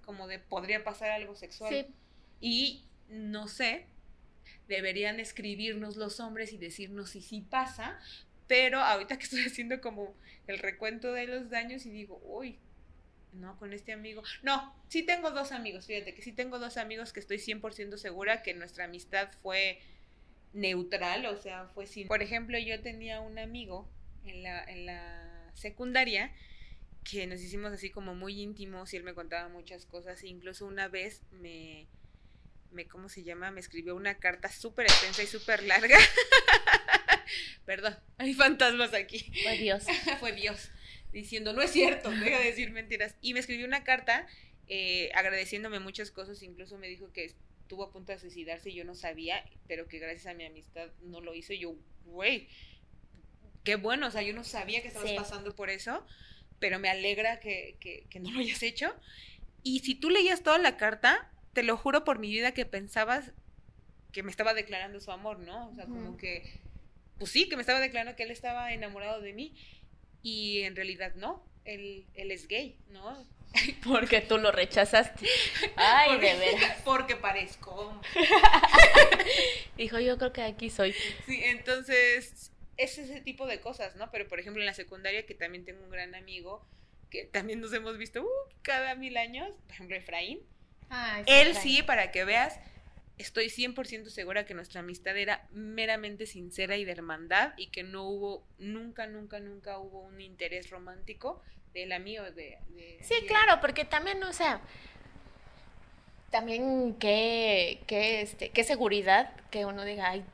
como 0.04 0.26
de 0.26 0.38
podría 0.38 0.84
pasar 0.84 1.10
algo 1.10 1.34
sexual. 1.34 1.86
Y 2.40 2.84
no 3.08 3.48
sé, 3.48 3.86
deberían 4.68 5.20
escribirnos 5.20 5.96
los 5.96 6.20
hombres 6.20 6.52
y 6.52 6.58
decirnos 6.58 7.10
si 7.10 7.20
sí 7.20 7.40
pasa, 7.40 7.98
pero 8.46 8.80
ahorita 8.80 9.16
que 9.18 9.24
estoy 9.24 9.40
haciendo 9.46 9.80
como 9.80 10.14
el 10.46 10.58
recuento 10.58 11.12
de 11.12 11.26
los 11.26 11.50
daños 11.50 11.86
y 11.86 11.90
digo, 11.90 12.20
uy, 12.24 12.58
no, 13.32 13.58
con 13.58 13.72
este 13.72 13.92
amigo. 13.92 14.22
No, 14.42 14.74
sí 14.88 15.02
tengo 15.02 15.30
dos 15.30 15.52
amigos, 15.52 15.86
fíjate 15.86 16.14
que 16.14 16.22
sí 16.22 16.32
tengo 16.32 16.58
dos 16.58 16.76
amigos 16.76 17.12
que 17.12 17.20
estoy 17.20 17.38
100% 17.38 17.96
segura 17.96 18.42
que 18.42 18.54
nuestra 18.54 18.84
amistad 18.84 19.30
fue 19.42 19.80
neutral, 20.52 21.24
o 21.26 21.36
sea, 21.36 21.66
fue 21.74 21.86
sin... 21.86 22.08
Por 22.08 22.22
ejemplo, 22.22 22.58
yo 22.58 22.80
tenía 22.82 23.20
un 23.20 23.38
amigo 23.38 23.88
en 24.24 24.42
la, 24.42 24.62
en 24.64 24.86
la 24.86 25.50
secundaria 25.54 26.30
que 27.04 27.26
nos 27.26 27.40
hicimos 27.40 27.72
así 27.72 27.90
como 27.90 28.14
muy 28.14 28.40
íntimos 28.40 28.92
y 28.92 28.96
él 28.96 29.02
me 29.02 29.14
contaba 29.14 29.48
muchas 29.48 29.86
cosas. 29.86 30.22
E 30.22 30.28
incluso 30.28 30.66
una 30.66 30.88
vez 30.88 31.22
me, 31.32 31.86
me, 32.70 32.86
¿cómo 32.86 33.08
se 33.08 33.22
llama? 33.22 33.50
Me 33.50 33.60
escribió 33.60 33.96
una 33.96 34.18
carta 34.18 34.50
súper 34.50 34.86
extensa 34.86 35.22
y 35.22 35.26
súper 35.26 35.62
larga. 35.64 35.98
Perdón, 37.66 37.96
hay 38.18 38.34
fantasmas 38.34 38.94
aquí. 38.94 39.32
Fue 39.42 39.58
Dios. 39.58 39.84
Fue 40.20 40.32
Dios. 40.32 40.70
diciendo, 41.12 41.52
no 41.52 41.62
es 41.62 41.70
cierto, 41.70 42.10
deja 42.10 42.38
de 42.38 42.44
decir 42.44 42.70
mentiras. 42.70 43.14
Y 43.20 43.34
me 43.34 43.40
escribió 43.40 43.66
una 43.66 43.84
carta 43.84 44.26
eh, 44.68 45.10
agradeciéndome 45.14 45.80
muchas 45.80 46.10
cosas, 46.10 46.42
incluso 46.42 46.78
me 46.78 46.88
dijo 46.88 47.12
que 47.12 47.24
estuvo 47.24 47.84
a 47.84 47.92
punto 47.92 48.12
de 48.12 48.18
suicidarse 48.18 48.70
y 48.70 48.74
yo 48.74 48.84
no 48.84 48.94
sabía, 48.94 49.44
pero 49.66 49.88
que 49.88 49.98
gracias 49.98 50.26
a 50.26 50.34
mi 50.34 50.44
amistad 50.44 50.90
no 51.02 51.20
lo 51.20 51.34
hizo. 51.34 51.52
Yo, 51.52 51.74
güey, 52.04 52.48
qué 53.64 53.76
bueno, 53.76 54.08
o 54.08 54.10
sea, 54.10 54.22
yo 54.22 54.34
no 54.34 54.44
sabía 54.44 54.82
que 54.82 54.88
estabas 54.88 55.12
pasando 55.12 55.54
por 55.54 55.70
eso, 55.70 56.06
pero 56.62 56.78
me 56.78 56.88
alegra 56.88 57.40
que, 57.40 57.76
que, 57.80 58.06
que 58.08 58.20
no 58.20 58.30
lo 58.30 58.38
hayas 58.38 58.62
hecho. 58.62 58.94
Y 59.64 59.80
si 59.80 59.96
tú 59.96 60.10
leías 60.10 60.44
toda 60.44 60.58
la 60.58 60.76
carta, 60.76 61.28
te 61.52 61.64
lo 61.64 61.76
juro 61.76 62.04
por 62.04 62.20
mi 62.20 62.30
vida 62.30 62.54
que 62.54 62.64
pensabas 62.64 63.32
que 64.12 64.22
me 64.22 64.30
estaba 64.30 64.54
declarando 64.54 65.00
su 65.00 65.10
amor, 65.10 65.40
¿no? 65.40 65.70
O 65.70 65.74
sea, 65.74 65.86
como 65.86 66.16
que, 66.16 66.60
pues 67.18 67.32
sí, 67.32 67.48
que 67.48 67.56
me 67.56 67.62
estaba 67.62 67.80
declarando 67.80 68.14
que 68.14 68.22
él 68.22 68.30
estaba 68.30 68.72
enamorado 68.72 69.20
de 69.20 69.32
mí 69.32 69.56
y 70.22 70.62
en 70.62 70.76
realidad 70.76 71.14
no, 71.16 71.44
él, 71.64 72.06
él 72.14 72.30
es 72.30 72.46
gay, 72.46 72.78
¿no? 72.90 73.26
Porque 73.84 74.20
tú 74.20 74.38
lo 74.38 74.52
rechazaste. 74.52 75.26
Ay, 75.76 76.20
de 76.20 76.36
veras. 76.36 76.80
Porque 76.84 77.16
parezco. 77.16 78.00
Dijo, 79.76 79.98
yo 79.98 80.16
creo 80.16 80.32
que 80.32 80.42
aquí 80.42 80.70
soy. 80.70 80.94
Sí, 81.26 81.40
entonces 81.42 82.51
es 82.76 82.98
ese 82.98 83.20
tipo 83.20 83.46
de 83.46 83.60
cosas, 83.60 83.96
¿no? 83.96 84.10
Pero 84.10 84.28
por 84.28 84.40
ejemplo 84.40 84.62
en 84.62 84.66
la 84.66 84.74
secundaria 84.74 85.26
que 85.26 85.34
también 85.34 85.64
tengo 85.64 85.82
un 85.84 85.90
gran 85.90 86.14
amigo 86.14 86.64
que 87.10 87.26
también 87.26 87.60
nos 87.60 87.72
hemos 87.74 87.98
visto 87.98 88.22
uh, 88.22 88.28
cada 88.62 88.94
mil 88.94 89.18
años, 89.18 89.54
por 89.66 89.74
ejemplo 89.74 89.96
Efraín. 89.96 90.40
Ah, 90.88 91.22
él 91.26 91.54
sí, 91.54 91.82
para 91.82 92.10
que 92.10 92.24
veas, 92.24 92.58
estoy 93.18 93.46
100% 93.46 94.08
segura 94.08 94.46
que 94.46 94.54
nuestra 94.54 94.80
amistad 94.80 95.16
era 95.16 95.46
meramente 95.52 96.26
sincera 96.26 96.76
y 96.76 96.84
de 96.84 96.92
hermandad 96.92 97.52
y 97.56 97.68
que 97.68 97.82
no 97.82 98.04
hubo, 98.04 98.46
nunca, 98.58 99.06
nunca, 99.06 99.40
nunca 99.40 99.78
hubo 99.78 100.00
un 100.00 100.20
interés 100.20 100.70
romántico 100.70 101.42
de 101.74 101.86
la 101.86 101.98
mía 101.98 102.22
de, 102.22 102.58
de... 102.68 102.98
Sí, 103.02 103.14
claro, 103.26 103.60
porque 103.60 103.84
también, 103.84 104.22
o 104.24 104.32
sea, 104.32 104.60
también 106.30 106.94
qué, 106.98 107.80
qué, 107.86 108.22
este, 108.22 108.50
qué 108.50 108.64
seguridad 108.64 109.34
que 109.50 109.66
uno 109.66 109.84
diga, 109.84 110.08
ay, 110.08 110.24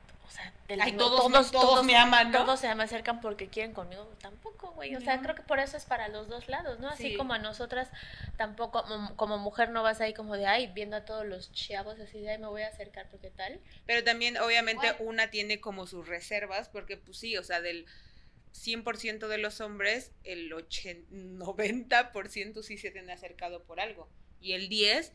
o 0.70 0.74
sea, 0.74 0.96
todos, 0.96 1.50
todos, 1.50 1.84
me 1.84 1.96
aman, 1.96 2.30
¿no? 2.30 2.44
Todos 2.44 2.60
se 2.60 2.74
me 2.74 2.82
acercan 2.82 3.20
porque 3.20 3.48
quieren 3.48 3.72
conmigo. 3.72 4.12
Tampoco, 4.20 4.72
güey. 4.72 4.94
O 4.96 5.00
sea, 5.00 5.20
creo 5.20 5.34
que 5.34 5.42
por 5.42 5.58
eso 5.58 5.76
es 5.76 5.84
para 5.84 6.08
los 6.08 6.28
dos 6.28 6.48
lados, 6.48 6.78
¿no? 6.78 6.88
Así 6.88 7.16
como 7.16 7.32
a 7.32 7.38
nosotras, 7.38 7.88
tampoco, 8.36 8.84
como, 9.16 9.38
mujer 9.38 9.70
no 9.70 9.82
vas 9.82 10.00
ahí 10.00 10.12
como 10.12 10.36
de, 10.36 10.46
ay, 10.46 10.66
viendo 10.68 10.96
a 10.96 11.04
todos 11.04 11.24
los 11.24 11.52
chavos 11.52 11.98
así 12.00 12.20
de, 12.20 12.32
ay, 12.32 12.38
me 12.38 12.48
voy 12.48 12.62
a 12.62 12.68
acercar 12.68 13.08
porque 13.10 13.30
tal. 13.30 13.60
Pero 13.86 14.04
también, 14.04 14.36
obviamente, 14.36 14.94
una 14.98 15.30
tiene 15.30 15.60
como 15.60 15.86
sus 15.86 16.06
reservas, 16.06 16.68
porque 16.68 16.98
pues 16.98 17.18
sí, 17.18 17.36
o 17.38 17.42
sea, 17.42 17.62
del 17.62 17.86
100% 18.52 19.26
de 19.26 19.38
los 19.38 19.60
hombres, 19.62 20.12
el 20.24 20.52
80, 20.52 21.10
90% 21.10 22.62
sí 22.62 22.76
se 22.76 22.90
tiene 22.90 23.12
acercado 23.12 23.64
por 23.64 23.80
algo. 23.80 24.08
Y 24.40 24.52
el 24.52 24.68
10 24.68 25.12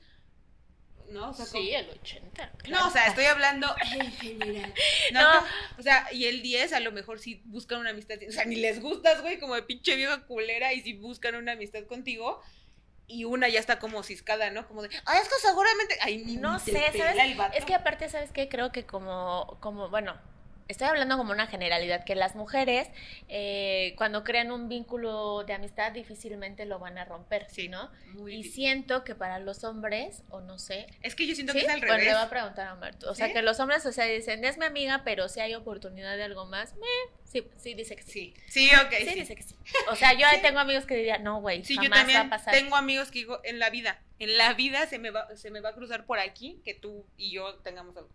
¿no? 1.09 1.33
sí, 1.33 1.73
el 1.73 1.89
80. 1.89 2.51
No, 2.69 2.87
o 2.87 2.91
sea, 2.91 3.07
estoy 3.07 3.25
hablando 3.25 3.67
en 3.99 4.11
general. 4.13 4.73
No, 5.11 5.29
o 5.77 5.81
sea, 5.81 6.07
y 6.11 6.25
el 6.25 6.41
10 6.41 6.73
a 6.73 6.79
lo 6.79 6.91
mejor 6.91 7.19
si 7.19 7.41
buscan 7.45 7.79
una 7.79 7.91
amistad, 7.91 8.17
o 8.27 8.31
sea, 8.31 8.45
ni 8.45 8.55
les 8.55 8.81
gustas, 8.81 9.21
güey, 9.21 9.39
como 9.39 9.55
de 9.55 9.63
pinche 9.63 9.95
vieja 9.95 10.25
culera, 10.25 10.73
y 10.73 10.81
si 10.81 10.93
buscan 10.93 11.35
una 11.35 11.53
amistad 11.53 11.85
contigo, 11.85 12.41
y 13.07 13.25
una 13.25 13.47
ya 13.49 13.59
está 13.59 13.79
como 13.79 14.01
ciscada, 14.03 14.49
¿no? 14.49 14.67
Como 14.67 14.81
de, 14.81 14.89
ah, 15.05 15.17
es 15.21 15.27
que 15.27 15.35
seguramente, 15.39 15.97
ay, 16.01 16.23
ni 16.25 16.37
no 16.37 16.57
sé, 16.59 16.71
¿sabes? 16.71 17.37
Es 17.53 17.65
que 17.65 17.75
aparte, 17.75 18.09
¿sabes 18.09 18.31
qué? 18.31 18.49
Creo 18.49 18.71
que 18.71 18.85
como, 18.85 19.57
como, 19.59 19.89
bueno, 19.89 20.19
estoy 20.67 20.87
hablando 20.87 21.17
como 21.17 21.31
una 21.31 21.47
generalidad, 21.47 22.03
que 22.03 22.15
las 22.15 22.35
mujeres 22.35 22.89
eh, 23.27 23.93
cuando 23.97 24.23
crean 24.23 24.51
un 24.51 24.69
vínculo 24.69 25.43
de 25.43 25.53
amistad 25.53 25.91
difícilmente 25.91 26.65
lo 26.65 26.79
van 26.79 26.97
a 26.97 27.05
romper, 27.05 27.47
sí, 27.49 27.67
¿no? 27.67 27.91
y 28.29 28.43
siento 28.43 29.03
que 29.03 29.15
para 29.15 29.39
los 29.39 29.63
hombres, 29.63 30.23
o 30.29 30.41
no 30.41 30.59
sé... 30.59 30.87
Es 31.01 31.15
que 31.15 31.27
yo 31.27 31.35
siento 31.35 31.53
que 31.53 31.59
es 31.59 31.69
al 31.69 31.81
revés. 31.81 31.95
Bueno, 31.95 32.03
le 32.03 32.13
voy 32.13 32.23
a 32.23 32.29
preguntar 32.29 32.67
a 32.67 32.75
Marto. 32.75 33.09
O 33.09 33.15
sea, 33.15 33.31
que 33.33 33.41
los 33.41 33.59
hombres, 33.59 33.85
o 33.85 33.91
sea, 33.91 34.05
dicen, 34.05 34.43
es 34.45 34.57
mi 34.57 34.65
amiga, 34.65 35.01
pero 35.03 35.27
si 35.29 35.39
hay 35.39 35.55
oportunidad 35.55 36.15
de 36.17 36.23
algo 36.23 36.45
más, 36.45 36.75
me... 36.75 36.87
Sí, 37.23 37.47
sí, 37.57 37.73
dice 37.73 37.95
que 37.95 38.03
sí. 38.03 38.33
Sí, 38.47 38.69
ok. 38.75 38.93
Sí, 38.99 39.15
dice 39.15 39.35
que 39.35 39.41
sí. 39.41 39.55
O 39.89 39.95
sea, 39.95 40.13
yo 40.13 40.27
tengo 40.41 40.59
amigos 40.59 40.85
que 40.85 40.95
dirían, 40.95 41.23
no, 41.23 41.41
güey, 41.41 41.63
sí, 41.63 41.75
yo 41.81 41.89
también 41.89 42.21
va 42.21 42.25
a 42.25 42.29
pasar. 42.29 42.53
tengo 42.53 42.75
amigos 42.75 43.09
que 43.09 43.19
digo, 43.19 43.39
en 43.43 43.59
la 43.59 43.69
vida, 43.69 43.99
en 44.19 44.37
la 44.37 44.53
vida 44.53 44.85
se 44.87 44.99
me 44.99 45.09
va, 45.09 45.35
se 45.35 45.49
me 45.49 45.59
va 45.59 45.69
a 45.69 45.73
cruzar 45.73 46.05
por 46.05 46.19
aquí 46.19 46.61
que 46.63 46.73
tú 46.73 47.05
y 47.17 47.31
yo 47.31 47.55
tengamos 47.55 47.97
algo. 47.97 48.09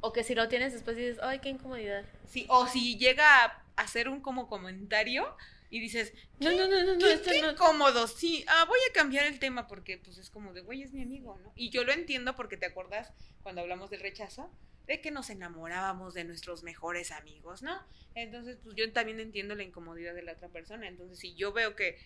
O 0.00 0.12
que 0.12 0.24
si 0.24 0.34
lo 0.34 0.48
tienes 0.48 0.72
después 0.72 0.96
dices, 0.96 1.18
ay, 1.22 1.40
qué 1.40 1.50
incomodidad. 1.50 2.04
Sí, 2.26 2.46
o 2.48 2.66
si 2.66 2.96
llega 2.98 3.44
a 3.44 3.62
hacer 3.76 4.08
un 4.08 4.20
como 4.20 4.48
comentario 4.48 5.36
y 5.70 5.80
dices, 5.80 6.12
no, 6.40 6.50
no, 6.50 6.66
no, 6.66 6.82
no, 6.82 6.96
no, 6.96 7.06
esto 7.06 7.30
qué 7.30 7.38
incómodo, 7.38 8.08
sí, 8.08 8.44
ah, 8.48 8.64
voy 8.66 8.78
a 8.88 8.92
cambiar 8.92 9.26
el 9.26 9.38
tema 9.38 9.68
porque 9.68 9.98
pues 9.98 10.18
es 10.18 10.28
como 10.28 10.52
de, 10.52 10.62
güey, 10.62 10.82
es 10.82 10.92
mi 10.92 11.02
amigo, 11.02 11.38
¿no? 11.42 11.52
Y 11.54 11.70
yo 11.70 11.84
lo 11.84 11.92
entiendo 11.92 12.34
porque 12.34 12.56
te 12.56 12.66
acuerdas 12.66 13.12
cuando 13.42 13.60
hablamos 13.60 13.90
del 13.90 14.00
rechazo, 14.00 14.50
de 14.86 15.00
que 15.00 15.12
nos 15.12 15.30
enamorábamos 15.30 16.14
de 16.14 16.24
nuestros 16.24 16.64
mejores 16.64 17.12
amigos, 17.12 17.62
¿no? 17.62 17.80
Entonces, 18.16 18.58
pues 18.62 18.74
yo 18.74 18.92
también 18.92 19.20
entiendo 19.20 19.54
la 19.54 19.62
incomodidad 19.62 20.14
de 20.14 20.22
la 20.22 20.32
otra 20.32 20.48
persona, 20.48 20.88
entonces 20.88 21.18
si 21.18 21.34
yo 21.34 21.52
veo 21.52 21.76
que 21.76 21.96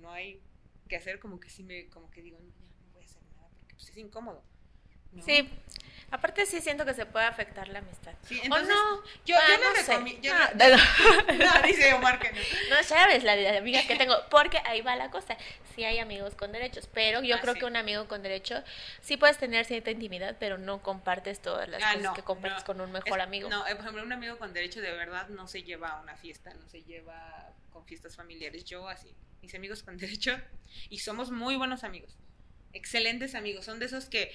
no 0.00 0.10
hay 0.10 0.40
que 0.88 0.96
hacer, 0.96 1.20
como 1.20 1.38
que 1.38 1.48
sí 1.48 1.62
me, 1.62 1.88
como 1.88 2.10
que 2.10 2.22
digo, 2.22 2.38
no, 2.40 2.50
ya 2.68 2.80
no 2.80 2.92
voy 2.92 3.02
a 3.02 3.04
hacer 3.04 3.22
nada 3.36 3.48
porque 3.56 3.76
pues 3.76 3.88
es 3.88 3.96
incómodo. 3.96 4.42
Sí, 5.20 5.48
Aparte 6.12 6.44
sí 6.44 6.60
siento 6.60 6.84
que 6.84 6.92
se 6.92 7.06
puede 7.06 7.24
afectar 7.24 7.68
la 7.68 7.78
amistad. 7.78 8.12
Sí, 8.24 8.38
entonces, 8.42 8.68
no? 8.68 9.02
Yo, 9.24 9.34
ah, 9.34 9.58
no, 9.58 9.72
recomiendo. 9.72 10.28
No, 10.28 11.32
no, 11.60 11.66
dice 11.66 11.94
Omar 11.94 12.18
que 12.18 12.30
no. 12.30 12.38
No 12.68 12.82
sabes 12.82 13.24
la 13.24 13.34
de 13.34 13.56
amigas 13.56 13.86
que 13.86 13.96
tengo, 13.96 14.14
porque 14.30 14.58
ahí 14.66 14.82
va 14.82 14.94
la 14.94 15.10
cosa. 15.10 15.38
Sí 15.74 15.84
hay 15.84 16.00
amigos 16.00 16.34
con 16.34 16.52
derechos, 16.52 16.86
pero 16.92 17.22
yo 17.22 17.36
ah, 17.36 17.40
creo 17.40 17.54
que 17.54 17.64
un 17.64 17.76
amigo 17.76 18.08
con 18.08 18.22
derecho 18.22 18.62
sí 19.00 19.16
puedes 19.16 19.38
tener 19.38 19.64
cierta 19.64 19.90
intimidad, 19.90 20.36
pero 20.38 20.58
no 20.58 20.82
compartes 20.82 21.40
todas 21.40 21.66
las 21.66 21.82
ah, 21.82 21.94
cosas 21.94 22.14
que 22.14 22.22
compartes 22.22 22.62
con 22.64 22.82
un 22.82 22.92
mejor 22.92 23.22
amigo. 23.22 23.48
No, 23.48 23.66
eh, 23.66 23.74
por 23.74 23.80
ejemplo, 23.80 24.02
un 24.02 24.12
amigo 24.12 24.36
con 24.36 24.52
derecho 24.52 24.82
de 24.82 24.92
verdad 24.92 25.30
no 25.30 25.48
se 25.48 25.62
lleva 25.62 25.92
a 25.92 26.02
una 26.02 26.14
fiesta, 26.14 26.52
no 26.52 26.68
se 26.68 26.82
lleva 26.82 27.54
con 27.70 27.86
fiestas 27.86 28.16
familiares. 28.16 28.66
Yo 28.66 28.86
así, 28.86 29.16
mis 29.40 29.54
amigos 29.54 29.82
con 29.82 29.96
derecho, 29.96 30.38
y 30.90 30.98
somos 30.98 31.30
muy 31.30 31.56
buenos 31.56 31.84
amigos. 31.84 32.18
Excelentes 32.74 33.34
amigos, 33.34 33.64
son 33.64 33.78
de 33.78 33.86
esos 33.86 34.10
que 34.10 34.30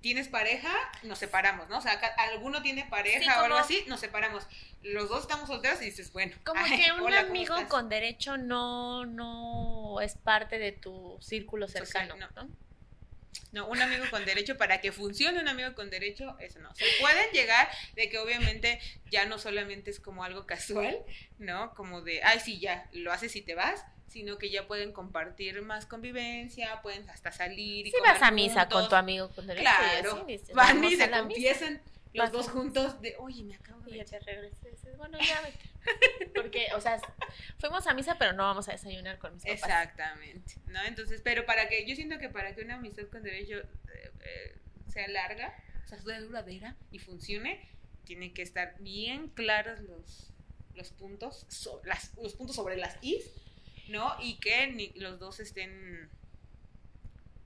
tienes 0.00 0.28
pareja, 0.28 0.72
nos 1.02 1.18
separamos, 1.18 1.68
¿no? 1.68 1.78
O 1.78 1.80
sea, 1.80 1.92
alguno 2.18 2.62
tiene 2.62 2.86
pareja 2.88 3.40
o 3.40 3.44
algo 3.44 3.58
así, 3.58 3.84
nos 3.88 4.00
separamos. 4.00 4.46
Los 4.82 5.08
dos 5.08 5.22
estamos 5.22 5.48
solteros 5.48 5.82
y 5.82 5.86
dices, 5.86 6.12
bueno. 6.12 6.36
Como 6.44 6.64
que 6.64 6.92
un 6.92 7.12
amigo 7.12 7.56
con 7.68 7.88
derecho 7.88 8.36
no, 8.36 9.06
no 9.06 10.00
es 10.00 10.14
parte 10.14 10.58
de 10.58 10.72
tu 10.72 11.18
círculo 11.20 11.68
cercano, 11.68 12.16
no. 12.16 12.28
¿no? 12.34 12.48
un 13.66 13.80
amigo 13.80 14.04
con 14.10 14.24
derecho, 14.24 14.56
para 14.56 14.80
que 14.80 14.92
funcione 14.92 15.40
un 15.40 15.48
amigo 15.48 15.74
con 15.74 15.90
derecho, 15.90 16.36
eso 16.38 16.60
no. 16.60 16.74
Se 16.74 16.84
pueden 17.00 17.30
llegar 17.32 17.68
de 17.94 18.08
que 18.08 18.18
obviamente 18.18 18.78
ya 19.10 19.26
no 19.26 19.38
solamente 19.38 19.90
es 19.90 20.00
como 20.00 20.22
algo 20.22 20.46
casual, 20.46 20.98
¿no? 21.38 21.74
Como 21.74 22.02
de, 22.02 22.22
ay, 22.22 22.40
sí, 22.40 22.60
ya, 22.60 22.88
lo 22.92 23.12
haces 23.12 23.34
y 23.36 23.42
te 23.42 23.54
vas, 23.54 23.84
sino 24.08 24.38
que 24.38 24.50
ya 24.50 24.66
pueden 24.66 24.92
compartir 24.92 25.60
más 25.62 25.86
convivencia, 25.86 26.80
pueden 26.82 27.08
hasta 27.10 27.30
salir 27.30 27.86
y 27.86 27.90
Si 27.90 28.00
vas 28.00 28.22
a 28.22 28.30
misa 28.30 28.68
con 28.68 28.88
tu 28.88 28.96
amigo 28.96 29.28
con 29.30 29.46
derecho. 29.46 29.68
Claro, 29.68 30.26
van 30.54 30.84
y 30.84 30.96
se 30.96 31.10
confiesan 31.10 31.82
los 32.14 32.32
dos 32.32 32.48
juntos 32.48 33.00
de, 33.00 33.14
oye, 33.18 33.44
me 33.44 33.54
acabo 33.54 33.80
de... 33.82 33.96
Y 33.96 33.98
ya 33.98 34.04
te 34.04 34.18
regresas, 34.18 34.96
bueno, 34.96 35.18
ya 35.20 35.40
vete. 35.42 36.30
Porque, 36.34 36.68
o 36.74 36.80
sea, 36.80 37.00
fuimos 37.58 37.86
a 37.86 37.94
misa, 37.94 38.16
pero 38.18 38.32
no 38.32 38.44
vamos 38.44 38.68
a 38.68 38.72
desayunar 38.72 39.18
con 39.18 39.34
mis 39.34 39.44
papás. 39.44 39.60
Exactamente, 39.62 40.54
¿no? 40.66 40.82
Entonces, 40.84 41.20
pero 41.22 41.44
para 41.44 41.68
que, 41.68 41.86
yo 41.86 41.94
siento 41.94 42.18
que 42.18 42.28
para 42.28 42.54
que 42.54 42.62
una 42.62 42.74
amistad 42.74 43.04
con 43.08 43.22
derecho 43.22 43.58
eh, 43.58 44.12
eh, 44.20 44.56
sea 44.88 45.06
larga, 45.08 45.54
o 45.84 45.88
sea, 45.88 46.00
sea 46.00 46.20
duradera 46.20 46.76
y 46.90 46.98
funcione, 46.98 47.68
tienen 48.04 48.32
que 48.32 48.42
estar 48.42 48.74
bien 48.80 49.28
claros 49.28 49.80
los, 49.80 50.32
los 50.74 50.90
puntos, 50.92 51.46
las, 51.84 52.16
los 52.16 52.34
puntos 52.34 52.56
sobre 52.56 52.76
las 52.76 52.96
is 53.02 53.30
¿no? 53.88 54.16
Y 54.20 54.38
que 54.38 54.68
ni, 54.68 54.92
los 54.96 55.18
dos 55.18 55.40
estén 55.40 56.10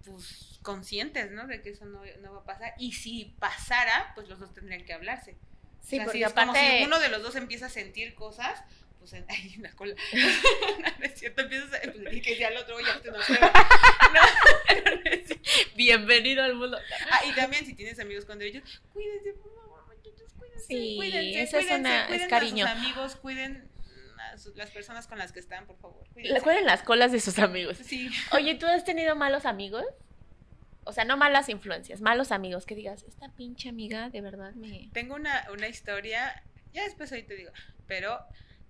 pues 0.05 0.59
conscientes, 0.63 1.31
¿no? 1.31 1.47
De 1.47 1.63
que 1.63 1.71
eso 1.71 1.85
no, 1.85 2.01
va 2.01 2.39
a 2.39 2.45
pasar. 2.45 2.75
Y 2.79 2.93
si 2.93 3.37
pasara, 3.39 4.13
pues 4.15 4.29
los 4.29 4.39
dos 4.39 4.53
tendrían 4.53 4.85
que 4.85 4.93
hablarse. 4.93 5.37
Sí, 5.81 5.99
porque 5.99 6.19
si 6.19 6.25
aparte... 6.25 6.59
como 6.59 6.79
si 6.79 6.85
uno 6.85 7.01
de 7.01 7.09
los 7.09 7.23
dos 7.23 7.37
empieza 7.37 7.67
a 7.67 7.71
sentir 7.71 8.15
cosas, 8.15 8.63
pues 8.99 9.15
ahí 9.29 9.55
en 9.57 9.63
la 9.63 9.73
cola. 9.73 9.95
no, 10.99 11.05
es 11.05 11.19
cierto, 11.19 11.43
empiezas 11.43 11.73
a 11.75 12.13
y 12.13 12.21
que 12.21 12.37
sea 12.37 12.49
el 12.49 12.57
otro, 12.57 12.79
ya 12.81 13.01
te 13.01 13.11
no, 13.11 13.19
Bienvenido 15.77 16.45
al 16.45 16.55
mundo. 16.55 16.79
Ah, 17.11 17.21
y 17.27 17.35
también 17.35 17.67
si 17.67 17.75
tienes 17.75 17.99
amigos 17.99 18.25
con 18.25 18.39
derechos, 18.39 18.63
cuídense, 18.93 19.33
por 19.35 19.55
favor, 19.55 19.87
muchachos, 19.87 20.33
cuídense. 20.39 20.67
Sí, 20.67 20.95
cuídense, 20.97 21.43
eso 21.43 21.59
es, 21.59 21.71
una, 21.71 22.07
es 22.07 22.29
cariño. 22.29 22.67
A 22.67 22.75
sus 22.75 22.79
amigos, 22.79 23.17
cuiden 23.17 23.72
las 24.55 24.71
personas 24.71 25.07
con 25.07 25.19
las 25.19 25.33
que 25.33 25.41
están, 25.41 25.67
por 25.67 25.79
favor. 25.79 26.07
Recuerden 26.15 26.67
las 26.67 26.83
colas 26.83 27.13
de 27.13 27.21
sus 27.21 27.39
amigos. 27.39 27.79
Sí. 27.79 28.11
Oye, 28.33 28.55
¿tú 28.55 28.67
has 28.67 28.85
tenido 28.85 29.17
malos 29.17 29.47
amigos? 29.47 29.85
O 30.85 30.93
sea, 30.93 31.05
no 31.05 31.17
malas 31.17 31.49
influencias, 31.49 32.01
malos 32.01 32.33
amigos, 32.33 32.67
que 32.67 32.75
digas, 32.75 33.05
esta 33.05 33.29
pinche 33.31 33.69
amiga 33.69 34.11
de 34.11 34.21
verdad 34.21 34.53
me... 34.55 34.91
Tengo 34.93 35.15
una, 35.15 35.47
una 35.53 35.69
historia, 35.69 36.43
ya 36.73 36.83
después 36.83 37.13
ahí 37.13 37.23
te 37.23 37.37
digo, 37.37 37.53
pero 37.87 38.19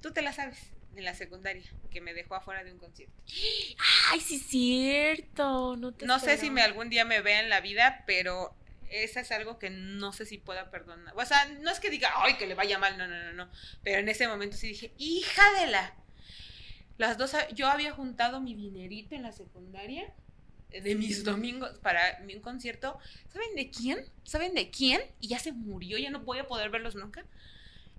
tú 0.03 0.13
te 0.13 0.21
la 0.21 0.33
sabes. 0.33 0.73
en 0.95 1.05
la 1.05 1.15
secundaria, 1.15 1.63
que 1.91 2.03
me 2.03 2.13
dejó 2.13 2.35
afuera 2.35 2.65
de 2.65 2.73
un 2.73 2.79
concierto. 2.79 3.15
Ay, 4.11 4.21
sí 4.21 4.37
es 4.37 4.43
cierto. 4.47 5.77
No, 5.77 5.95
no 6.03 6.19
sé 6.19 6.37
si 6.37 6.51
me 6.51 6.61
algún 6.63 6.91
día 6.91 7.07
me 7.07 7.23
vea 7.23 7.41
en 7.41 7.49
la 7.49 7.63
vida, 7.63 8.05
pero 8.07 8.55
esa 8.93 9.21
es 9.21 9.33
algo 9.33 9.59
que 9.59 9.71
no 9.71 10.13
sé 10.13 10.27
si 10.27 10.39
pueda 10.39 10.71
perdonar. 10.71 11.15
O 11.17 11.25
sea, 11.25 11.49
no 11.61 11.71
es 11.71 11.81
que 11.81 11.91
diga, 11.91 12.11
ay, 12.17 12.37
que 12.37 12.47
le 12.47 12.55
vaya 12.55 12.79
mal, 12.79 12.99
no, 12.99 13.09
no, 13.09 13.23
no, 13.25 13.33
no. 13.33 13.51
Pero 13.83 13.99
en 13.99 14.09
ese 14.09 14.29
momento 14.29 14.57
sí 14.57 14.69
dije, 14.69 14.93
hija 14.99 15.43
de 15.61 15.71
la... 15.71 15.95
Las 16.99 17.19
dos, 17.19 17.35
yo 17.55 17.69
había 17.69 17.93
juntado 17.93 18.41
mi 18.41 18.55
dinerito 18.55 19.15
en 19.15 19.23
la 19.23 19.33
secundaria 19.33 20.13
de 20.71 20.95
mis 20.95 21.25
domingos 21.25 21.79
para 21.79 22.23
un 22.23 22.41
concierto. 22.41 22.99
¿Saben 23.29 23.55
de 23.57 23.71
quién? 23.71 24.05
¿Saben 24.25 24.55
de 24.55 24.71
quién? 24.71 25.01
Y 25.21 25.29
ya 25.29 25.39
se 25.39 25.53
murió, 25.53 25.99
ya 25.99 26.11
no 26.11 26.21
voy 26.21 26.39
a 26.39 26.47
poder 26.47 26.71
verlos 26.71 26.95
nunca. 26.95 27.25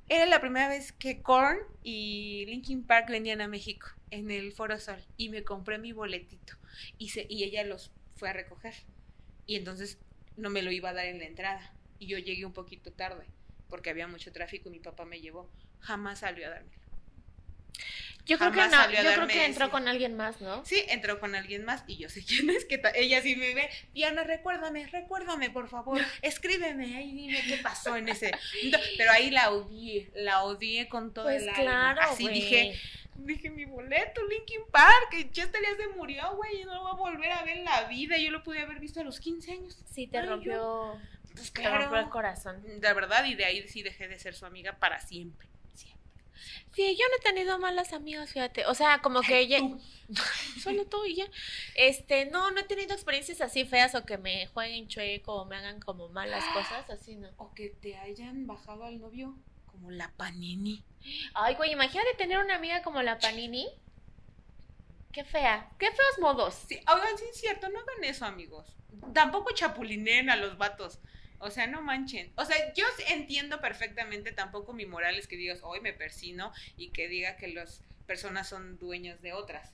Era 0.09 0.25
la 0.25 0.41
primera 0.41 0.67
vez 0.67 0.91
que 0.91 1.21
Korn 1.21 1.59
y 1.81 2.45
Linkin 2.47 2.83
Park 2.83 3.09
venían 3.09 3.41
a 3.41 3.47
México 3.47 3.87
en 4.11 4.31
el 4.31 4.51
Foro 4.51 4.79
Sol 4.79 5.03
y 5.17 5.29
me 5.29 5.43
compré 5.43 5.77
mi 5.77 5.91
boletito 5.91 6.53
y, 6.97 7.09
se, 7.09 7.25
y 7.29 7.43
ella 7.43 7.63
los 7.63 7.91
fue 8.15 8.29
a 8.29 8.33
recoger. 8.33 8.73
Y 9.45 9.55
entonces 9.55 9.97
no 10.37 10.49
me 10.49 10.61
lo 10.61 10.71
iba 10.71 10.89
a 10.89 10.93
dar 10.93 11.05
en 11.05 11.19
la 11.19 11.25
entrada. 11.25 11.73
Y 11.99 12.07
yo 12.07 12.17
llegué 12.17 12.45
un 12.45 12.53
poquito 12.53 12.91
tarde 12.91 13.25
porque 13.69 13.89
había 13.89 14.07
mucho 14.07 14.31
tráfico 14.31 14.69
y 14.69 14.73
mi 14.73 14.79
papá 14.79 15.05
me 15.05 15.19
llevó. 15.19 15.49
Jamás 15.79 16.19
salió 16.19 16.47
a 16.47 16.51
dármelo. 16.51 16.83
Yo 18.25 18.37
creo 18.37 18.51
que 18.51 18.67
no, 18.67 18.91
yo 18.91 18.99
creo 18.99 19.27
que 19.27 19.45
entró 19.45 19.69
con 19.69 19.87
alguien 19.87 20.15
más, 20.15 20.39
¿no? 20.39 20.63
Sí, 20.65 20.81
entró 20.87 21.19
con 21.19 21.35
alguien 21.35 21.65
más 21.65 21.83
y 21.87 21.97
yo 21.97 22.07
sé 22.07 22.23
quién 22.23 22.49
es, 22.51 22.63
que 22.63 22.81
ella 22.95 23.21
sí 23.21 23.35
me 23.35 23.53
ve, 23.53 23.69
Diana, 23.93 24.23
recuérdame, 24.23 24.87
recuérdame, 24.87 25.49
por 25.49 25.67
favor, 25.67 25.99
escríbeme, 26.21 26.95
ahí 26.95 27.11
dime 27.11 27.41
qué 27.45 27.57
pasó 27.57 27.97
en 27.97 28.07
ese. 28.07 28.31
Pero 28.97 29.11
ahí 29.11 29.29
la 29.29 29.51
odié, 29.51 30.09
la 30.15 30.43
odié 30.43 30.87
con 30.87 31.13
todo 31.13 31.25
pues 31.25 31.43
el 31.43 31.53
claro, 31.53 32.01
Así 32.01 32.29
dije, 32.29 32.79
dije, 33.15 33.49
mi 33.49 33.65
boleto, 33.65 34.21
Linkin 34.27 34.61
Park, 34.71 35.31
Chester 35.31 35.61
ya 35.61 35.75
se 35.75 35.87
murió, 35.89 36.35
güey, 36.35 36.61
y 36.61 36.65
no 36.65 36.73
lo 36.73 36.81
voy 36.81 36.91
a 36.91 36.95
volver 36.95 37.31
a 37.31 37.43
ver 37.43 37.57
en 37.57 37.65
la 37.65 37.87
vida. 37.87 38.17
Yo 38.17 38.31
lo 38.31 38.43
pude 38.43 38.59
haber 38.59 38.79
visto 38.79 38.99
a 38.99 39.03
los 39.03 39.19
15 39.19 39.51
años. 39.51 39.77
Sí, 39.91 40.07
te 40.07 40.21
rompió, 40.21 40.99
pues, 41.33 41.51
te 41.51 41.69
rompió 41.69 41.99
el 41.99 42.09
corazón. 42.09 42.61
De 42.63 42.93
verdad, 42.93 43.25
y 43.25 43.35
de 43.35 43.45
ahí 43.45 43.67
sí 43.67 43.83
dejé 43.83 44.07
de 44.07 44.19
ser 44.19 44.35
su 44.35 44.45
amiga 44.45 44.77
para 44.79 44.99
siempre. 44.99 45.47
Siempre. 45.73 46.01
Sí, 46.73 46.97
yo 46.99 47.05
no 47.09 47.17
he 47.17 47.33
tenido 47.33 47.59
malas 47.59 47.93
amigas, 47.93 48.31
fíjate. 48.31 48.65
O 48.65 48.73
sea, 48.73 48.99
como 49.01 49.21
que 49.21 49.39
ella. 49.39 49.59
Solo 50.61 50.85
tú 50.85 51.05
y 51.05 51.15
ya. 51.15 51.25
Este, 51.75 52.25
no, 52.25 52.51
no 52.51 52.59
he 52.59 52.63
tenido 52.63 52.93
experiencias 52.93 53.41
así 53.41 53.65
feas 53.65 53.95
o 53.95 54.05
que 54.05 54.17
me 54.17 54.47
jueguen 54.47 54.87
chueco 54.87 55.35
o 55.35 55.45
me 55.45 55.55
hagan 55.55 55.79
como 55.79 56.09
malas 56.09 56.43
cosas, 56.53 56.89
así 56.89 57.15
no. 57.15 57.29
O 57.37 57.53
que 57.53 57.69
te 57.69 57.97
hayan 57.97 58.47
bajado 58.47 58.85
al 58.85 58.99
novio 58.99 59.35
como 59.73 59.91
la 59.91 60.11
Panini. 60.11 60.85
Ay, 61.33 61.55
güey, 61.55 61.71
imagínate 61.71 62.13
tener 62.17 62.37
una 62.37 62.55
amiga 62.55 62.81
como 62.83 63.01
la 63.01 63.19
Panini. 63.19 63.67
Qué 65.11 65.23
fea, 65.23 65.69
qué 65.77 65.87
feos 65.87 66.19
modos. 66.19 66.63
Sí, 66.67 66.79
oigan, 66.91 67.17
sí 67.17 67.25
es 67.29 67.39
cierto, 67.39 67.69
no 67.69 67.79
hagan 67.79 68.03
eso, 68.03 68.25
amigos. 68.25 68.77
Tampoco 69.13 69.53
chapulinen 69.53 70.29
a 70.29 70.35
los 70.35 70.57
vatos. 70.57 70.99
O 71.39 71.49
sea, 71.49 71.67
no 71.67 71.81
manchen. 71.81 72.31
O 72.37 72.45
sea, 72.45 72.73
yo 72.73 72.85
entiendo 73.09 73.59
perfectamente, 73.59 74.31
tampoco 74.31 74.73
mi 74.73 74.85
moral 74.85 75.15
es 75.15 75.27
que 75.27 75.35
digas, 75.35 75.59
hoy 75.63 75.81
me 75.81 75.91
persino 75.91 76.53
y 76.77 76.91
que 76.91 77.07
diga 77.07 77.35
que 77.35 77.49
las 77.49 77.81
personas 78.07 78.47
son 78.47 78.77
dueños 78.77 79.21
de 79.21 79.33
otras. 79.33 79.73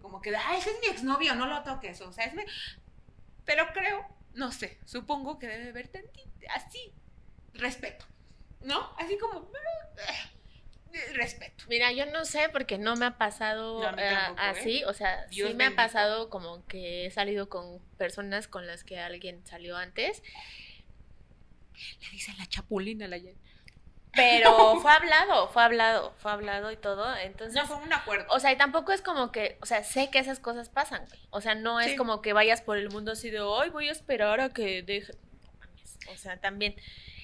Como 0.00 0.20
que, 0.20 0.36
ay, 0.36 0.58
ese 0.58 0.70
es 0.70 0.80
mi 0.80 0.86
exnovio, 0.88 1.34
no 1.34 1.46
lo 1.46 1.62
toques. 1.64 2.00
O 2.02 2.12
sea, 2.12 2.26
es 2.26 2.34
mi... 2.34 2.44
Pero 3.44 3.66
creo, 3.72 4.06
no 4.34 4.52
sé, 4.52 4.78
supongo 4.84 5.38
que 5.38 5.48
debe 5.48 5.70
haber 5.70 5.88
tantito, 5.88 6.30
así, 6.54 6.92
respeto. 7.54 8.04
¿No? 8.62 8.92
Así 8.98 9.16
como, 9.18 9.50
eh, 10.92 11.12
respeto. 11.14 11.64
Mira, 11.68 11.92
yo 11.92 12.06
no 12.06 12.24
sé 12.24 12.48
porque 12.50 12.78
no 12.78 12.96
me 12.96 13.06
ha 13.06 13.18
pasado 13.18 13.82
eh, 13.84 13.94
¿eh? 13.98 14.16
así, 14.36 14.84
o 14.84 14.92
sea, 14.92 15.26
sí 15.30 15.54
me 15.54 15.66
ha 15.66 15.74
pasado 15.74 16.30
como 16.30 16.66
que 16.66 17.06
he 17.06 17.10
salido 17.10 17.48
con 17.48 17.78
personas 17.96 18.48
con 18.48 18.66
las 18.66 18.84
que 18.84 18.98
alguien 18.98 19.46
salió 19.46 19.76
antes 19.76 20.22
le 22.00 22.10
dicen 22.10 22.36
la 22.38 22.46
chapulina 22.46 23.06
la 23.06 23.18
pero 24.12 24.76
fue 24.80 24.90
hablado, 24.90 25.48
fue 25.48 25.62
hablado, 25.62 26.12
fue 26.18 26.32
hablado 26.32 26.72
y 26.72 26.76
todo, 26.76 27.14
entonces... 27.16 27.54
No, 27.54 27.66
fue 27.66 27.76
un 27.76 27.92
acuerdo. 27.92 28.26
O 28.30 28.40
sea, 28.40 28.50
y 28.52 28.56
tampoco 28.56 28.92
es 28.92 29.02
como 29.02 29.30
que, 29.30 29.58
o 29.60 29.66
sea, 29.66 29.84
sé 29.84 30.10
que 30.10 30.18
esas 30.18 30.40
cosas 30.40 30.70
pasan, 30.70 31.04
güey. 31.08 31.20
O 31.30 31.40
sea, 31.40 31.54
no 31.54 31.78
es 31.78 31.96
como 31.96 32.20
que 32.20 32.32
vayas 32.32 32.62
por 32.62 32.78
el 32.78 32.88
mundo 32.88 33.12
así 33.12 33.30
de, 33.30 33.38
ay, 33.38 33.70
voy 33.70 33.88
a 33.88 33.92
esperar 33.92 34.40
a 34.40 34.48
que 34.48 34.82
deje... 34.82 35.12
O 36.12 36.16
sea, 36.16 36.38
también... 36.38 36.74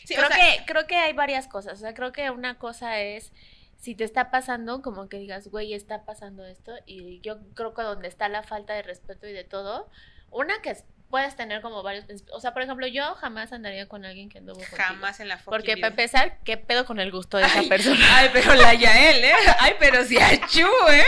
creo, 0.07 0.28
que, 0.28 0.64
creo 0.66 0.86
que 0.86 0.96
hay 0.96 1.12
varias 1.12 1.48
cosas, 1.48 1.74
o 1.74 1.76
sea, 1.76 1.94
creo 1.94 2.12
que 2.12 2.30
una 2.30 2.59
cosa 2.59 3.00
es 3.00 3.32
si 3.76 3.94
te 3.94 4.05
está 4.05 4.30
pasando, 4.30 4.80
como 4.80 5.09
que 5.09 5.18
digas, 5.18 5.48
güey, 5.48 5.74
está 5.74 6.05
pasando 6.05 6.46
esto, 6.46 6.72
y 6.86 7.20
yo 7.20 7.38
creo 7.55 7.74
que 7.74 7.82
donde 7.82 8.09
está 8.09 8.28
la 8.28 8.42
falta 8.42 8.72
de 8.72 8.82
respeto 8.82 9.26
y 9.26 9.32
de 9.32 9.44
todo, 9.44 9.90
una 10.30 10.61
que 10.62 10.70
es 10.70 10.84
puedes 11.14 11.36
tener 11.36 11.62
como 11.62 11.84
varios 11.84 12.07
O 12.32 12.40
sea, 12.40 12.52
por 12.52 12.62
ejemplo, 12.62 12.88
yo 12.88 13.14
jamás 13.14 13.52
andaría 13.52 13.86
con 13.86 14.05
alguien 14.05 14.28
que 14.28 14.38
anduvo 14.38 14.57
contigo. 14.57 14.76
Jamás 14.76 15.20
en 15.20 15.28
la 15.28 15.38
foto. 15.38 15.52
Porque 15.52 15.76
para 15.76 15.90
empezar, 15.90 16.40
¿qué 16.42 16.57
pedo 16.57 16.86
con 16.86 16.98
el 16.98 17.12
gusto 17.12 17.36
de 17.36 17.44
esa 17.44 17.62
persona? 17.68 18.05
Ay, 18.16 18.30
pero 18.32 18.52
la 18.55 18.74
Yael, 18.74 19.22
¿eh? 19.22 19.32
Ay, 19.61 19.74
pero 19.78 20.05
si 20.05 20.18
achú, 20.18 20.66
¿eh? 20.90 21.05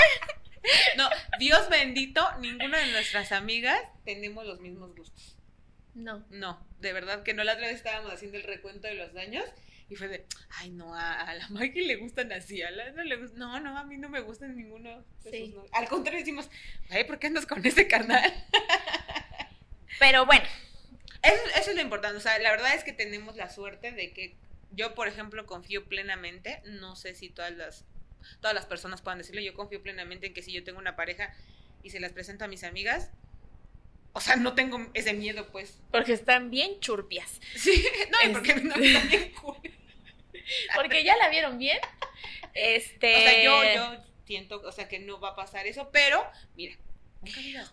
No, 0.97 1.09
Dios 1.41 1.69
bendito, 1.69 2.25
ninguna 2.39 2.79
de 2.79 2.93
nuestras 2.93 3.33
amigas 3.33 3.81
tenemos 4.05 4.47
los 4.47 4.61
mismos 4.61 4.95
gustos. 4.95 5.36
No. 5.97 6.23
No, 6.29 6.61
de 6.81 6.93
verdad 6.93 7.23
que 7.23 7.33
no. 7.33 7.43
La 7.43 7.55
otra 7.55 7.67
vez 7.69 7.77
estábamos 7.77 8.13
haciendo 8.13 8.37
el 8.37 8.45
recuento 8.45 8.87
de 8.87 8.95
los 8.95 9.15
daños 9.15 9.45
y 9.89 9.97
fue 9.97 10.09
de, 10.09 10.27
ay, 10.59 10.71
no, 10.71 10.95
a, 10.95 11.33
la 11.35 11.49
Maggie 11.49 11.87
le 11.87 11.97
gustan 11.97 12.31
así, 12.33 12.61
a 12.61 12.71
la 12.71 12.91
no 12.91 13.03
le 13.03 13.17
gustan. 13.17 13.39
No, 13.39 13.61
no, 13.61 13.79
a 13.79 13.85
mí 13.85 13.97
no 13.97 14.11
me 14.11 14.21
gustan 14.21 14.55
ninguno. 14.57 15.03
sí. 15.31 15.55
Al 15.73 15.89
contrario, 15.89 16.21
decimos, 16.21 16.51
ay, 16.91 17.05
¿por 17.05 17.19
qué 17.19 17.29
andas 17.29 17.47
con 17.47 17.65
ese 17.65 17.89
carnal? 17.89 18.31
Pero 19.99 20.27
bueno. 20.27 20.45
Eso, 21.23 21.71
es 21.71 21.75
lo 21.75 21.81
importante. 21.81 22.19
O 22.19 22.21
sea, 22.21 22.39
la 22.41 22.51
verdad 22.51 22.75
es 22.75 22.85
que 22.85 22.93
tenemos 22.93 23.37
la 23.37 23.49
suerte 23.49 23.91
de 23.91 24.13
que 24.13 24.37
yo, 24.73 24.95
por 24.95 25.09
ejemplo, 25.09 25.47
confío 25.47 25.87
plenamente. 25.87 26.61
No 26.67 26.95
sé 26.95 27.15
si 27.15 27.31
todas 27.31 27.53
las, 27.53 27.87
todas 28.41 28.55
las 28.55 28.67
personas 28.67 29.01
puedan 29.01 29.19
decirlo. 29.19 29.41
Yo 29.41 29.55
confío 29.55 29.83
plenamente 29.83 30.27
en 30.27 30.35
que 30.35 30.43
si 30.43 30.53
yo 30.53 30.63
tengo 30.63 30.79
una 30.79 30.95
pareja 30.95 31.35
y 31.83 31.89
se 31.89 32.01
las 32.01 32.13
presento 32.13 32.45
a 32.45 32.49
mis 32.49 32.65
amigas, 32.65 33.11
o 34.17 34.21
sea, 34.21 34.37
no 34.37 34.55
tengo 34.55 34.81
ese 34.95 35.13
miedo, 35.13 35.47
pues. 35.53 35.79
Porque 35.91 36.15
están 36.15 36.51
bien 36.51 36.81
churpias. 36.81 37.39
Sí, 37.55 37.85
no, 38.11 38.33
porque 38.33 38.55
no 38.55 38.75
están 38.75 39.09
bien 39.09 39.33
Porque 40.75 41.05
ya 41.05 41.17
la 41.19 41.29
vieron 41.29 41.59
bien. 41.59 41.79
Este. 42.55 43.15
O 43.15 43.21
sea, 43.21 43.43
yo, 43.45 43.75
yo 43.75 44.05
siento, 44.25 44.63
o 44.65 44.73
sea, 44.73 44.89
que 44.89 45.01
no 45.01 45.21
va 45.21 45.31
a 45.31 45.37
pasar 45.37 45.67
eso, 45.67 45.91
pero, 45.93 46.27
mira. 46.57 46.77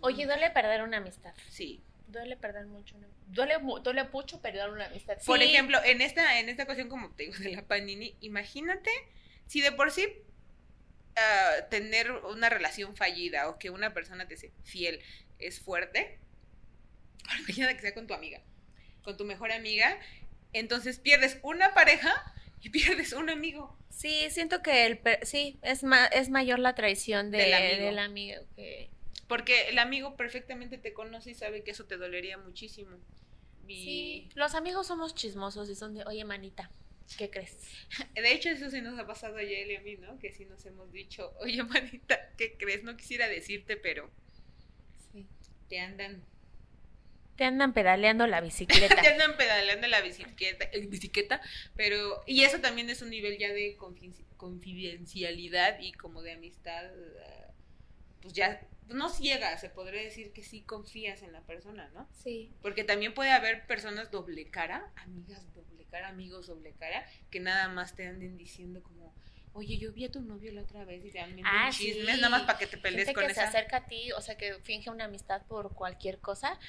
Oye, 0.02 0.26
duele 0.26 0.50
perder 0.50 0.84
una 0.84 0.98
amistad. 0.98 1.34
Sí 1.48 1.82
duele 2.08 2.36
perder 2.36 2.68
mucho 2.68 2.96
duele 3.28 3.56
duele 3.82 4.04
mucho 4.04 4.39
perder 4.39 4.70
una 4.70 4.86
amistad 4.86 5.18
por 5.26 5.41
ejemplo 5.41 5.80
en 5.84 6.00
esta 6.00 6.39
en 6.39 6.48
esta 6.48 6.62
ocasión 6.64 6.88
como 6.88 7.10
te 7.16 7.24
digo 7.24 7.36
de 7.39 7.56
la 7.56 7.64
panini 7.64 8.16
imagínate 8.22 8.91
si 9.48 9.62
de 9.62 9.72
por 9.72 9.89
sí 9.89 10.06
uh, 10.06 11.70
tener 11.72 12.12
una 12.12 12.50
relación 12.50 12.96
fallida 12.96 13.50
o 13.50 13.58
que 13.58 13.72
una 13.72 13.96
persona 13.96 14.28
te 14.28 14.38
sea 14.38 14.52
fiel 14.64 15.02
es 15.39 15.60
fuerte 15.60 16.20
imagínate 17.39 17.76
que 17.76 17.82
sea 17.82 17.93
con 17.93 18.07
tu 18.07 18.14
amiga 18.14 18.41
con 19.03 19.18
tu 19.18 19.26
mejor 19.26 19.51
amiga 19.51 19.99
entonces 20.53 20.99
pierdes 20.99 21.39
una 21.43 21.74
pareja 21.74 22.14
y 22.61 22.70
pierdes 22.70 23.14
un 23.14 23.30
amigo 23.30 23.78
sí 23.89 24.28
siento 24.30 24.61
que 24.61 24.86
el 24.86 24.99
sí 25.24 25.57
es 25.61 25.84
es 26.11 26.30
mayor 26.30 26.59
la 26.59 26.76
traición 26.76 27.32
de, 27.32 27.38
del 27.38 27.99
amigo 27.99 28.41
que 28.55 28.89
porque 29.34 29.70
el 29.70 29.80
amigo 29.80 30.16
perfectamente 30.16 30.78
te 30.78 30.93
conoce 30.93 31.32
y 31.32 31.34
sabe 31.34 31.64
que 31.64 31.72
eso 31.72 31.86
te 31.86 31.97
dolería 31.97 32.38
muchísimo. 32.38 32.97
Sí, 33.66 34.30
los 34.36 34.55
amigos 34.55 34.86
somos 34.86 35.16
chismosos 35.16 35.70
y 35.70 35.76
son 35.76 35.95
de, 35.95 36.03
oye, 36.03 36.24
manita, 36.26 36.70
¿qué 37.18 37.30
crees? 37.30 37.57
De 38.14 38.32
hecho, 38.32 38.49
eso 38.49 38.70
sí 38.70 38.82
nos 38.82 38.99
ha 38.99 39.07
pasado 39.07 39.38
a 39.38 39.41
él 39.41 39.72
y 39.72 39.76
a 39.76 39.82
mí, 39.82 39.95
¿no? 39.95 40.20
Que 40.20 40.34
sí 40.34 40.45
nos 40.45 40.66
hemos 40.66 40.91
dicho, 40.91 41.34
oye, 41.39 41.64
manita, 41.64 42.30
¿qué 42.38 42.57
crees? 42.57 42.84
No 42.84 42.97
quisiera 42.97 43.28
decirte, 43.28 43.78
pero 43.78 44.11
sí. 45.11 45.26
te 45.68 45.80
andan... 45.80 46.24
Te 47.36 47.45
andan 47.45 47.73
pedaleando 47.73 48.27
la 48.27 48.41
bicicleta. 48.41 48.95
te 49.01 49.07
andan 49.07 49.36
pedaleando 49.38 49.88
la 49.88 50.01
bicicleta, 50.01 50.65
eh, 50.71 50.86
bicicleta, 50.88 51.41
pero... 51.75 52.21
Y 52.25 52.43
eso 52.43 52.59
también 52.59 52.89
es 52.89 53.01
un 53.01 53.09
nivel 53.09 53.38
ya 53.38 53.51
de 53.51 53.77
confidencialidad 54.38 55.79
y 55.79 55.93
como 55.93 56.21
de 56.21 56.34
amistad, 56.34 56.86
eh, 56.86 57.47
pues 58.21 58.34
ya 58.34 58.61
no 58.89 59.09
ciega, 59.09 59.57
se 59.57 59.69
podría 59.69 60.01
decir 60.01 60.31
que 60.34 60.43
sí 60.43 60.61
confías 60.61 61.21
en 61.23 61.31
la 61.31 61.41
persona, 61.41 61.89
¿no? 61.93 62.07
Sí. 62.11 62.51
Porque 62.61 62.84
también 62.84 63.13
puede 63.13 63.31
haber 63.31 63.65
personas 63.65 64.11
doble 64.11 64.49
cara, 64.49 64.91
amigas 64.95 65.53
doble 65.53 65.86
cara, 65.86 66.09
amigos 66.09 66.47
doble 66.47 66.73
cara, 66.73 67.05
que 67.29 67.39
nada 67.39 67.69
más 67.69 67.95
te 67.95 68.07
anden 68.07 68.38
diciendo 68.38 68.81
como, 68.84 69.13
oye, 69.53 69.77
yo 69.77 69.91
vi 69.93 70.05
a 70.05 70.11
tu 70.11 70.21
novio 70.21 70.51
la 70.51 70.61
otra 70.61 70.86
vez 70.86 71.03
y 71.05 71.11
te 71.11 71.19
han 71.19 71.39
ah, 71.45 71.69
chismes, 71.71 72.17
nada 72.17 72.29
más 72.29 72.43
para 72.43 72.57
que 72.57 72.67
te 72.67 72.77
pelees 72.77 73.07
Gente 73.07 73.13
con 73.13 73.27
que 73.27 73.34
se 73.34 73.41
acerca 73.41 73.77
a 73.77 73.88
ti, 73.88 74.11
o 74.11 74.21
sea, 74.21 74.36
que 74.36 74.55
finge 74.63 74.89
una 74.89 75.05
amistad 75.05 75.43
por 75.47 75.73
cualquier 75.73 76.19
cosa. 76.19 76.59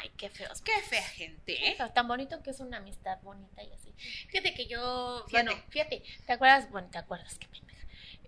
Ay, 0.00 0.10
qué 0.16 0.30
feos. 0.30 0.60
Qué 0.62 0.72
fea 0.88 1.02
gente, 1.02 1.68
¿eh? 1.68 1.76
Tan 1.94 2.08
bonito 2.08 2.42
que 2.42 2.50
es 2.50 2.60
una 2.60 2.78
amistad 2.78 3.18
bonita 3.22 3.62
y 3.62 3.72
así. 3.72 3.92
Fíjate 4.28 4.54
que 4.54 4.66
yo, 4.66 5.26
bueno, 5.30 5.52
fíjate, 5.68 6.02
¿te 6.26 6.32
acuerdas? 6.32 6.70
Bueno, 6.70 6.88
¿te 6.90 6.98
acuerdas? 6.98 7.38
Qué 7.38 7.48
pendeja 7.48 7.72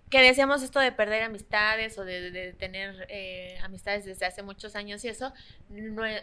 que 0.09 0.21
decíamos 0.21 0.61
esto 0.61 0.79
de 0.79 0.91
perder 0.91 1.23
amistades 1.23 1.97
o 1.97 2.05
de, 2.05 2.53
tener 2.57 3.07
eh, 3.09 3.57
amistades 3.63 4.05
desde 4.05 4.25
hace 4.25 4.43
muchos 4.43 4.75
años 4.75 5.03
y 5.03 5.09
eso, 5.09 5.33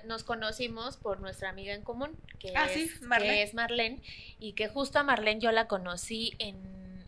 nos 0.05 0.25
conocimos 0.25 0.97
por 0.97 1.21
nuestra 1.21 1.51
amiga 1.51 1.75
en 1.75 1.83
común, 1.83 2.17
que, 2.39 2.53
ah, 2.57 2.67
es, 2.67 3.01
que 3.01 3.43
es 3.43 3.55
Marlene, 3.55 4.01
y 4.39 4.53
que 4.53 4.69
justo 4.69 4.99
a 4.99 5.03
Marlene 5.03 5.41
yo 5.41 5.53
la 5.53 5.67
conocí 5.67 6.35
en 6.39 6.57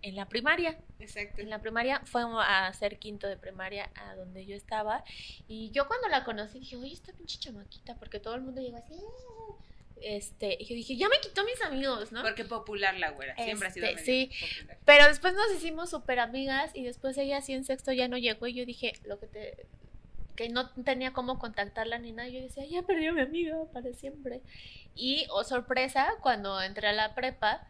en 0.05 0.17
la 0.17 0.29
primaria. 0.29 0.79
Exacto. 1.01 1.41
En 1.41 1.49
la 1.49 1.61
primaria 1.61 2.03
fue 2.05 2.23
a 2.23 2.67
hacer 2.67 2.99
quinto 2.99 3.27
de 3.27 3.39
primaria 3.39 3.91
a 3.97 4.15
donde 4.15 4.45
yo 4.45 4.55
estaba. 4.55 5.03
Y 5.49 5.71
yo 5.71 5.89
cuando 5.89 6.09
la 6.09 6.25
conocí 6.25 6.59
dije, 6.59 6.77
oye, 6.77 6.93
esta 6.93 7.13
pinche 7.15 7.39
chamaquita, 7.39 7.97
porque 7.97 8.21
todo 8.21 8.35
el 8.35 8.43
mundo 8.43 8.61
llegó 8.61 8.77
así. 8.77 8.95
Este, 10.03 10.59
y 10.61 10.67
yo 10.67 10.75
dije, 10.75 10.97
ya 10.97 11.09
me 11.09 11.19
quitó 11.21 11.43
mis 11.45 11.61
amigos, 11.63 12.13
¿no? 12.13 12.21
Porque 12.21 12.45
popular 12.45 12.99
la 12.99 13.13
güera, 13.13 13.35
siempre 13.37 13.69
ha 13.69 13.71
sido 13.71 13.87
este, 13.87 14.05
Sí, 14.05 14.31
pero 14.85 15.07
después 15.07 15.33
nos 15.33 15.51
hicimos 15.55 15.89
súper 15.89 16.19
amigas 16.19 16.73
y 16.75 16.83
después 16.83 17.17
ella 17.17 17.39
así 17.39 17.55
en 17.55 17.65
sexto 17.65 17.91
ya 17.93 18.07
no 18.07 18.19
llegó 18.19 18.47
y 18.47 18.53
yo 18.53 18.67
dije, 18.67 18.93
lo 19.07 19.19
que 19.19 19.27
te, 19.27 19.67
que 20.37 20.51
no 20.51 20.69
tenía 20.71 21.15
cómo 21.15 21.39
contactarla 21.39 21.99
ni 21.99 22.13
nada. 22.13 22.29
Yo 22.29 22.43
decía, 22.43 22.67
ya 22.67 22.83
perdió 22.83 23.13
a 23.13 23.15
mi 23.15 23.23
amiga 23.23 23.57
para 23.73 23.91
siempre. 23.95 24.43
Y, 24.95 25.27
oh 25.31 25.45
sorpresa, 25.45 26.13
cuando 26.21 26.61
entré 26.61 26.89
a 26.89 26.93
la 26.93 27.15
prepa, 27.15 27.67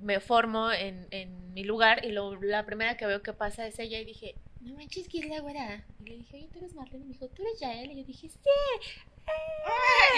me 0.00 0.20
formo 0.20 0.70
en, 0.72 1.06
en 1.10 1.52
mi 1.54 1.64
lugar 1.64 2.04
y 2.04 2.12
lo, 2.12 2.40
la 2.42 2.66
primera 2.66 2.96
que 2.96 3.06
veo 3.06 3.22
que 3.22 3.32
pasa 3.32 3.66
es 3.66 3.78
ella 3.78 3.98
y 3.98 4.04
dije, 4.04 4.34
no 4.60 4.74
manches, 4.74 5.08
¿quién 5.08 5.24
es 5.24 5.30
la 5.30 5.40
güera? 5.40 5.84
Y 6.00 6.08
le 6.10 6.16
dije, 6.18 6.36
oye, 6.36 6.48
tú 6.52 6.58
eres 6.58 6.74
Marlene. 6.74 7.04
Y 7.04 7.08
me 7.08 7.12
dijo, 7.12 7.28
¿tú 7.28 7.42
eres 7.42 7.60
Yael? 7.60 7.92
Y 7.92 7.96
yo 7.96 8.04
dije, 8.04 8.28
sí. 8.28 8.38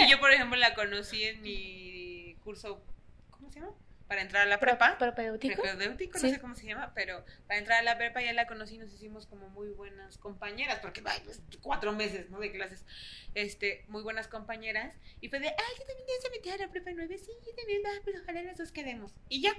Y 0.01 0.11
yo, 0.11 0.19
por 0.21 0.33
ejemplo, 0.33 0.57
la 0.59 0.75
conocí 0.75 1.23
en 1.23 1.43
mi 1.43 2.35
curso, 2.45 2.83
¿cómo 3.31 3.51
se 3.51 3.61
llama? 3.61 3.73
Para 4.09 4.23
entrar 4.23 4.43
a 4.43 4.47
la 4.47 4.59
prepa. 4.59 4.97
Propedéutico. 4.99 5.63
Propedéutico, 5.63 6.19
no 6.19 6.29
sé 6.29 6.41
cómo 6.41 6.55
se 6.57 6.67
llama, 6.67 6.93
pero 6.95 7.25
para 7.47 7.59
entrar 7.59 7.81
a 7.81 7.83
la 7.83 7.99
prepa 7.99 8.23
ya 8.23 8.33
la 8.33 8.47
conocí 8.47 8.77
y 8.77 8.79
nos 8.79 8.93
hicimos 8.93 9.27
como 9.27 9.51
muy 9.51 9.69
buenas 9.69 10.17
compañeras, 10.17 10.79
porque 10.81 11.03
pues, 11.03 11.43
cuatro 11.61 11.93
meses, 11.93 12.31
¿no? 12.31 12.41
De 12.41 12.51
clases, 12.51 12.87
este, 13.35 13.85
muy 13.89 14.03
buenas 14.03 14.27
compañeras. 14.27 14.97
Y 15.21 15.29
fue 15.29 15.41
de, 15.41 15.49
ay, 15.49 15.75
yo 15.79 15.87
también 15.87 16.07
te 16.23 16.31
meter 16.31 16.53
a 16.55 16.67
la 16.67 16.73
prepa 16.73 16.91
nueve, 16.95 17.19
sí, 17.19 17.33
yo 17.47 17.55
también, 17.55 17.83
va, 17.85 17.91
pues 18.03 18.17
ojalá 18.23 18.43
dos 18.55 18.73
quedemos. 18.73 19.15
Y 19.29 19.43
ya, 19.43 19.53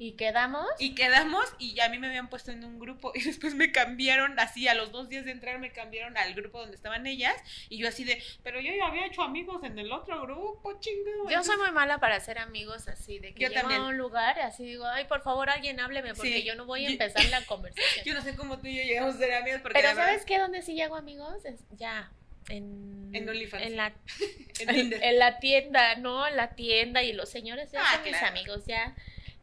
y 0.00 0.12
quedamos. 0.12 0.66
Y 0.78 0.94
quedamos 0.94 1.44
y 1.58 1.74
ya 1.74 1.86
a 1.86 1.88
mí 1.88 1.98
me 1.98 2.06
habían 2.06 2.30
puesto 2.30 2.52
en 2.52 2.64
un 2.64 2.78
grupo 2.78 3.12
y 3.14 3.22
después 3.24 3.54
me 3.54 3.72
cambiaron 3.72 4.38
así, 4.38 4.68
a 4.68 4.74
los 4.74 4.92
dos 4.92 5.08
días 5.08 5.24
de 5.24 5.32
entrar 5.32 5.58
me 5.58 5.72
cambiaron 5.72 6.16
al 6.16 6.34
grupo 6.34 6.60
donde 6.60 6.76
estaban 6.76 7.06
ellas 7.06 7.34
y 7.68 7.78
yo 7.78 7.88
así 7.88 8.04
de, 8.04 8.22
pero 8.44 8.60
yo 8.60 8.72
ya 8.72 8.86
había 8.86 9.06
hecho 9.06 9.22
amigos 9.22 9.62
en 9.64 9.78
el 9.78 9.90
otro 9.92 10.22
grupo, 10.22 10.78
chingado. 10.78 11.28
Yo 11.28 11.42
soy 11.42 11.56
muy 11.56 11.72
mala 11.72 11.98
para 11.98 12.16
hacer 12.16 12.38
amigos 12.38 12.86
así, 12.86 13.18
de 13.18 13.34
que 13.34 13.44
yo 13.44 13.48
llego 13.50 13.68
a 13.68 13.88
un 13.88 13.98
lugar 13.98 14.38
así 14.40 14.64
digo, 14.64 14.86
ay, 14.86 15.04
por 15.06 15.22
favor 15.22 15.50
alguien 15.50 15.80
hábleme 15.80 16.14
porque 16.14 16.44
yo 16.44 16.54
no 16.54 16.64
voy 16.64 16.86
a 16.86 16.90
empezar 16.90 17.24
la 17.26 17.42
conversación. 17.46 18.04
yo 18.04 18.14
no 18.14 18.22
sé 18.22 18.36
cómo 18.36 18.58
tú 18.58 18.68
y 18.68 18.76
yo 18.76 18.82
llegamos 18.84 19.16
a 19.16 19.18
ser 19.18 19.34
amigos 19.34 19.60
porque 19.62 19.80
Pero 19.80 19.94
¿sabes 19.94 20.24
qué? 20.24 20.38
¿Dónde 20.38 20.62
sí 20.62 20.74
llego 20.74 20.94
amigos? 20.94 21.44
Es 21.44 21.60
ya 21.76 22.10
en, 22.48 23.10
en. 23.12 23.28
En 23.28 23.76
la, 23.76 23.92
en, 24.60 25.18
la 25.18 25.38
tienda, 25.38 25.96
¿no? 25.96 26.26
En 26.26 26.36
la 26.36 26.54
tienda 26.54 27.02
y 27.02 27.12
los 27.12 27.28
señores 27.28 27.72
ya 27.72 27.82
ah, 27.82 27.94
son 27.94 28.04
mis 28.04 28.22
amigos, 28.22 28.64
ya 28.66 28.94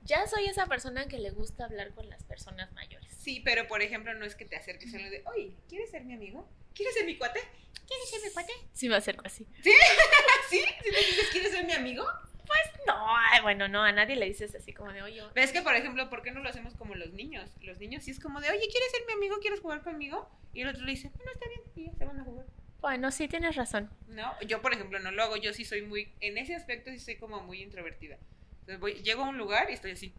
ya 0.05 0.25
soy 0.27 0.45
esa 0.45 0.67
persona 0.67 1.07
que 1.07 1.17
le 1.17 1.31
gusta 1.31 1.65
hablar 1.65 1.91
con 1.93 2.07
las 2.09 2.23
personas 2.23 2.71
mayores. 2.73 3.11
Sí, 3.17 3.41
pero 3.43 3.67
por 3.67 3.81
ejemplo, 3.81 4.13
no 4.13 4.25
es 4.25 4.35
que 4.35 4.45
te 4.45 4.55
acerques 4.55 4.93
a 4.93 4.99
lo 4.99 5.09
de, 5.09 5.23
oye, 5.25 5.55
¿quieres 5.67 5.89
ser 5.89 6.05
mi 6.05 6.13
amigo? 6.13 6.47
¿Quieres 6.73 6.93
ser 6.93 7.05
mi 7.05 7.17
cuate? 7.17 7.39
¿Quieres 7.87 8.09
ser 8.09 8.21
mi 8.21 8.29
cuate? 8.31 8.53
Sí, 8.73 8.87
me 8.87 8.95
acerco 8.95 9.23
así. 9.25 9.45
¿Sí? 9.63 9.71
¿Sí? 10.49 10.59
¿Sí 10.83 10.89
me 10.91 10.97
dices, 10.97 11.29
¿quieres 11.31 11.51
ser 11.51 11.65
mi 11.65 11.73
amigo? 11.73 12.05
Pues 12.45 12.85
no, 12.85 12.95
bueno, 13.41 13.67
no, 13.67 13.81
a 13.81 13.91
nadie 13.91 14.15
le 14.15 14.27
dices 14.27 14.53
así 14.53 14.71
como 14.71 14.93
de, 14.93 15.01
oye. 15.01 15.23
¿Ves 15.33 15.51
que, 15.51 15.63
por 15.63 15.75
ejemplo, 15.75 16.09
por 16.09 16.21
qué 16.21 16.31
no 16.31 16.41
lo 16.41 16.49
hacemos 16.49 16.75
como 16.75 16.93
los 16.93 17.11
niños? 17.13 17.49
Los 17.61 17.79
niños 17.79 18.03
sí 18.03 18.11
es 18.11 18.19
como 18.19 18.39
de, 18.39 18.51
oye, 18.51 18.67
¿quieres 18.71 18.91
ser 18.91 19.01
mi 19.07 19.13
amigo? 19.13 19.39
¿Quieres 19.39 19.59
jugar 19.59 19.81
conmigo? 19.81 20.29
Y 20.53 20.61
el 20.61 20.67
otro 20.67 20.83
le 20.83 20.91
dice, 20.91 21.09
bueno, 21.15 21.31
está 21.31 21.47
bien, 21.47 21.61
y 21.75 21.85
ya 21.91 21.97
se 21.97 22.05
van 22.05 22.19
a 22.19 22.23
jugar. 22.23 22.45
Bueno, 22.81 23.11
sí 23.11 23.27
tienes 23.27 23.55
razón. 23.55 23.89
No, 24.07 24.39
yo, 24.41 24.61
por 24.61 24.73
ejemplo, 24.73 24.99
no 24.99 25.09
lo 25.09 25.23
hago. 25.23 25.37
Yo 25.37 25.53
sí 25.53 25.65
soy 25.65 25.81
muy, 25.81 26.13
en 26.19 26.37
ese 26.37 26.53
aspecto 26.53 26.91
sí 26.91 26.99
soy 26.99 27.15
como 27.15 27.41
muy 27.41 27.63
introvertida. 27.63 28.19
Entonces 28.65 28.79
voy, 28.79 28.93
llego 29.03 29.23
a 29.23 29.29
un 29.29 29.37
lugar 29.37 29.69
y 29.69 29.73
estoy 29.73 29.91
así 29.91 30.11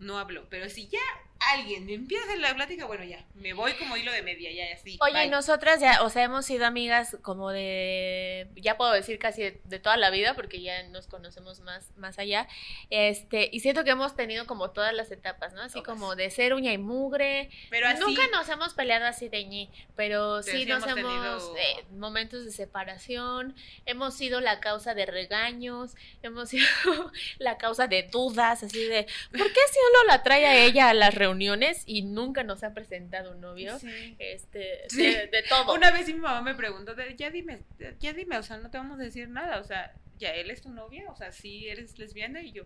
no 0.00 0.18
hablo. 0.18 0.46
Pero 0.50 0.68
si 0.68 0.88
ya 0.88 1.00
alguien 1.40 1.86
me 1.86 1.94
empieza 1.94 2.36
la 2.36 2.54
plática, 2.54 2.84
bueno, 2.84 3.02
ya, 3.02 3.24
me 3.34 3.54
voy 3.54 3.72
como 3.74 3.96
hilo 3.96 4.12
de 4.12 4.22
media, 4.22 4.52
ya 4.52 4.74
así. 4.74 4.98
Oye, 5.00 5.26
nosotras 5.28 5.80
ya, 5.80 6.02
o 6.02 6.10
sea, 6.10 6.24
hemos 6.24 6.44
sido 6.44 6.66
amigas 6.66 7.16
como 7.22 7.50
de, 7.50 8.48
ya 8.56 8.76
puedo 8.76 8.92
decir 8.92 9.18
casi 9.18 9.42
de, 9.42 9.78
toda 9.78 9.96
la 9.96 10.10
vida, 10.10 10.34
porque 10.34 10.60
ya 10.60 10.82
nos 10.88 11.06
conocemos 11.06 11.60
más, 11.60 11.90
más 11.96 12.18
allá. 12.18 12.46
Este, 12.90 13.48
y 13.52 13.60
siento 13.60 13.84
que 13.84 13.90
hemos 13.90 14.14
tenido 14.14 14.46
como 14.46 14.70
todas 14.70 14.92
las 14.92 15.10
etapas, 15.10 15.54
¿no? 15.54 15.62
Así 15.62 15.82
como 15.82 16.14
de 16.14 16.30
ser 16.30 16.52
uña 16.52 16.72
y 16.72 16.78
mugre. 16.78 17.50
Pero 17.70 17.88
Nunca 17.98 18.22
nos 18.32 18.48
hemos 18.48 18.74
peleado 18.74 19.06
así 19.06 19.28
de 19.28 19.44
ñi, 19.44 19.70
pero, 19.96 20.42
sí, 20.42 20.66
nos 20.66 20.84
hemos, 20.84 20.94
tenido... 20.94 21.56
Eh, 21.56 21.84
momentos 21.92 22.44
de 22.44 22.50
separación, 22.50 23.56
hemos 23.86 24.14
sido 24.14 24.40
la 24.40 24.60
causa 24.60 24.94
de 24.94 25.06
regaños, 25.06 25.94
hemos 26.22 26.50
sido 26.50 26.66
la 27.38 27.56
causa 27.56 27.86
de 27.86 28.02
dudas, 28.02 28.62
así 28.62 28.84
de, 28.84 29.06
¿por 29.32 29.46
qué 29.46 29.60
si 29.72 29.78
uno 29.90 30.04
la 30.08 30.22
trae 30.22 30.46
a 30.46 30.64
ella 30.64 30.90
a 30.90 30.94
las 30.94 31.14
reuniones? 31.14 31.84
y 31.86 32.02
nunca 32.02 32.44
nos 32.44 32.62
ha 32.62 32.72
presentado 32.74 33.32
un 33.32 33.40
novio. 33.40 33.78
Este, 34.18 34.86
De, 34.92 35.44
todo. 35.48 35.74
Una 35.74 35.90
vez 35.90 36.06
mi 36.06 36.14
mamá 36.14 36.42
me 36.42 36.54
preguntó, 36.54 36.94
ya 37.16 37.30
dime, 37.30 37.62
ya 37.98 38.12
dime, 38.12 38.38
o 38.38 38.42
sea, 38.42 38.58
no 38.58 38.70
te 38.70 38.78
vamos 38.78 39.00
a 39.00 39.02
decir 39.02 39.28
nada, 39.28 39.58
o 39.58 39.64
sea, 39.64 39.92
ya 40.18 40.34
él 40.34 40.50
es 40.50 40.62
tu 40.62 40.70
novia, 40.70 41.10
o 41.10 41.16
sea, 41.16 41.32
sí 41.32 41.68
eres 41.68 41.98
lesbiana 41.98 42.42
y 42.42 42.52
yo, 42.52 42.64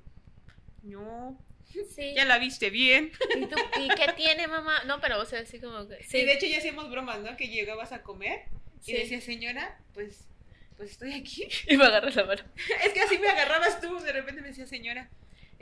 no. 0.83 1.39
Ya 1.97 2.25
la 2.25 2.39
viste 2.39 2.71
bien. 2.71 3.11
¿Y, 3.81 3.89
qué 3.89 4.13
tiene 4.17 4.47
mamá? 4.47 4.85
No, 4.85 5.01
pero 5.01 5.21
o 5.21 5.25
sea, 5.25 5.41
así 5.41 5.59
como 5.59 5.89
que... 5.89 6.05
Sí, 6.05 6.25
de 6.25 6.35
hecho 6.35 6.47
ya 6.47 6.59
hacíamos 6.59 6.89
bromas, 6.89 7.21
¿no? 7.21 7.37
Que 7.37 7.49
llegabas 7.49 7.91
a 7.91 8.03
comer 8.03 8.43
y 8.87 8.93
decía, 8.93 9.21
señora, 9.21 9.81
pues 9.93 10.29
pues 10.77 10.91
estoy 10.91 11.13
aquí. 11.15 11.47
Y 11.69 11.77
me 11.77 11.85
agarras 11.85 12.15
la 12.17 12.25
mano. 12.25 12.43
es 12.85 12.93
que 12.93 13.01
así 13.01 13.19
me 13.19 13.29
agarrabas 13.29 13.81
tú, 13.81 13.99
de 14.01 14.13
repente 14.13 14.43
me 14.43 14.49
decía, 14.49 14.67
señora, 14.67 15.09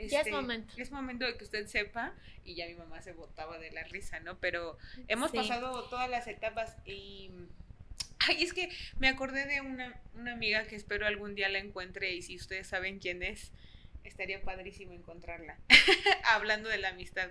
ya 0.07 0.21
es 0.21 0.27
este, 0.27 0.31
momento. 0.31 0.73
Es 0.77 0.91
momento 0.91 1.25
de 1.25 1.37
que 1.37 1.43
usted 1.43 1.67
sepa, 1.67 2.13
y 2.43 2.55
ya 2.55 2.67
mi 2.67 2.75
mamá 2.75 3.01
se 3.01 3.13
botaba 3.13 3.57
de 3.57 3.71
la 3.71 3.83
risa, 3.83 4.19
¿no? 4.19 4.39
Pero 4.39 4.77
hemos 5.07 5.31
pasado 5.31 5.83
todas 5.89 6.09
las 6.09 6.27
etapas 6.27 6.77
y... 6.85 7.31
Ay, 8.25 8.41
es 8.41 8.53
que 8.53 8.69
me 8.99 9.09
acordé 9.09 9.45
de 9.45 9.59
una, 9.59 9.99
una 10.15 10.31
amiga 10.31 10.65
que 10.65 10.77
espero 10.77 11.05
algún 11.05 11.35
día 11.35 11.49
la 11.49 11.59
encuentre 11.59 12.13
y 12.13 12.21
si 12.21 12.37
ustedes 12.37 12.67
saben 12.67 12.99
quién 12.99 13.21
es, 13.21 13.51
estaría 14.03 14.41
padrísimo 14.41 14.93
encontrarla. 14.93 15.57
Hablando 16.25 16.69
de 16.69 16.77
la 16.77 16.89
amistad. 16.89 17.29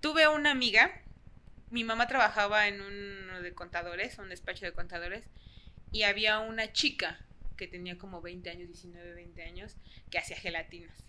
Tuve 0.00 0.28
una 0.28 0.50
amiga, 0.50 1.00
mi 1.70 1.84
mamá 1.84 2.08
trabajaba 2.08 2.68
en 2.68 2.80
uno 2.80 3.40
de 3.40 3.54
contadores, 3.54 4.18
un 4.18 4.28
despacho 4.28 4.66
de 4.66 4.72
contadores, 4.72 5.24
y 5.92 6.02
había 6.02 6.40
una 6.40 6.72
chica 6.72 7.20
que 7.56 7.68
tenía 7.68 7.98
como 7.98 8.20
20 8.20 8.50
años, 8.50 8.68
19, 8.68 9.14
20 9.14 9.42
años, 9.44 9.76
que 10.10 10.18
hacía 10.18 10.36
gelatinas. 10.36 11.04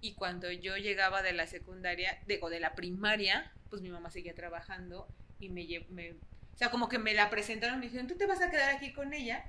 Y 0.00 0.14
cuando 0.14 0.50
yo 0.52 0.76
llegaba 0.76 1.22
de 1.22 1.32
la 1.32 1.46
secundaria, 1.46 2.18
digo, 2.26 2.50
de 2.50 2.60
la 2.60 2.74
primaria, 2.74 3.52
pues 3.70 3.82
mi 3.82 3.90
mamá 3.90 4.10
seguía 4.10 4.34
trabajando 4.34 5.08
y 5.40 5.48
me, 5.48 5.66
me 5.90 6.12
o 6.12 6.58
sea, 6.58 6.72
como 6.72 6.88
que 6.88 6.98
me 6.98 7.14
la 7.14 7.30
presentaron, 7.30 7.78
me 7.78 7.86
dijeron, 7.86 8.08
tú 8.08 8.16
te 8.16 8.26
vas 8.26 8.42
a 8.42 8.50
quedar 8.50 8.74
aquí 8.74 8.92
con 8.92 9.14
ella 9.14 9.44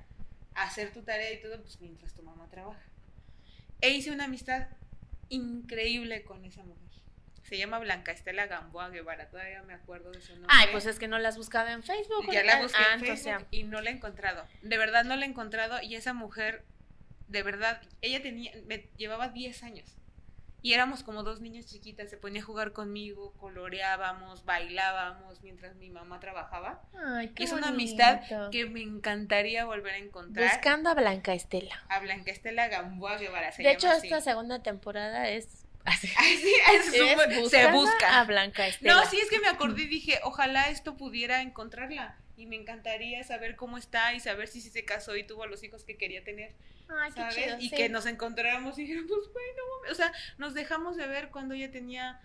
a 0.54 0.64
hacer 0.64 0.94
tu 0.94 1.02
tarea 1.02 1.32
y 1.34 1.42
todo, 1.42 1.60
pues 1.60 1.82
mientras 1.82 2.14
tu 2.14 2.22
mamá 2.22 2.48
trabaja. 2.52 2.84
E 3.82 3.90
hice 3.90 4.12
una 4.12 4.26
amistad 4.26 4.68
increíble 5.30 6.24
con 6.24 6.46
esa 6.46 6.62
mujer. 6.62 6.88
Se 7.42 7.58
llama 7.58 7.80
Blanca 7.80 8.12
Estela 8.12 8.46
Gamboa 8.46 8.90
Guevara, 8.90 9.28
todavía 9.28 9.64
me 9.64 9.74
acuerdo 9.74 10.12
de 10.12 10.22
su 10.22 10.34
nombre. 10.34 10.52
Ay, 10.52 10.68
pues 10.72 10.86
es 10.86 11.00
que 11.00 11.08
no 11.08 11.18
la 11.18 11.30
has 11.30 11.38
buscado 11.38 11.70
en 11.70 11.82
Facebook. 11.82 12.32
Ya 12.32 12.44
la 12.44 12.62
busqué 12.62 12.78
en 12.78 13.00
ah, 13.00 13.00
Facebook 13.00 13.48
y 13.50 13.64
no 13.64 13.82
la 13.82 13.90
he 13.90 13.94
encontrado. 13.94 14.46
De 14.62 14.78
verdad 14.78 15.04
no 15.04 15.16
la 15.16 15.26
he 15.26 15.30
encontrado 15.30 15.82
y 15.82 15.96
esa 15.96 16.14
mujer, 16.14 16.64
de 17.28 17.42
verdad, 17.42 17.82
ella 18.02 18.22
tenía, 18.22 18.52
me 18.68 18.88
llevaba 18.98 19.30
10 19.30 19.64
años. 19.64 19.99
Y 20.62 20.74
éramos 20.74 21.04
como 21.04 21.24
dos 21.24 21.42
niñas 21.42 21.68
chiquitas, 21.68 22.10
se 22.10 22.18
ponía 22.18 22.42
a 22.42 22.46
jugar 22.46 22.74
conmigo, 22.74 23.34
coloreábamos, 23.38 24.44
bailábamos 24.46 25.42
mientras 25.42 25.76
mi 25.76 25.90
mamá 25.90 26.20
trabajaba. 26.20 26.82
Ay, 26.98 27.30
qué 27.30 27.44
es 27.46 27.54
una 27.54 27.70
amistad 27.70 28.22
que 28.52 28.66
me 28.66 28.82
encantaría 28.82 29.66
volver 29.66 29.94
a 29.94 29.98
encontrar. 29.98 30.52
Buscando 30.52 30.90
a 30.90 30.94
Blanca 30.96 31.34
Estela. 31.34 31.84
A 31.90 32.00
Blanca 32.00 32.32
Estela 32.32 32.68
Gamboa 32.68 33.18
Guevara. 33.18 33.52
de 33.58 33.72
hecho, 33.72 33.92
esta 33.92 34.22
segunda 34.22 34.62
temporada 34.62 35.30
es 35.30 35.66
Así. 35.86 36.08
se 37.50 37.72
busca. 37.72 38.20
A 38.20 38.24
Blanca 38.26 38.68
Estela. 38.68 38.94
No, 38.94 39.06
sí, 39.06 39.20
es 39.20 39.30
que 39.30 39.40
me 39.40 39.48
acordé 39.48 39.84
y 39.84 39.88
dije, 40.00 40.20
ojalá 40.24 40.70
esto 40.70 40.98
pudiera 40.98 41.42
encontrarla. 41.42 42.18
Y 42.40 42.46
me 42.46 42.56
encantaría 42.56 43.22
saber 43.24 43.58
cómo 43.58 43.78
está 43.78 44.14
y 44.14 44.22
saber 44.22 44.48
si, 44.48 44.62
se 44.62 44.86
casó 44.86 45.18
y 45.18 45.24
tuvo 45.24 45.46
los 45.46 45.62
hijos 45.62 45.84
que 45.84 45.98
quería 45.98 46.24
tener. 46.24 46.54
Ay, 46.88 47.12
Qué 47.12 47.24
chido, 47.36 47.58
y 47.60 47.70
que 47.70 47.90
nos 47.90 48.06
encontráramos 48.06 48.80
y 48.80 48.84
dijéramos, 48.84 49.10
bueno, 49.34 49.64
o 49.92 49.94
sea, 49.94 50.14
nos 50.38 50.54
dejamos 50.54 50.96
de 50.96 51.06
ver 51.06 51.30
cuando 51.32 51.54
ella 51.54 51.70
tenía 51.70 52.22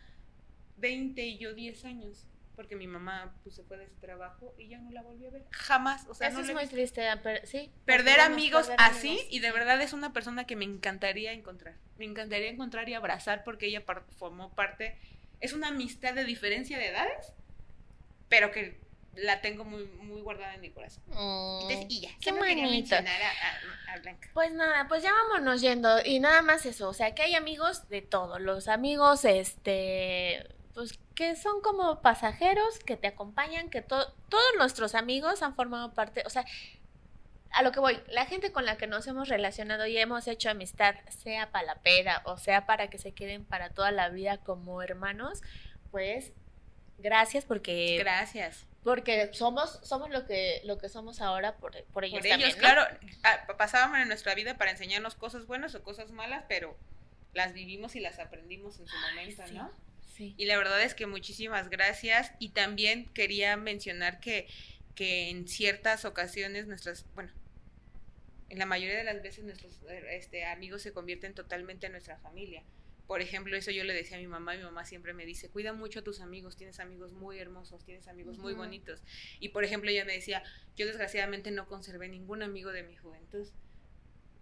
20 0.76 1.20
y 1.20 1.38
yo 1.38 1.52
10 1.54 1.84
años. 1.84 2.26
Porque 2.54 2.76
mi 2.76 2.86
mamá 2.86 3.34
pues, 3.42 3.56
se 3.56 3.64
fue 3.64 3.76
de 3.76 3.88
su 3.88 3.96
trabajo 3.96 4.54
y 4.56 4.68
ya 4.68 4.78
no 4.78 4.92
la 4.92 5.02
volví 5.02 5.26
a 5.26 5.30
ver. 5.30 5.44
Jamás. 5.50 6.06
O 6.08 6.14
sea, 6.14 6.28
Eso 6.28 6.38
es 6.38 6.54
muy 6.54 6.68
triste. 6.68 7.02
sí. 7.42 7.72
Perder 7.84 8.20
amigos 8.20 8.70
así 8.78 9.18
y 9.28 9.40
de 9.40 9.50
verdad 9.50 9.82
es 9.82 9.92
una 9.92 10.12
persona 10.12 10.46
que 10.46 10.54
me 10.54 10.64
encantaría 10.64 11.32
encontrar. 11.32 11.74
Me 11.98 12.04
encantaría 12.04 12.48
encontrar 12.48 12.88
y 12.88 12.94
abrazar 12.94 13.42
porque 13.42 13.66
ella 13.66 13.82
formó 14.16 14.54
parte. 14.54 14.96
Es 15.40 15.52
una 15.52 15.68
amistad 15.68 16.14
de 16.14 16.24
diferencia 16.24 16.78
de 16.78 16.90
edades 16.90 17.32
pero 18.34 18.50
que 18.50 18.80
la 19.16 19.40
tengo 19.40 19.64
muy, 19.64 19.84
muy 20.02 20.20
guardada 20.22 20.54
en 20.54 20.60
mi 20.60 20.70
corazón. 20.70 21.02
Entonces, 21.08 21.86
y 21.88 22.00
ya, 22.02 22.10
qué 22.20 22.30
a, 23.26 23.92
a- 23.92 23.94
a 23.94 23.98
Blanca. 24.00 24.28
Pues 24.34 24.52
nada, 24.52 24.86
pues 24.88 25.02
ya 25.02 25.12
vámonos 25.12 25.60
yendo. 25.60 25.98
Y 26.04 26.20
nada 26.20 26.42
más 26.42 26.66
eso, 26.66 26.88
o 26.88 26.94
sea, 26.94 27.14
que 27.14 27.22
hay 27.22 27.34
amigos 27.34 27.88
de 27.88 28.02
todo. 28.02 28.38
Los 28.38 28.68
amigos, 28.68 29.24
este, 29.24 30.46
pues 30.74 30.98
que 31.14 31.36
son 31.36 31.60
como 31.62 32.00
pasajeros, 32.02 32.78
que 32.80 32.96
te 32.96 33.06
acompañan, 33.06 33.70
que 33.70 33.82
to- 33.82 34.12
todos 34.28 34.44
nuestros 34.58 34.94
amigos 34.94 35.42
han 35.42 35.54
formado 35.54 35.92
parte, 35.94 36.22
o 36.26 36.30
sea, 36.30 36.44
a 37.52 37.62
lo 37.62 37.70
que 37.70 37.78
voy, 37.78 38.00
la 38.08 38.26
gente 38.26 38.50
con 38.50 38.64
la 38.66 38.76
que 38.76 38.88
nos 38.88 39.06
hemos 39.06 39.28
relacionado 39.28 39.86
y 39.86 39.96
hemos 39.96 40.26
hecho 40.26 40.50
amistad, 40.50 40.96
sea 41.22 41.52
para 41.52 41.64
la 41.66 41.74
peda 41.76 42.20
o 42.24 42.36
sea 42.36 42.66
para 42.66 42.90
que 42.90 42.98
se 42.98 43.12
queden 43.12 43.44
para 43.44 43.70
toda 43.70 43.92
la 43.92 44.08
vida 44.08 44.38
como 44.38 44.82
hermanos, 44.82 45.40
pues 45.92 46.32
gracias 46.98 47.44
porque 47.44 47.96
Gracias. 48.00 48.66
Porque 48.84 49.30
somos 49.32 49.80
somos 49.82 50.10
lo 50.10 50.26
que 50.26 50.60
lo 50.64 50.78
que 50.78 50.88
somos 50.88 51.20
ahora 51.20 51.56
por, 51.56 51.72
por 51.86 52.04
ellos 52.04 52.20
Por 52.20 52.28
también, 52.28 52.50
ellos, 52.50 52.56
¿no? 52.56 52.60
claro, 52.60 52.86
ah, 53.24 53.46
pasábamos 53.56 53.98
en 53.98 54.08
nuestra 54.08 54.34
vida 54.34 54.56
para 54.56 54.70
enseñarnos 54.70 55.14
cosas 55.14 55.46
buenas 55.46 55.74
o 55.74 55.82
cosas 55.82 56.12
malas, 56.12 56.44
pero 56.48 56.76
las 57.32 57.52
vivimos 57.52 57.96
y 57.96 58.00
las 58.00 58.18
aprendimos 58.18 58.78
en 58.78 58.86
su 58.86 58.96
momento, 58.96 59.42
sí. 59.46 59.54
¿no? 59.54 59.72
Sí. 60.14 60.34
Y 60.36 60.44
la 60.44 60.56
verdad 60.56 60.80
es 60.82 60.94
que 60.94 61.06
muchísimas 61.06 61.68
gracias. 61.68 62.30
Y 62.38 62.50
también 62.50 63.06
quería 63.12 63.56
mencionar 63.56 64.20
que, 64.20 64.46
que 64.94 65.28
en 65.30 65.48
ciertas 65.48 66.04
ocasiones 66.04 66.68
nuestras, 66.68 67.04
bueno, 67.14 67.32
en 68.48 68.58
la 68.58 68.66
mayoría 68.66 68.96
de 68.96 69.04
las 69.04 69.20
veces 69.22 69.44
nuestros 69.44 69.80
eh, 69.88 70.04
este, 70.10 70.44
amigos 70.44 70.82
se 70.82 70.92
convierten 70.92 71.34
totalmente 71.34 71.86
en 71.86 71.92
nuestra 71.92 72.18
familia. 72.18 72.62
Por 73.06 73.20
ejemplo, 73.20 73.54
eso 73.56 73.70
yo 73.70 73.84
le 73.84 73.92
decía 73.92 74.16
a 74.16 74.20
mi 74.20 74.26
mamá, 74.26 74.54
y 74.54 74.58
mi 74.58 74.64
mamá 74.64 74.84
siempre 74.86 75.12
me 75.12 75.26
dice, 75.26 75.50
cuida 75.50 75.72
mucho 75.74 75.98
a 76.00 76.02
tus 76.02 76.20
amigos, 76.20 76.56
tienes 76.56 76.80
amigos 76.80 77.12
muy 77.12 77.38
hermosos, 77.38 77.84
tienes 77.84 78.08
amigos 78.08 78.38
muy 78.38 78.54
bonitos. 78.54 79.02
Y 79.40 79.50
por 79.50 79.62
ejemplo, 79.64 79.90
ella 79.90 80.04
me 80.06 80.14
decía, 80.14 80.42
yo 80.76 80.86
desgraciadamente 80.86 81.50
no 81.50 81.66
conservé 81.68 82.08
ningún 82.08 82.42
amigo 82.42 82.72
de 82.72 82.82
mi 82.82 82.96
juventud. 82.96 83.46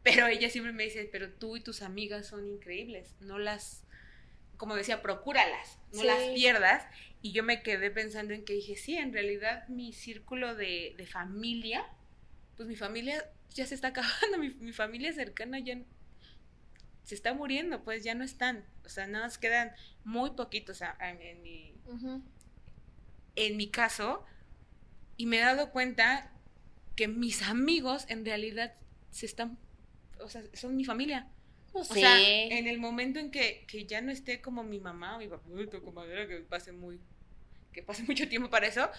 Pero 0.05 0.27
ella 0.29 0.49
siempre 0.49 0.73
me 0.73 0.85
dice, 0.85 1.09
pero 1.11 1.31
tú 1.31 1.57
y 1.57 1.61
tus 1.61 1.83
amigas 1.83 2.27
son 2.29 2.47
increíbles, 2.47 3.15
no 3.21 3.39
las, 3.39 3.85
como 4.57 4.75
decía, 4.77 5.03
procúralas, 5.03 5.79
no 5.93 6.01
Sí. 6.03 6.07
las 6.07 6.23
pierdas. 6.35 6.87
Y 7.21 7.33
yo 7.33 7.43
me 7.45 7.63
quedé 7.63 7.91
pensando 7.91 8.33
en 8.35 8.45
que 8.45 8.53
dije, 8.53 8.77
sí, 8.77 8.97
en 8.97 9.13
realidad 9.13 9.67
mi 9.69 9.93
círculo 9.93 10.55
de, 10.55 10.95
de 10.97 11.07
familia, 11.07 11.85
pues 12.57 12.69
mi 12.69 12.77
familia 12.77 13.25
ya 13.55 13.67
se 13.67 13.75
está 13.75 13.89
acabando, 13.89 14.39
mi, 14.39 14.51
mi 14.51 14.73
familia 14.73 15.13
cercana 15.13 15.59
ya 15.59 15.79
se 17.05 17.15
está 17.15 17.35
muriendo, 17.35 17.83
pues 17.85 18.05
ya 18.05 18.15
no 18.15 18.25
están. 18.25 18.65
O 18.85 18.89
sea, 18.89 19.07
nada 19.07 19.27
más 19.27 19.39
quedan 19.39 19.73
muy 20.05 20.31
poquitos 20.33 20.83
a- 20.83 20.97
a- 21.01 21.11
en, 21.11 21.43
mi, 21.43 21.75
en 23.37 23.57
mi 23.57 23.71
caso. 23.71 24.25
Y 25.17 25.27
me 25.27 25.39
he 25.39 25.41
dado 25.41 25.71
cuenta 25.71 26.33
que 26.97 27.09
mis 27.09 27.43
amigos 27.43 28.07
en 28.09 28.25
realidad 28.25 28.75
se 29.11 29.27
están, 29.27 29.59
o 30.21 30.29
sea, 30.29 30.43
son 30.55 30.77
mi 30.77 30.85
familia. 30.85 31.29
Pues 31.73 31.91
O 31.91 31.95
sea, 31.97 32.19
en 32.51 32.67
el 32.69 32.79
momento 32.79 33.21
en 33.21 33.31
que, 33.31 33.65
que 33.69 33.87
ya 33.87 34.01
no 34.03 34.13
esté 34.13 34.41
como 34.43 34.63
mi 34.65 34.81
mamá 34.81 35.17
o 35.17 35.19
mi 35.19 35.29
papá, 35.29 35.45
uy, 35.51 35.69
toco 35.69 35.93
madera, 35.93 36.29
que 36.29 36.39
pase 36.41 36.73
muy, 36.73 37.01
que 37.73 37.83
pase 37.83 38.03
mucho 38.09 38.29
tiempo 38.29 38.51
para 38.51 38.67
eso, 38.69 38.91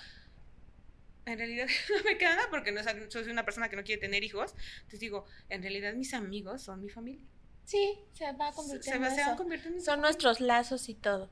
en 1.25 1.37
realidad 1.37 1.67
no 1.97 2.03
me 2.03 2.17
queda 2.17 2.35
nada 2.35 2.49
porque 2.49 2.71
no 2.71 2.81
soy 3.09 3.29
una 3.29 3.45
persona 3.45 3.69
que 3.69 3.75
no 3.75 3.83
quiere 3.83 4.01
tener 4.01 4.23
hijos. 4.23 4.55
Entonces 4.77 4.99
digo, 4.99 5.25
en 5.49 5.61
realidad 5.61 5.93
mis 5.93 6.13
amigos 6.13 6.61
son 6.63 6.81
mi 6.81 6.89
familia. 6.89 7.25
Sí, 7.65 7.99
se 8.13 8.31
va 8.33 8.49
a 8.49 8.51
convertir 8.51 8.83
se 8.91 8.95
en 8.97 9.03
va- 9.03 9.09
se 9.09 9.21
van 9.21 9.29
eso. 9.29 9.37
convirtiendo 9.37 9.79
en 9.79 9.85
Son 9.85 10.01
nuestros 10.01 10.39
lazos 10.41 10.89
y 10.89 10.95
todo. 10.95 11.29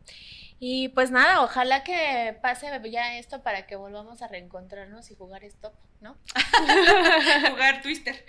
Y 0.63 0.89
pues 0.89 1.09
nada, 1.09 1.41
ojalá 1.41 1.83
que 1.83 2.37
pase 2.41 2.67
ya 2.91 3.17
esto 3.17 3.41
para 3.41 3.65
que 3.65 3.75
volvamos 3.75 4.21
a 4.21 4.27
reencontrarnos 4.27 5.09
y 5.09 5.15
jugar 5.15 5.43
stop, 5.43 5.73
¿no? 6.01 6.15
jugar 7.49 7.81
Twister. 7.81 8.23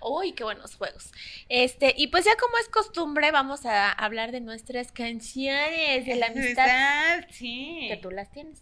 Uy, 0.00 0.32
qué 0.32 0.42
buenos 0.44 0.74
juegos. 0.74 1.12
Este, 1.48 1.94
y 1.96 2.08
pues 2.08 2.24
ya 2.24 2.36
como 2.36 2.58
es 2.58 2.68
costumbre, 2.68 3.30
vamos 3.30 3.64
a 3.64 3.92
hablar 3.92 4.32
de 4.32 4.40
nuestras 4.40 4.90
canciones 4.92 6.04
de 6.06 6.16
la 6.16 6.26
amistad 6.34 6.66
¿Verdad? 6.66 7.26
Sí. 7.30 7.86
que 7.88 7.96
tú 7.96 8.10
las 8.10 8.30
tienes. 8.32 8.60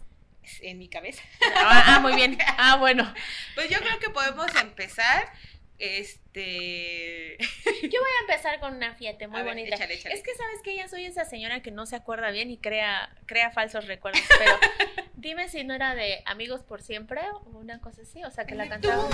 En 0.62 0.79
mi 0.79 0.89
cabeza. 0.89 1.23
Ah, 1.57 1.85
ah, 1.87 2.01
muy 2.01 2.14
bien. 2.16 2.37
Ah, 2.59 2.77
bueno. 2.77 3.12
Pues 3.55 3.68
yo 3.71 3.79
creo 3.79 3.99
que 4.01 4.11
podemos 4.11 4.53
empezar. 4.57 5.33
Este. 5.81 7.39
Yo 7.39 8.01
voy 8.01 8.11
a 8.18 8.33
empezar 8.33 8.61
con 8.61 8.74
una 8.76 8.95
fíjate 8.95 9.26
muy 9.28 9.41
A 9.41 9.43
ver, 9.43 9.55
bonita. 9.55 9.76
échale, 9.76 9.95
échale. 9.95 10.14
Es 10.14 10.22
que 10.22 10.35
sabes 10.35 10.61
que 10.62 10.76
ya 10.76 10.89
soy 10.89 11.07
esa 11.07 11.24
señora 11.24 11.62
que 11.62 11.70
no 11.70 11.87
se 11.87 11.97
acuerda 11.97 12.31
bien 12.31 12.51
y 12.51 12.59
crea, 12.59 13.09
crea 13.26 13.51
falsos 13.51 13.87
recuerdos. 13.87 14.20
Pero 14.39 14.59
dime 15.14 15.49
si 15.49 15.64
no 15.64 15.74
era 15.74 15.95
de 15.95 16.22
amigos 16.26 16.62
por 16.62 16.83
siempre 16.83 17.22
o 17.33 17.59
una 17.59 17.81
cosa 17.81 18.03
así. 18.03 18.22
O 18.24 18.31
sea, 18.31 18.45
que 18.45 18.55
la 18.55 18.68
cantaba. 18.68 19.09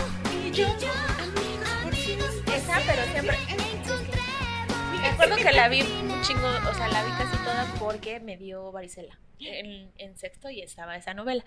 y 0.45 0.51
yo, 0.51 0.67
amigos 0.67 1.71
por 1.85 1.95
siempre. 1.95 2.57
Esa, 2.57 2.81
pero 2.85 3.03
siempre. 3.13 3.37
Me 5.01 5.07
acuerdo 5.13 5.37
que 5.37 5.53
la 5.53 5.69
vi 5.69 5.83
un 5.83 6.21
chingo, 6.23 6.49
o 6.49 6.75
sea, 6.75 6.89
la 6.89 7.05
vi 7.05 7.13
casi 7.13 7.37
toda 7.45 7.65
porque 7.79 8.19
me 8.19 8.37
dio 8.37 8.73
varicela 8.73 9.17
en, 9.39 9.93
en 9.99 10.19
sexto 10.19 10.51
y 10.51 10.63
estaba 10.63 10.97
esa 10.97 11.15
novela. 11.15 11.45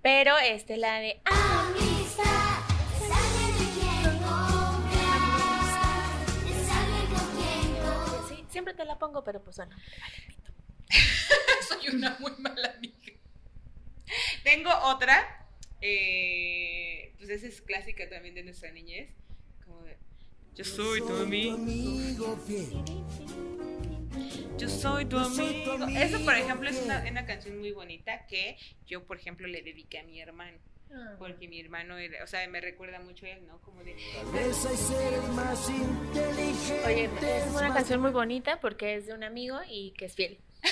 Pero 0.00 0.38
este, 0.38 0.76
la 0.76 1.00
de. 1.00 1.20
ah, 1.24 1.72
siempre 8.50 8.74
te 8.74 8.84
la 8.84 8.98
pongo, 8.98 9.24
pero 9.24 9.42
pues 9.42 9.56
bueno. 9.56 9.74
Soy 11.68 11.94
una 11.94 12.16
muy 12.20 12.32
mala 12.38 12.74
amiga. 12.76 12.94
Tengo 14.44 14.70
otra. 14.84 15.46
eh, 15.80 17.14
pues 17.18 17.30
esa 17.30 17.46
es 17.46 17.62
clásica 17.62 18.08
también 18.08 18.34
de 18.34 18.42
nuestra 18.42 18.70
niñez. 18.72 19.10
Como 19.64 19.82
de, 19.84 19.96
yo 20.54 20.64
soy 20.64 21.00
tu 21.00 21.14
amigo. 21.16 21.56
Yo 24.58 24.68
soy 24.68 25.04
tu 25.06 25.16
amigo. 25.16 25.86
Eso, 25.96 26.22
por 26.24 26.34
ejemplo, 26.34 26.68
es 26.68 26.82
una 26.82 27.24
canción 27.26 27.58
muy 27.58 27.72
bonita 27.72 28.26
que 28.26 28.56
yo, 28.86 29.06
por 29.06 29.18
ejemplo, 29.18 29.46
le 29.46 29.62
dediqué 29.62 30.00
a 30.00 30.02
mi 30.02 30.20
hermano. 30.20 30.58
Ah. 30.92 31.14
Porque 31.18 31.46
mi 31.46 31.60
hermano, 31.60 31.96
era, 31.98 32.24
o 32.24 32.26
sea, 32.26 32.46
me 32.48 32.60
recuerda 32.60 32.98
mucho 33.00 33.26
a 33.26 33.30
él, 33.30 33.46
¿no? 33.46 33.60
Como 33.62 33.82
de, 33.84 33.94
Oye, 36.86 37.10
es 37.22 37.54
una 37.54 37.72
canción 37.72 38.00
muy 38.00 38.10
bonita 38.10 38.60
porque 38.60 38.96
es 38.96 39.06
de 39.06 39.14
un 39.14 39.22
amigo 39.22 39.60
y 39.68 39.92
que 39.92 40.06
es 40.06 40.14
fiel. 40.14 40.38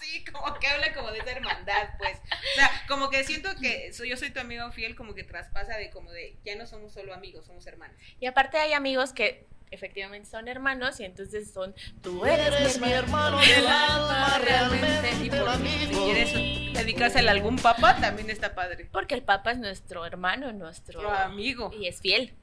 Sí, 0.00 0.24
como 0.24 0.54
que 0.60 0.68
habla 0.68 0.94
como 0.94 1.10
de 1.10 1.18
esa 1.18 1.32
hermandad, 1.32 1.88
pues. 1.98 2.18
O 2.18 2.54
sea, 2.54 2.70
como 2.86 3.10
que 3.10 3.24
siento 3.24 3.48
que 3.60 3.92
soy, 3.92 4.08
yo 4.10 4.16
soy 4.16 4.30
tu 4.30 4.38
amigo 4.38 4.70
fiel, 4.70 4.94
como 4.94 5.14
que 5.14 5.24
traspasa 5.24 5.76
de 5.76 5.90
como 5.90 6.12
de, 6.12 6.36
ya 6.44 6.54
no 6.54 6.64
somos 6.64 6.92
solo 6.92 7.12
amigos, 7.12 7.44
somos 7.46 7.66
hermanos. 7.66 7.96
Y 8.20 8.26
aparte 8.26 8.56
hay 8.56 8.72
amigos 8.72 9.12
que 9.12 9.46
efectivamente 9.70 10.28
son 10.28 10.48
hermanos 10.48 11.00
y 11.00 11.04
entonces 11.04 11.52
son 11.52 11.74
tú 12.02 12.24
eres, 12.24 12.80
mi 12.80 12.92
hermano 12.92 13.38
del 13.40 13.66
alma, 13.66 14.38
realmente. 14.38 15.10
Y 15.24 15.30
por 15.30 15.56
si 15.56 15.86
quieres 15.88 16.32
dedicarse 16.74 17.18
a 17.18 17.30
algún 17.30 17.56
papá, 17.56 17.96
también 18.00 18.30
está 18.30 18.54
padre. 18.54 18.88
Porque 18.92 19.14
el 19.14 19.22
Papa 19.22 19.52
es 19.52 19.58
nuestro 19.58 20.06
hermano, 20.06 20.52
nuestro 20.52 21.10
amigo. 21.10 21.70
y 21.78 21.88
es 21.88 22.00
fiel 22.00 22.34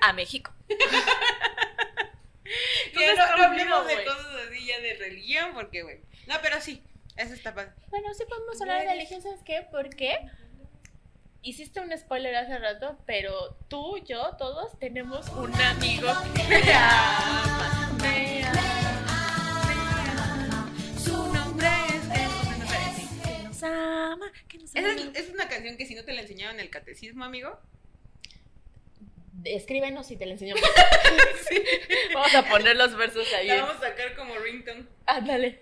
a 0.00 0.12
México. 0.12 0.52
Ya 2.94 3.12
es 3.12 3.16
no, 3.16 3.24
no 3.24 3.44
conmigo, 3.44 3.74
hablemos 3.74 3.86
de 3.86 4.04
cosas 4.04 4.26
así 4.46 4.66
ya 4.66 4.78
de 4.80 4.94
religión, 4.94 5.52
porque, 5.54 5.82
güey. 5.82 6.00
No, 6.26 6.34
pero 6.42 6.60
sí, 6.60 6.82
eso 7.16 7.32
está 7.34 7.54
padre. 7.54 7.72
Bueno, 7.88 8.12
sí 8.14 8.24
podemos 8.28 8.60
hablar 8.60 8.82
de 8.82 8.88
religión, 8.88 9.22
¿sabes 9.22 9.40
qué? 9.44 9.66
Porque 9.70 10.18
hiciste 11.42 11.80
un 11.80 11.96
spoiler 11.96 12.34
hace 12.36 12.58
rato, 12.58 12.98
pero 13.06 13.56
tú, 13.68 13.98
yo, 14.06 14.36
todos 14.38 14.78
tenemos 14.78 15.28
un 15.30 15.54
amigo 15.54 16.08
que 16.34 16.42
me 16.48 16.72
ama, 16.72 17.92
me 18.00 18.44
ama, 18.44 18.58
Su 20.98 21.32
nombre 21.32 21.68
es. 21.88 22.02
que 23.22 23.42
nos 23.42 23.62
ama, 23.62 24.32
que 24.48 24.58
nos 24.58 24.74
Esa 24.74 24.78
ama. 24.92 25.00
es, 25.14 25.26
es 25.28 25.30
una 25.34 25.48
canción 25.48 25.76
que 25.76 25.86
si 25.86 25.94
no 25.94 26.04
te 26.04 26.12
la 26.12 26.22
enseñaron 26.22 26.56
en 26.56 26.60
el 26.60 26.70
catecismo, 26.70 27.24
amigo. 27.24 27.58
Escríbenos 29.44 30.06
si 30.06 30.16
te 30.16 30.26
la 30.26 30.32
enseñamos. 30.32 30.62
Vamos 32.14 32.34
a 32.34 32.42
poner 32.48 32.76
los 32.76 32.94
versos 32.96 33.26
ahí. 33.32 33.48
La 33.48 33.62
vamos 33.64 33.76
a 33.76 33.88
sacar 33.88 34.14
como 34.14 34.34
ringtone. 34.38 34.84
Ándale. 35.06 35.58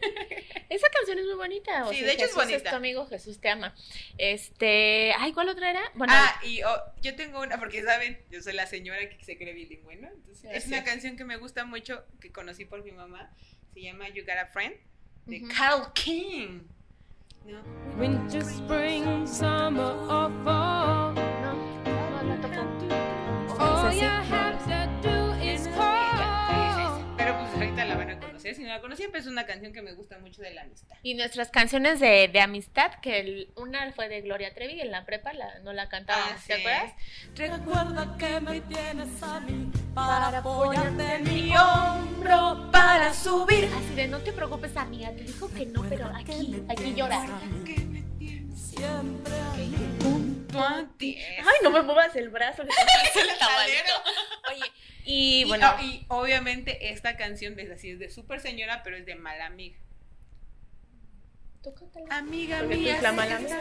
Esa 0.68 0.88
canción 0.90 1.18
es 1.18 1.24
muy 1.26 1.34
bonita. 1.36 1.86
o 1.86 1.90
Sí, 1.90 1.98
sea, 1.98 2.06
de 2.06 2.12
hecho 2.12 2.24
es 2.24 2.30
Jesús 2.34 2.44
bonita. 2.44 2.70
tu 2.70 2.76
amigo, 2.76 3.06
Jesús 3.06 3.40
te 3.40 3.48
ama. 3.48 3.74
Este, 4.18 5.12
ay, 5.18 5.32
¿cuál 5.32 5.48
otra 5.48 5.70
era? 5.70 5.82
Bueno, 5.94 6.12
Ah, 6.16 6.40
y 6.44 6.62
oh, 6.62 6.76
yo 7.00 7.14
tengo 7.16 7.40
una, 7.40 7.58
porque 7.58 7.82
saben, 7.82 8.20
yo 8.30 8.42
soy 8.42 8.52
la 8.54 8.66
señora 8.66 9.08
que 9.08 9.24
se 9.24 9.38
cree 9.38 9.52
bilingüe, 9.54 9.96
¿no? 9.96 10.08
Entonces, 10.08 10.50
es 10.52 10.66
una 10.66 10.84
canción 10.84 11.16
que 11.16 11.24
me 11.24 11.36
gusta 11.36 11.64
mucho, 11.64 12.04
que 12.20 12.30
conocí 12.32 12.64
por 12.64 12.84
mi 12.84 12.92
mamá. 12.92 13.30
Se 13.72 13.80
llama 13.82 14.08
You 14.08 14.22
Got 14.24 14.36
a 14.36 14.46
Friend, 14.46 14.74
de 15.26 15.42
Ujú. 15.42 15.48
Carl 15.56 15.92
King. 15.94 16.62
¿no? 17.46 17.62
Winter, 17.98 18.42
spring, 18.42 19.26
summer, 19.26 19.94
or 20.08 20.30
fall. 20.44 21.14
no, 21.14 21.79
Pero 27.16 27.36
pues 27.38 27.54
ahorita 27.54 27.84
la 27.84 27.96
van 27.96 28.10
a 28.10 28.18
conocer. 28.18 28.50
Casi 28.52 28.62
no 28.62 28.68
la 28.70 28.80
conocía, 28.80 29.06
pero 29.12 29.18
es 29.18 29.26
una 29.26 29.44
canción 29.44 29.72
que 29.74 29.82
me 29.82 29.92
gusta 29.92 30.18
mucho 30.18 30.40
de 30.40 30.52
la 30.54 30.62
amistad. 30.62 30.96
Y 31.02 31.14
nuestras 31.14 31.50
canciones 31.50 32.00
de, 32.00 32.28
de 32.32 32.40
amistad, 32.40 32.92
que 33.02 33.20
el- 33.20 33.48
una 33.56 33.92
fue 33.92 34.08
de 34.08 34.22
Gloria 34.22 34.54
Trevi 34.54 34.80
en 34.80 34.90
la 34.90 35.04
prepa, 35.04 35.32
la, 35.34 35.58
no 35.62 35.72
la 35.74 35.88
cantábamos, 35.90 36.32
Ah, 36.36 36.42
¿te 36.46 36.54
sí. 36.56 36.60
acuerdas? 36.60 36.92
Recuerda 37.36 38.16
que 38.16 38.40
me 38.40 38.60
tienes 38.62 39.22
a 39.22 39.40
mí 39.40 39.70
para 39.94 40.24
Para 40.26 40.38
apoyarte 40.38 41.14
en 41.16 41.24
mi 41.24 41.52
hombro 41.56 42.70
para 42.72 43.12
subir. 43.12 43.66
Así 43.76 43.94
de, 43.94 44.08
no 44.08 44.18
te 44.20 44.32
preocupes, 44.32 44.74
amiga, 44.76 45.10
te 45.12 45.22
dijo 45.24 45.48
que 45.52 45.66
no, 45.66 45.82
pero 45.88 46.06
aquí, 46.06 46.64
aquí 46.68 46.94
llora. 46.94 47.26
Siempre. 48.56 49.34
Ay, 50.58 51.56
no 51.62 51.70
me 51.70 51.82
muevas 51.82 52.14
el 52.16 52.28
brazo, 52.28 52.62
el 52.62 52.68
tamalito. 53.38 53.92
Oye, 54.50 54.72
y 55.04 55.42
Y, 55.42 55.44
bueno, 55.44 55.74
oh, 55.76 55.82
y 55.82 56.04
obviamente 56.08 56.90
esta 56.92 57.16
canción 57.16 57.58
es 57.58 57.70
así, 57.70 57.90
es 57.90 57.98
de 57.98 58.10
súper 58.10 58.40
señora, 58.40 58.82
pero 58.82 58.96
es 58.96 59.06
de 59.06 59.14
mala 59.14 59.46
amiga. 59.46 59.78
tú 61.62 61.74
cántala. 61.74 62.06
Amiga 62.10 62.58
Porque 62.60 62.74
tú 62.74 62.80
mía, 62.80 62.96
es 62.96 63.02
la 63.02 63.12
mala 63.12 63.36
amiga, 63.36 63.56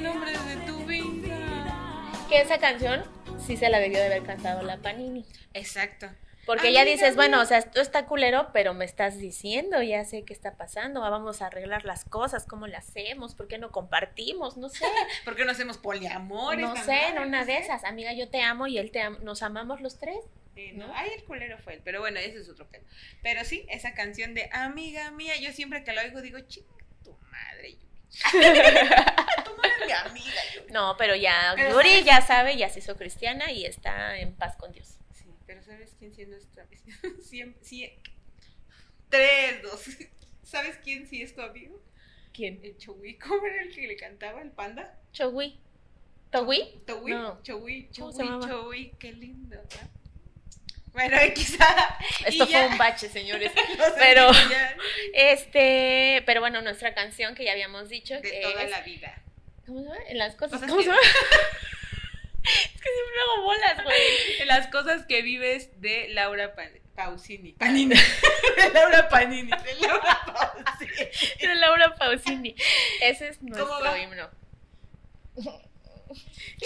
nombre 0.00 0.32
de 0.32 0.66
tu 0.66 0.84
vida. 0.86 2.26
Que 2.28 2.40
esa 2.40 2.58
canción 2.58 3.02
sí 3.44 3.56
se 3.56 3.68
la 3.68 3.78
debió 3.78 3.98
de 3.98 4.06
haber 4.06 4.22
cantado 4.24 4.62
la 4.62 4.78
Panini. 4.78 5.24
Exacto. 5.54 6.08
Porque 6.46 6.72
ya 6.72 6.82
Amiga 6.82 6.96
dices, 6.96 7.16
bueno, 7.16 7.40
o 7.40 7.44
sea, 7.44 7.58
esto 7.58 7.80
está 7.80 8.06
culero, 8.06 8.50
pero 8.52 8.72
me 8.72 8.84
estás 8.84 9.18
diciendo, 9.18 9.82
ya 9.82 10.04
sé 10.04 10.24
qué 10.24 10.32
está 10.32 10.56
pasando, 10.56 11.00
vamos 11.00 11.42
a 11.42 11.46
arreglar 11.46 11.84
las 11.84 12.04
cosas, 12.04 12.46
cómo 12.46 12.68
las 12.68 12.88
hacemos, 12.88 13.34
por 13.34 13.48
qué 13.48 13.58
no 13.58 13.72
compartimos, 13.72 14.56
no 14.56 14.68
sé, 14.68 14.84
¿Por 15.24 15.34
qué 15.34 15.44
no 15.44 15.50
hacemos 15.50 15.76
poliamores? 15.76 16.64
no 16.64 16.76
sé, 16.76 17.08
en 17.08 17.18
una 17.18 17.44
de 17.44 17.58
esas, 17.58 17.82
amiga, 17.82 18.12
yo 18.12 18.28
te 18.28 18.42
amo 18.42 18.68
y 18.68 18.78
él 18.78 18.92
te 18.92 19.02
ama, 19.02 19.18
nos 19.22 19.42
amamos 19.42 19.80
los 19.80 19.98
tres. 19.98 20.18
Sí, 20.54 20.72
no, 20.72 20.86
¿no? 20.86 20.94
Ay, 20.94 21.10
el 21.16 21.24
culero 21.24 21.58
fue 21.58 21.74
él, 21.74 21.82
pero 21.84 22.00
bueno, 22.00 22.18
ese 22.20 22.38
es 22.38 22.48
otro 22.48 22.66
pedo. 22.68 22.84
Pero 23.22 23.44
sí, 23.44 23.66
esa 23.68 23.92
canción 23.92 24.32
de 24.34 24.48
amiga 24.52 25.10
mía, 25.10 25.36
yo 25.36 25.52
siempre 25.52 25.82
que 25.82 25.92
la 25.92 26.02
oigo 26.02 26.22
digo, 26.22 26.38
chinga 26.40 26.68
tu 27.02 27.12
madre, 27.30 27.76
eres 28.32 29.86
mi 29.86 29.92
amiga, 29.92 30.40
Yuri. 30.54 30.72
No, 30.72 30.96
pero 30.96 31.14
ya 31.16 31.52
Pero 31.56 31.70
Yuri 31.72 31.90
¿sabes? 31.90 32.04
ya 32.04 32.20
sabe, 32.20 32.56
ya 32.56 32.68
se 32.68 32.78
hizo 32.78 32.96
cristiana 32.96 33.50
y 33.50 33.66
está 33.66 34.16
en 34.18 34.34
paz 34.34 34.56
con 34.56 34.72
Dios. 34.72 34.98
Pero 35.46 35.62
¿sabes 35.62 35.94
quién 35.98 36.14
sí 36.14 36.22
es 36.22 36.28
nuestra 36.28 36.66
Siempre, 37.22 37.64
sí. 37.64 37.90
Tres, 39.08 39.62
dos. 39.62 39.84
¿Sabes 40.42 40.78
quién 40.82 41.06
sí 41.06 41.22
es 41.22 41.34
tu 41.34 41.42
amigo? 41.42 41.80
¿Quién? 42.32 42.60
El 42.62 42.76
Chowi, 42.78 43.14
¿cómo 43.18 43.46
era 43.46 43.62
el 43.62 43.74
que 43.74 43.86
le 43.86 43.96
cantaba 43.96 44.42
el 44.42 44.50
panda? 44.50 44.98
Chogui. 45.12 45.58
¿Togui? 46.30 46.82
Chowi, 46.86 47.10
No. 47.12 47.40
Chowi, 47.42 47.88
¿Cómo 47.96 48.12
se 48.12 48.18
Chowi, 48.18 48.28
llamaba? 48.28 48.48
Chowi, 48.48 48.92
qué 48.98 49.12
lindo. 49.12 49.56
¿no? 49.56 49.96
Bueno, 50.92 51.16
quizá. 51.34 51.98
Esto 52.26 52.46
fue 52.46 52.66
un 52.68 52.78
bache, 52.78 53.08
señores. 53.08 53.52
no 53.78 53.84
sé, 53.84 53.92
pero- 53.98 54.30
Este, 55.12 56.22
pero 56.26 56.40
bueno, 56.40 56.62
nuestra 56.62 56.94
canción 56.94 57.34
que 57.34 57.44
ya 57.44 57.52
habíamos 57.52 57.88
dicho 57.88 58.14
de 58.14 58.22
que 58.22 58.40
toda 58.40 58.62
es 58.62 58.70
la 58.70 58.80
vida. 58.80 59.22
¿Cómo 59.66 59.80
se 59.82 59.84
llama? 59.88 59.98
En 60.08 60.18
las 60.18 60.34
cosas. 60.36 60.60
Cosas 60.60 60.68
¿Cómo 60.70 60.82
se 60.82 60.88
llama? 60.88 61.00
Es 62.46 62.80
que 62.82 62.88
siempre 62.90 63.20
hago 63.22 63.42
bolas, 63.42 63.84
güey. 63.84 64.46
Las 64.46 64.66
cosas 64.68 65.04
que 65.06 65.22
vives 65.22 65.80
de 65.80 66.08
Laura 66.10 66.54
Pa- 66.54 66.62
Pausini. 66.94 67.52
Panini. 67.52 67.94
De 68.56 68.70
Laura 68.72 69.08
Panini. 69.08 69.50
De 69.50 69.74
Laura 69.86 70.18
Pausini. 70.24 71.10
De 71.40 71.54
Laura 71.56 71.94
Pausini. 71.96 72.54
Ese 73.02 73.28
es 73.28 73.42
nuestro 73.42 73.96
himno. 73.96 74.30
Es 75.36 75.44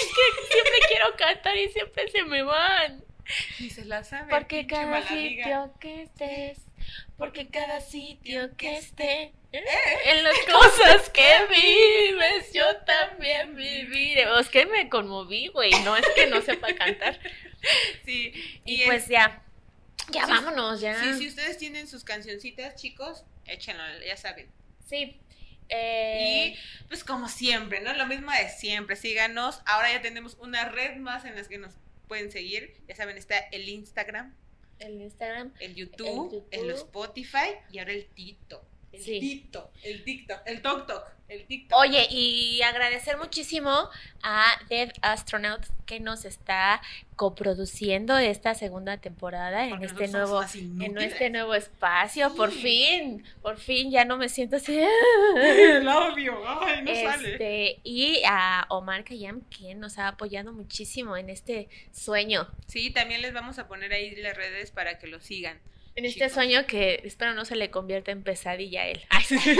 que 0.07 0.53
siempre 0.53 0.78
quiero 0.89 1.16
cantar 1.16 1.57
y 1.57 1.68
siempre 1.70 2.09
se 2.09 2.22
me 2.24 2.43
van. 2.43 3.03
Ni 3.59 3.70
se 3.70 3.85
la 3.85 4.05
sabe. 4.05 4.31
Porque 4.31 4.66
cada 4.66 5.07
sitio 5.09 5.72
que 5.81 6.03
estés, 6.03 6.59
porque 7.18 7.49
cada 7.49 7.80
sitio 7.80 8.57
que 8.57 8.76
esté, 8.76 9.32
en 9.53 10.24
las 10.24 10.38
cosas 10.53 11.11
que 11.11 11.28
vives, 11.49 12.53
yo 12.53 12.64
también 12.84 13.55
viviré. 13.57 14.26
Es 14.38 14.49
que 14.49 14.66
me 14.66 14.88
conmoví, 14.88 15.49
güey. 15.49 15.70
No 15.84 15.97
es 15.97 16.07
que 16.14 16.26
no 16.28 16.41
sepa 16.43 16.72
cantar. 16.78 17.18
Sí. 18.05 18.32
Y 18.64 18.82
es- 18.82 18.86
pues 18.86 19.09
ya, 19.09 19.43
ya 20.11 20.24
Sí. 20.26 20.30
vámonos, 20.30 20.80
ya. 20.80 21.03
Sí, 21.03 21.18
si 21.18 21.28
ustedes 21.28 21.59
tienen 21.59 21.88
sus 21.88 22.05
cancioncitas, 22.05 22.74
chicos, 22.76 23.24
échenlo, 23.47 23.82
ya 24.07 24.16
saben. 24.16 24.51
Sí. 24.88 25.20
Eh, 25.68 26.55
Y 26.57 26.86
pues 26.88 27.05
como 27.05 27.28
siempre, 27.28 27.80
¿no? 27.80 27.93
Lo 27.95 28.07
mismo 28.07 28.30
de 28.32 28.49
siempre, 28.49 28.97
síganos. 28.97 29.61
Ahora 29.66 29.93
ya 29.93 30.03
tenemos 30.03 30.34
una 30.41 30.64
red 30.68 30.97
más 30.97 31.24
en 31.24 31.36
las 31.36 31.47
que 31.49 31.59
nos 31.59 31.74
pueden 32.09 32.32
seguir. 32.32 32.74
Ya 32.88 32.97
saben, 32.97 33.16
está 33.16 33.38
el 33.38 33.68
Instagram, 33.68 34.34
el 34.81 35.01
Instagram. 35.01 35.53
el 35.61 35.74
YouTube, 35.74 36.45
el, 36.51 36.61
YouTube. 36.61 36.74
Spotify 36.74 37.55
y 37.70 37.78
ahora 37.78 37.93
el 37.93 38.07
Tito. 38.07 38.70
El 38.93 39.01
Sí. 39.03 39.20
Tito, 39.20 39.70
el 39.84 40.03
TikTok, 40.03 40.41
el 40.47 40.62
TokTok, 40.62 41.05
el 41.28 41.47
TikTok. 41.47 41.78
Oye, 41.78 42.09
y 42.11 42.61
agradecer 42.62 43.18
muchísimo 43.18 43.88
a 44.22 44.47
Dead 44.68 44.93
Astronaut 45.01 45.64
que 45.86 46.01
nos 46.01 46.24
está 46.24 46.82
coproduciendo 47.14 48.18
esta 48.18 48.55
segunda 48.55 48.97
temporada 48.97 49.66
en 49.68 49.82
este 49.84 50.09
nuevo 50.09 50.43
en 50.43 50.99
este 50.99 51.30
nuevo 51.30 51.55
espacio, 51.55 52.34
por 52.34 52.51
fin, 52.51 53.24
por 53.43 53.59
fin 53.59 53.91
ya 53.93 54.05
no 54.05 54.16
me 54.16 54.28
siento 54.28 54.57
así. 54.57 54.76
El 55.36 55.86
obvio, 55.86 56.41
ay, 56.47 56.82
no 56.82 56.95
sale. 56.95 57.32
Este, 57.32 57.80
y 57.84 58.22
a 58.26 58.66
Omar 58.68 59.05
Kayam, 59.05 59.43
quien 59.43 59.78
nos 59.78 59.99
ha 59.99 60.09
apoyado 60.09 60.53
muchísimo 60.53 61.16
en 61.16 61.30
este 61.30 61.68
sueño. 61.93 62.49
Sí, 62.66 62.91
también 62.91 63.22
les 63.22 63.32
vamos 63.32 63.59
a 63.61 63.68
poner 63.68 63.93
ahí 63.93 64.16
las 64.16 64.36
redes 64.36 64.72
para 64.72 64.99
que 64.99 65.07
lo 65.07 65.20
sigan. 65.20 65.61
En 65.97 66.05
este 66.05 66.28
sueño 66.28 66.66
que 66.66 67.01
espero 67.05 67.34
no 67.34 67.45
se 67.45 67.57
le 67.57 67.70
convierta 67.70 68.11
en 68.11 68.22
pesadilla 68.22 68.82
a 68.82 68.86
él. 68.86 69.05
Ay, 69.11 69.24
sí. 69.24 69.38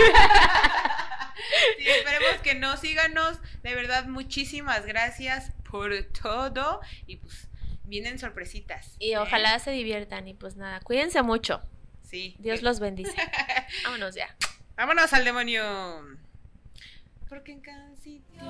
Sí, 1.77 1.87
esperemos 1.87 2.41
que 2.43 2.55
no. 2.55 2.77
Síganos. 2.77 3.39
De 3.63 3.73
verdad, 3.73 4.05
muchísimas 4.05 4.85
gracias 4.85 5.51
por 5.69 5.91
todo. 6.21 6.81
Y 7.07 7.17
pues, 7.17 7.47
vienen 7.83 8.19
sorpresitas. 8.19 8.95
Y 8.99 9.13
¿eh? 9.13 9.17
ojalá 9.17 9.57
se 9.59 9.71
diviertan 9.71 10.27
y 10.27 10.33
pues 10.33 10.55
nada, 10.55 10.79
cuídense 10.81 11.21
mucho. 11.21 11.61
Sí. 12.03 12.35
Dios 12.39 12.61
los 12.61 12.79
bendice. 12.79 13.15
Vámonos 13.83 14.15
ya. 14.15 14.35
Vámonos 14.75 15.13
al 15.13 15.25
demonio. 15.25 16.05
Porque 17.29 17.53
en 17.53 17.61
cada 17.61 17.95
sitio. 17.95 18.41